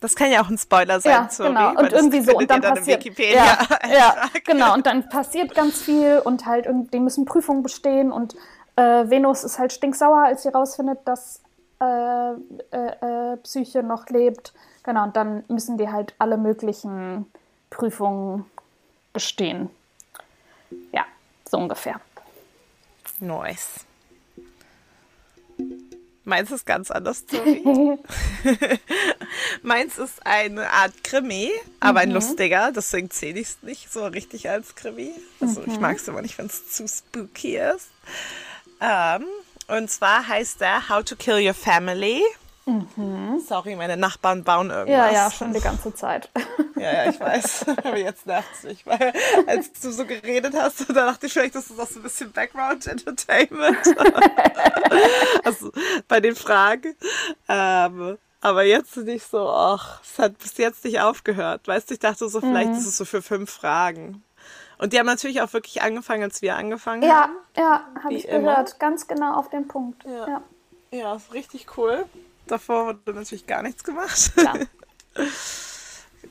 Das 0.00 0.16
kann 0.16 0.30
ja 0.30 0.42
auch 0.42 0.48
ein 0.48 0.56
Spoiler 0.56 1.00
sein, 1.00 1.12
ja, 1.12 1.28
sorry, 1.30 1.50
genau. 1.50 1.78
Und 1.78 1.92
irgendwie 1.92 2.22
so 2.22 2.34
und 2.34 2.50
dann 2.50 2.62
passiert 2.62 3.04
ja, 3.18 3.58
ja, 3.92 4.16
genau 4.44 4.74
und 4.74 4.86
dann 4.86 5.08
passiert 5.08 5.54
ganz 5.54 5.82
viel 5.82 6.20
und 6.24 6.46
halt 6.46 6.66
die 6.92 7.00
müssen 7.00 7.26
Prüfungen 7.26 7.62
bestehen 7.62 8.10
und 8.10 8.34
äh, 8.76 9.10
Venus 9.10 9.44
ist 9.44 9.58
halt 9.58 9.72
stinksauer, 9.72 10.24
als 10.24 10.42
sie 10.42 10.48
rausfindet, 10.48 11.00
dass 11.04 11.42
äh, 11.80 12.32
äh, 12.32 13.32
äh, 13.32 13.36
Psyche 13.38 13.82
noch 13.82 14.08
lebt. 14.08 14.54
Genau 14.82 15.04
und 15.04 15.16
dann 15.16 15.44
müssen 15.48 15.76
die 15.76 15.90
halt 15.90 16.14
alle 16.18 16.38
möglichen 16.38 17.26
Prüfungen 17.68 18.46
bestehen. 19.12 19.68
Ja, 20.92 21.04
so 21.48 21.58
ungefähr. 21.58 22.00
Nice. 23.18 23.84
Meins 26.30 26.50
ist 26.52 26.64
ganz 26.64 26.90
anders. 26.90 27.24
Meins 29.62 29.98
ist 29.98 30.24
eine 30.24 30.70
Art 30.70 31.04
Krimi, 31.04 31.50
aber 31.80 31.98
mhm. 31.98 31.98
ein 31.98 32.10
lustiger. 32.12 32.72
Deswegen 32.72 33.10
zähle 33.10 33.40
ich 33.40 33.48
es 33.48 33.58
nicht 33.62 33.92
so 33.92 34.06
richtig 34.06 34.48
als 34.48 34.76
Krimi. 34.76 35.12
Also 35.40 35.60
mhm. 35.60 35.72
ich 35.72 35.80
mag 35.80 35.96
es 35.96 36.08
immer 36.08 36.22
nicht, 36.22 36.38
wenn 36.38 36.46
es 36.46 36.70
zu 36.70 36.86
spooky 36.86 37.58
ist. 37.58 37.88
Ähm, 38.80 39.24
und 39.66 39.90
zwar 39.90 40.26
heißt 40.26 40.60
der 40.60 40.88
How 40.88 41.04
to 41.04 41.16
Kill 41.16 41.46
Your 41.46 41.54
Family. 41.54 42.22
Mhm. 42.66 43.40
Sorry, 43.46 43.74
meine 43.74 43.96
Nachbarn 43.96 44.44
bauen 44.44 44.70
irgendwas. 44.70 45.12
Ja, 45.12 45.12
ja, 45.12 45.30
schon 45.30 45.52
die 45.52 45.60
ganze 45.60 45.94
Zeit. 45.94 46.30
Ja, 46.76 46.92
ja, 46.92 47.10
ich 47.10 47.18
weiß. 47.18 47.66
Aber 47.84 47.96
jetzt 47.96 48.26
nervt 48.26 48.64
nicht, 48.64 48.86
weil 48.86 49.12
als 49.46 49.72
du 49.72 49.90
so 49.90 50.04
geredet 50.04 50.54
hast, 50.56 50.88
da 50.88 50.92
dachte 50.92 51.26
ich 51.26 51.32
vielleicht, 51.32 51.54
das 51.54 51.70
ist 51.70 51.80
auch 51.80 51.86
so 51.86 52.00
ein 52.00 52.02
bisschen 52.02 52.32
Background 52.32 52.86
Entertainment. 52.86 53.78
also 55.44 55.72
bei 56.08 56.20
den 56.20 56.36
Fragen. 56.36 56.94
Ähm, 57.48 58.18
aber 58.42 58.62
jetzt 58.62 58.96
nicht 58.96 59.26
so, 59.28 59.48
ach, 59.48 60.00
es 60.02 60.18
hat 60.18 60.38
bis 60.38 60.56
jetzt 60.56 60.84
nicht 60.84 61.00
aufgehört. 61.00 61.66
Weißt 61.66 61.90
du, 61.90 61.94
ich 61.94 62.00
dachte 62.00 62.28
so, 62.28 62.40
vielleicht 62.40 62.70
mhm. 62.70 62.78
ist 62.78 62.86
es 62.86 62.96
so 62.96 63.04
für 63.04 63.20
fünf 63.20 63.50
Fragen. 63.50 64.22
Und 64.78 64.94
die 64.94 64.98
haben 64.98 65.06
natürlich 65.06 65.42
auch 65.42 65.52
wirklich 65.52 65.82
angefangen, 65.82 66.22
als 66.22 66.40
wir 66.40 66.56
angefangen 66.56 67.02
ja, 67.02 67.22
haben. 67.22 67.36
Ja, 67.56 67.62
ja, 67.62 68.02
habe 68.02 68.14
ich 68.14 68.26
immer. 68.26 68.52
gehört. 68.52 68.80
Ganz 68.80 69.06
genau 69.06 69.34
auf 69.34 69.50
den 69.50 69.68
Punkt. 69.68 70.04
Ja, 70.04 70.26
ja. 70.26 70.42
ja 70.90 71.14
ist 71.16 71.34
richtig 71.34 71.76
cool. 71.76 72.06
Davor 72.50 72.86
wurde 72.86 73.14
natürlich 73.14 73.46
gar 73.46 73.62
nichts 73.62 73.84
gemacht. 73.84 74.32
Ja. 74.36 74.54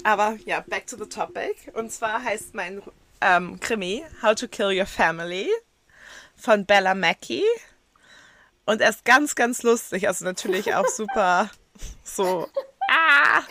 Aber 0.04 0.38
ja, 0.46 0.60
back 0.68 0.86
to 0.88 0.98
the 0.98 1.08
topic. 1.08 1.72
Und 1.74 1.92
zwar 1.92 2.22
heißt 2.22 2.54
mein 2.54 2.82
ähm, 3.22 3.60
Krimi 3.62 4.04
How 4.22 4.36
to 4.36 4.48
Kill 4.48 4.78
Your 4.78 4.86
Family 4.86 5.50
von 6.36 6.66
Bella 6.66 6.94
Mackey. 6.94 7.44
Und 8.66 8.82
er 8.82 8.90
ist 8.90 9.06
ganz, 9.06 9.36
ganz 9.36 9.64
lustig. 9.64 10.08
Also 10.10 10.26
natürlich 10.26 10.76
auch 10.76 10.88
super 10.96 11.50
so. 12.04 12.48
Ah! 12.90 13.42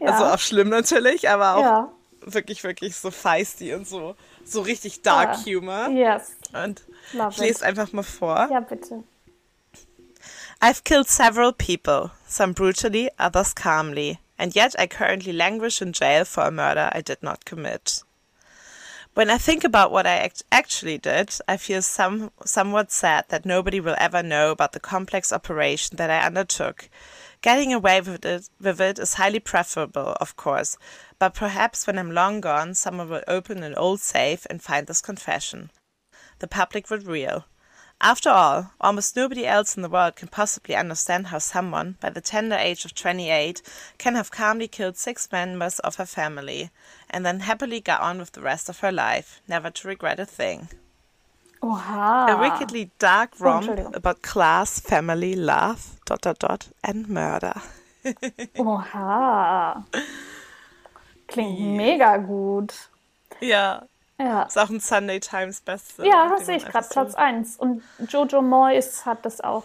Ja. 0.00 0.12
Also 0.12 0.24
auch 0.24 0.38
schlimm 0.38 0.70
natürlich, 0.70 1.28
aber 1.28 1.56
auch 1.56 1.62
ja. 1.62 1.92
wirklich, 2.22 2.64
wirklich 2.64 2.96
so 2.96 3.10
feisty 3.10 3.74
und 3.74 3.86
so, 3.86 4.16
so 4.44 4.62
richtig 4.62 5.02
Dark 5.02 5.30
ah. 5.30 5.44
Humor. 5.44 5.88
Yes. 5.90 6.36
Und 6.54 6.84
Love 7.12 7.30
ich 7.32 7.38
lese 7.38 7.58
it. 7.58 7.62
einfach 7.64 7.92
mal 7.92 8.02
vor. 8.02 8.48
Ja, 8.50 8.60
bitte. 8.60 9.04
I've 10.60 10.82
killed 10.82 11.06
several 11.06 11.52
people, 11.52 12.10
some 12.26 12.52
brutally, 12.52 13.10
others 13.16 13.54
calmly, 13.54 14.18
and 14.36 14.56
yet 14.56 14.74
I 14.76 14.88
currently 14.88 15.32
languish 15.32 15.80
in 15.80 15.92
jail 15.92 16.24
for 16.24 16.42
a 16.42 16.50
murder 16.50 16.90
I 16.92 17.00
did 17.00 17.22
not 17.22 17.44
commit. 17.44 18.02
When 19.14 19.30
I 19.30 19.38
think 19.38 19.62
about 19.62 19.92
what 19.92 20.04
I 20.04 20.16
act 20.16 20.42
actually 20.50 20.98
did, 20.98 21.32
I 21.46 21.58
feel 21.58 21.80
some, 21.80 22.32
somewhat 22.44 22.90
sad 22.90 23.26
that 23.28 23.46
nobody 23.46 23.78
will 23.78 23.94
ever 23.98 24.20
know 24.20 24.50
about 24.50 24.72
the 24.72 24.80
complex 24.80 25.32
operation 25.32 25.96
that 25.96 26.10
I 26.10 26.26
undertook. 26.26 26.90
Getting 27.40 27.72
away 27.72 28.00
with 28.00 28.24
it, 28.24 28.48
with 28.60 28.80
it 28.80 28.98
is 28.98 29.14
highly 29.14 29.38
preferable, 29.38 30.16
of 30.20 30.34
course, 30.34 30.76
but 31.20 31.34
perhaps 31.34 31.86
when 31.86 32.00
I'm 32.00 32.10
long 32.10 32.40
gone, 32.40 32.74
someone 32.74 33.08
will 33.08 33.22
open 33.28 33.62
an 33.62 33.76
old 33.76 34.00
safe 34.00 34.44
and 34.50 34.60
find 34.60 34.88
this 34.88 35.00
confession. 35.00 35.70
The 36.40 36.48
public 36.48 36.90
would 36.90 37.06
reel. 37.06 37.44
After 38.00 38.30
all, 38.30 38.70
almost 38.80 39.16
nobody 39.16 39.44
else 39.44 39.76
in 39.76 39.82
the 39.82 39.88
world 39.88 40.14
can 40.14 40.28
possibly 40.28 40.76
understand 40.76 41.28
how 41.28 41.38
someone, 41.38 41.96
by 42.00 42.10
the 42.10 42.20
tender 42.20 42.54
age 42.54 42.84
of 42.84 42.94
28, 42.94 43.60
can 43.98 44.14
have 44.14 44.30
calmly 44.30 44.68
killed 44.68 44.96
six 44.96 45.28
members 45.32 45.80
of 45.80 45.96
her 45.96 46.06
family, 46.06 46.70
and 47.10 47.26
then 47.26 47.40
happily 47.40 47.80
go 47.80 47.96
on 48.00 48.18
with 48.18 48.32
the 48.32 48.40
rest 48.40 48.68
of 48.68 48.80
her 48.80 48.92
life, 48.92 49.40
never 49.48 49.70
to 49.70 49.88
regret 49.88 50.20
a 50.20 50.24
thing. 50.26 50.68
Oha. 51.60 52.30
A 52.30 52.40
wickedly 52.40 52.92
dark 53.00 53.30
romp 53.40 53.68
oh, 53.68 53.90
about 53.92 54.22
class, 54.22 54.78
family, 54.78 55.34
love, 55.34 55.98
dot 56.06 56.20
dot 56.20 56.38
dot, 56.38 56.68
and 56.84 57.08
murder. 57.08 57.54
Oha. 58.58 59.84
Klingt 61.26 61.60
mega 61.60 62.16
gut. 62.18 62.88
Ja. 63.40 63.82
Ja. 64.18 64.42
Ist 64.42 64.58
auch 64.58 64.70
ein 64.70 64.80
Sunday 64.80 65.20
Times 65.20 65.60
Bestseller. 65.60 66.08
Ja, 66.08 66.38
sehe 66.38 66.56
ich 66.56 66.66
gerade, 66.66 66.86
Platz 66.88 67.14
1. 67.14 67.56
Und 67.56 67.82
Jojo 68.08 68.42
Moyes 68.42 69.06
hat 69.06 69.24
das 69.24 69.40
auch 69.40 69.64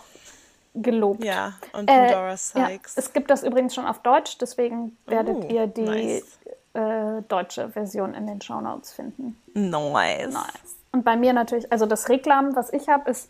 gelobt. 0.76 1.24
Ja, 1.24 1.54
und 1.74 1.90
äh, 1.90 2.36
Sykes. 2.36 2.54
Ja, 2.56 2.70
es 2.96 3.14
gibt 3.14 3.30
das 3.30 3.44
übrigens 3.44 3.76
schon 3.76 3.86
auf 3.86 4.00
Deutsch, 4.00 4.38
deswegen 4.40 4.98
werdet 5.06 5.38
oh, 5.44 5.48
ihr 5.54 5.68
die 5.68 5.82
nice. 5.82 6.40
äh, 6.74 7.22
deutsche 7.28 7.70
Version 7.70 8.14
in 8.14 8.28
den 8.28 8.42
Show 8.42 8.62
Notes 8.62 8.94
finden. 8.94 9.40
Nice. 9.54 10.34
Nice. 10.34 10.76
Und 10.92 11.04
bei 11.04 11.16
mir 11.16 11.34
natürlich, 11.34 11.72
also 11.72 11.86
das 11.86 12.10
Reklam, 12.10 12.56
was 12.56 12.72
ich 12.72 12.88
habe, 12.88 13.10
ist. 13.10 13.30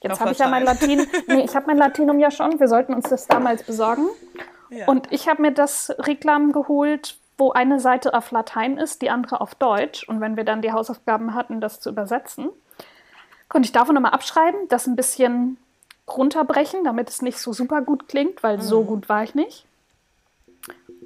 Jetzt 0.00 0.20
habe 0.20 0.32
ich 0.32 0.38
ja 0.38 0.48
mein 0.48 0.64
Latin. 0.64 1.06
nee, 1.28 1.44
ich 1.44 1.54
habe 1.54 1.66
mein 1.66 1.78
Latinum 1.78 2.18
ja 2.18 2.30
schon. 2.30 2.58
Wir 2.58 2.66
sollten 2.66 2.94
uns 2.94 3.08
das 3.08 3.28
damals 3.28 3.62
besorgen. 3.62 4.08
Ja. 4.70 4.86
Und 4.88 5.12
ich 5.12 5.28
habe 5.28 5.42
mir 5.42 5.52
das 5.52 5.94
Reklam 5.98 6.52
geholt, 6.52 7.18
wo 7.38 7.52
eine 7.52 7.80
Seite 7.80 8.14
auf 8.14 8.30
Latein 8.30 8.78
ist, 8.78 9.02
die 9.02 9.10
andere 9.10 9.40
auf 9.40 9.54
Deutsch. 9.54 10.08
Und 10.08 10.20
wenn 10.20 10.36
wir 10.36 10.44
dann 10.44 10.62
die 10.62 10.72
Hausaufgaben 10.72 11.34
hatten, 11.34 11.60
das 11.60 11.80
zu 11.80 11.90
übersetzen, 11.90 12.50
konnte 13.48 13.66
ich 13.66 13.72
davon 13.72 13.94
nochmal 13.94 14.12
abschreiben, 14.12 14.68
das 14.68 14.86
ein 14.86 14.96
bisschen 14.96 15.58
runterbrechen, 16.08 16.84
damit 16.84 17.08
es 17.08 17.22
nicht 17.22 17.38
so 17.38 17.52
super 17.52 17.82
gut 17.82 18.08
klingt, 18.08 18.42
weil 18.42 18.58
mhm. 18.58 18.62
so 18.62 18.84
gut 18.84 19.08
war 19.08 19.24
ich 19.24 19.34
nicht. 19.34 19.66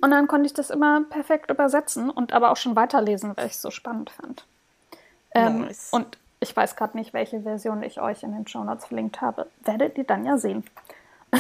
Und 0.03 0.11
dann 0.11 0.27
konnte 0.27 0.47
ich 0.47 0.55
das 0.55 0.70
immer 0.70 1.03
perfekt 1.05 1.51
übersetzen 1.51 2.11
und 2.11 2.33
aber 2.33 2.51
auch 2.51 2.57
schon 2.57 2.77
weiterlesen, 2.77 3.37
weil 3.37 3.47
ich 3.47 3.55
es 3.55 3.62
so 3.62 3.70
spannend 3.70 4.11
fand. 4.11 4.45
Ähm, 5.33 5.62
Nice. 5.62 5.89
Und 5.91 6.18
ich 6.41 6.55
weiß 6.55 6.77
gerade 6.77 6.97
nicht, 6.97 7.14
welche 7.14 7.41
Version 7.41 7.83
ich 7.83 8.01
euch 8.01 8.22
in 8.22 8.33
den 8.33 8.47
Show 8.47 8.62
Notes 8.62 8.87
verlinkt 8.87 9.22
habe. 9.22 9.47
Werdet 9.64 9.97
ihr 9.97 10.05
dann 10.05 10.24
ja 10.24 10.37
sehen. 10.37 10.64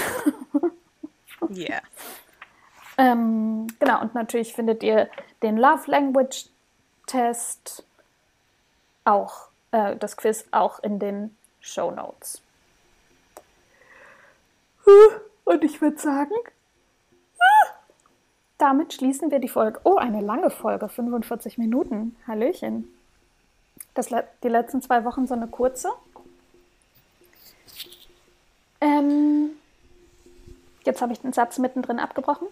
Yeah. 1.50 1.82
Ähm, 2.98 3.66
genau, 3.78 4.00
und 4.00 4.14
natürlich 4.14 4.54
findet 4.54 4.82
ihr 4.82 5.08
den 5.42 5.56
Love 5.56 5.90
Language 5.90 6.46
Test 7.06 7.84
auch, 9.04 9.48
äh, 9.70 9.96
das 9.96 10.16
Quiz 10.16 10.46
auch 10.50 10.78
in 10.80 10.98
den 10.98 11.36
Show 11.60 11.90
Notes. 11.90 12.42
Und 15.44 15.64
ich 15.64 15.80
würde 15.80 15.98
sagen, 15.98 16.34
damit 18.58 18.94
schließen 18.94 19.30
wir 19.30 19.38
die 19.38 19.48
Folge. 19.48 19.80
Oh, 19.84 19.96
eine 19.96 20.20
lange 20.20 20.50
Folge, 20.50 20.88
45 20.88 21.58
Minuten. 21.58 22.16
Hallöchen. 22.26 22.88
Das, 23.94 24.08
die 24.42 24.48
letzten 24.48 24.80
zwei 24.82 25.04
Wochen 25.04 25.26
so 25.26 25.34
eine 25.34 25.46
kurze. 25.46 25.90
Ähm, 28.80 29.50
jetzt 30.86 31.02
habe 31.02 31.12
ich 31.12 31.20
den 31.20 31.32
Satz 31.32 31.58
mittendrin 31.58 31.98
abgebrochen. 31.98 32.46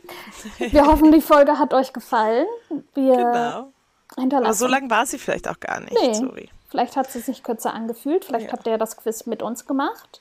Wir 0.58 0.86
hoffen, 0.86 1.10
die 1.12 1.20
Folge 1.20 1.58
hat 1.58 1.72
euch 1.72 1.92
gefallen. 1.92 2.46
Wir 2.94 3.16
Genau. 3.16 3.72
hinterlassen. 4.16 4.46
Aber 4.46 4.54
so 4.54 4.66
lang 4.66 4.90
war 4.90 5.06
sie 5.06 5.18
vielleicht 5.18 5.48
auch 5.48 5.58
gar 5.60 5.80
nicht. 5.80 5.92
Nee. 6.00 6.14
Sorry. 6.14 6.50
Vielleicht 6.68 6.96
hat 6.96 7.10
sie 7.10 7.20
sich 7.20 7.42
kürzer 7.42 7.72
angefühlt. 7.72 8.24
Vielleicht 8.24 8.46
Ja. 8.46 8.52
habt 8.52 8.66
ihr 8.66 8.72
ja 8.72 8.78
das 8.78 8.96
Quiz 8.96 9.26
mit 9.26 9.42
uns 9.42 9.66
gemacht. 9.66 10.20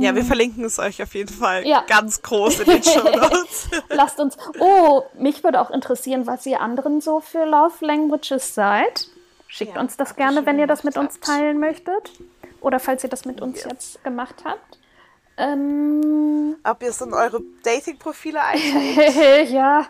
Ja, 0.00 0.14
wir 0.14 0.24
verlinken 0.24 0.64
es 0.64 0.78
euch 0.78 1.02
auf 1.02 1.14
jeden 1.14 1.32
Fall 1.32 1.66
Ja. 1.66 1.84
ganz 1.86 2.22
groß 2.22 2.60
in 2.60 2.64
den 2.70 2.82
Show 2.82 3.02
Notes. 3.02 3.68
Lasst 3.90 4.18
uns. 4.18 4.38
Oh, 4.60 5.02
mich 5.18 5.44
würde 5.44 5.60
auch 5.60 5.70
interessieren, 5.70 6.26
was 6.26 6.46
ihr 6.46 6.60
anderen 6.62 7.02
so 7.02 7.20
für 7.20 7.44
Love 7.44 7.84
Languages 7.84 8.54
seid. 8.54 9.08
Schickt 9.46 9.74
Ja, 9.74 9.80
uns 9.82 9.98
das 9.98 10.16
gerne, 10.16 10.46
wenn 10.46 10.58
ihr 10.58 10.66
das 10.66 10.84
mit 10.84 10.96
uns 10.96 11.20
teilen 11.20 11.58
möchtet. 11.60 12.12
Oder 12.62 12.80
falls 12.80 13.04
ihr 13.04 13.10
das 13.10 13.26
mit 13.26 13.42
uns 13.42 13.62
jetzt 13.64 14.02
gemacht 14.04 14.36
habt. 14.46 14.77
Ähm, 15.38 16.56
Ob 16.64 16.82
ihr 16.82 16.88
es 16.90 17.00
in 17.00 17.14
eure 17.14 17.40
Dating-Profile 17.62 18.40
einträgt. 18.44 19.50
ja. 19.50 19.86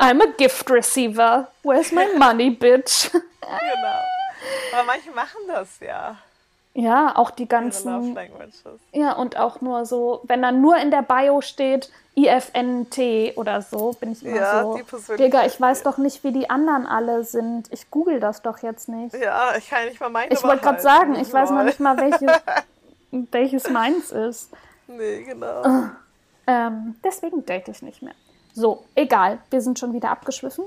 I'm 0.00 0.22
a 0.22 0.26
gift 0.36 0.70
receiver. 0.70 1.48
Where's 1.62 1.92
my 1.92 2.06
money, 2.16 2.50
bitch? 2.50 3.10
genau. 3.10 3.22
Aber 4.72 4.84
manche 4.86 5.10
machen 5.10 5.40
das 5.48 5.68
ja. 5.80 6.16
Ja, 6.74 7.16
auch 7.16 7.30
die 7.32 7.48
ganzen. 7.48 8.16
Ja, 8.92 9.12
und 9.14 9.36
auch 9.36 9.60
nur 9.60 9.84
so, 9.84 10.20
wenn 10.24 10.42
dann 10.42 10.60
nur 10.60 10.76
in 10.76 10.90
der 10.92 11.02
Bio 11.02 11.40
steht 11.40 11.90
IFNT 12.14 13.36
oder 13.36 13.62
so, 13.62 13.92
bin 13.98 14.12
ich 14.12 14.24
immer 14.24 14.36
Ja, 14.36 14.62
so. 14.62 14.76
die 14.76 14.82
Persönlichkeit, 14.84 15.18
Digga, 15.26 15.46
ich 15.46 15.60
weiß 15.60 15.82
doch 15.82 15.98
nicht, 15.98 16.22
wie 16.22 16.30
die 16.32 16.48
anderen 16.50 16.86
alle 16.86 17.24
sind. 17.24 17.66
Ich 17.72 17.90
google 17.90 18.20
das 18.20 18.42
doch 18.42 18.58
jetzt 18.58 18.88
nicht. 18.88 19.14
Ja, 19.16 19.56
ich 19.56 19.68
kann 19.68 19.86
nicht 19.86 20.00
mal 20.00 20.08
meine 20.08 20.32
Ich 20.32 20.42
wollte 20.44 20.62
gerade 20.62 20.80
sagen, 20.80 21.16
ich 21.16 21.32
weiß 21.32 21.50
noch 21.50 21.64
nicht 21.64 21.80
mal, 21.80 21.96
welches, 21.98 22.30
welches 23.10 23.68
meins 23.70 24.10
ist. 24.12 24.50
Nee, 24.86 25.22
genau. 25.22 25.90
Ähm, 26.46 26.96
deswegen 27.04 27.44
date 27.44 27.68
ich 27.68 27.82
nicht 27.82 28.02
mehr. 28.02 28.14
So, 28.54 28.84
egal, 28.94 29.38
wir 29.50 29.60
sind 29.60 29.78
schon 29.78 29.92
wieder 29.92 30.10
abgeschwiffen. 30.10 30.64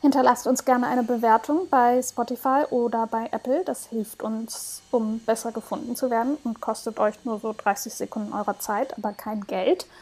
Hinterlasst 0.00 0.46
uns 0.46 0.64
gerne 0.64 0.86
eine 0.86 1.02
Bewertung 1.02 1.68
bei 1.68 2.00
Spotify 2.02 2.64
oder 2.70 3.06
bei 3.06 3.28
Apple. 3.32 3.62
Das 3.66 3.86
hilft 3.86 4.22
uns, 4.22 4.80
um 4.90 5.18
besser 5.20 5.52
gefunden 5.52 5.94
zu 5.94 6.10
werden 6.10 6.38
und 6.42 6.62
kostet 6.62 6.98
euch 6.98 7.22
nur 7.24 7.38
so 7.38 7.54
30 7.56 7.92
Sekunden 7.92 8.32
eurer 8.32 8.58
Zeit, 8.58 8.96
aber 8.96 9.12
kein 9.12 9.42
Geld. 9.46 9.86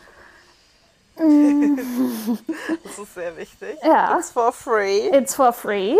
Das 2.85 2.99
ist 2.99 3.15
sehr 3.15 3.37
wichtig. 3.37 3.77
Ja. 3.83 4.17
It's 4.17 4.31
for 4.31 4.53
free. 4.53 5.09
It's 5.09 5.35
for 5.35 5.53
free, 5.53 5.97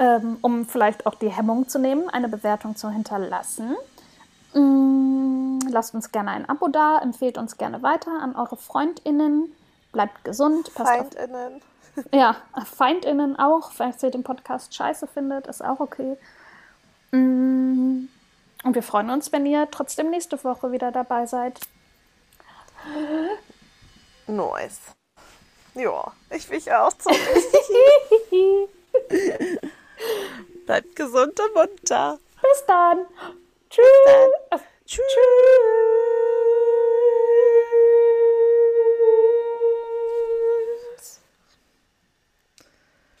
ähm, 0.00 0.38
um 0.40 0.66
vielleicht 0.66 1.06
auch 1.06 1.14
die 1.14 1.28
Hemmung 1.28 1.68
zu 1.68 1.78
nehmen, 1.78 2.10
eine 2.10 2.28
Bewertung 2.28 2.74
zu 2.74 2.90
hinterlassen. 2.90 3.76
Mm, 4.54 5.58
lasst 5.70 5.94
uns 5.94 6.12
gerne 6.12 6.30
ein 6.32 6.48
Abo 6.48 6.68
da, 6.68 6.98
empfehlt 6.98 7.38
uns 7.38 7.56
gerne 7.56 7.82
weiter 7.82 8.10
an 8.20 8.36
eure 8.36 8.56
FreundInnen. 8.56 9.52
Bleibt 9.92 10.24
gesund, 10.24 10.72
passt 10.74 10.90
auf 11.00 11.08
FeindInnen. 11.12 11.62
Ja, 12.12 12.36
FeindInnen 12.64 13.38
auch, 13.38 13.70
falls 13.72 14.02
ihr 14.02 14.10
den 14.10 14.22
Podcast 14.22 14.74
scheiße 14.74 15.06
findet, 15.06 15.46
ist 15.46 15.62
auch 15.62 15.78
okay. 15.78 16.16
Mm, 17.10 18.08
Und 18.64 18.74
wir 18.74 18.82
freuen 18.82 19.10
uns, 19.10 19.30
wenn 19.32 19.44
ihr 19.44 19.68
trotzdem 19.70 20.08
nächste 20.08 20.42
Woche 20.42 20.72
wieder 20.72 20.90
dabei 20.90 21.26
seid. 21.26 21.60
Nice. 24.26 24.80
Ja, 25.74 26.12
ich 26.30 26.48
mich 26.48 26.72
auch 26.72 26.92
zum 26.94 27.12
Bleibt 30.66 30.96
gesund 30.96 31.38
und 31.40 31.54
munter. 31.54 32.18
Bis 32.40 32.64
dann. 32.66 32.98
Tschüss. 33.72 34.60
Tschüss. 34.84 36.11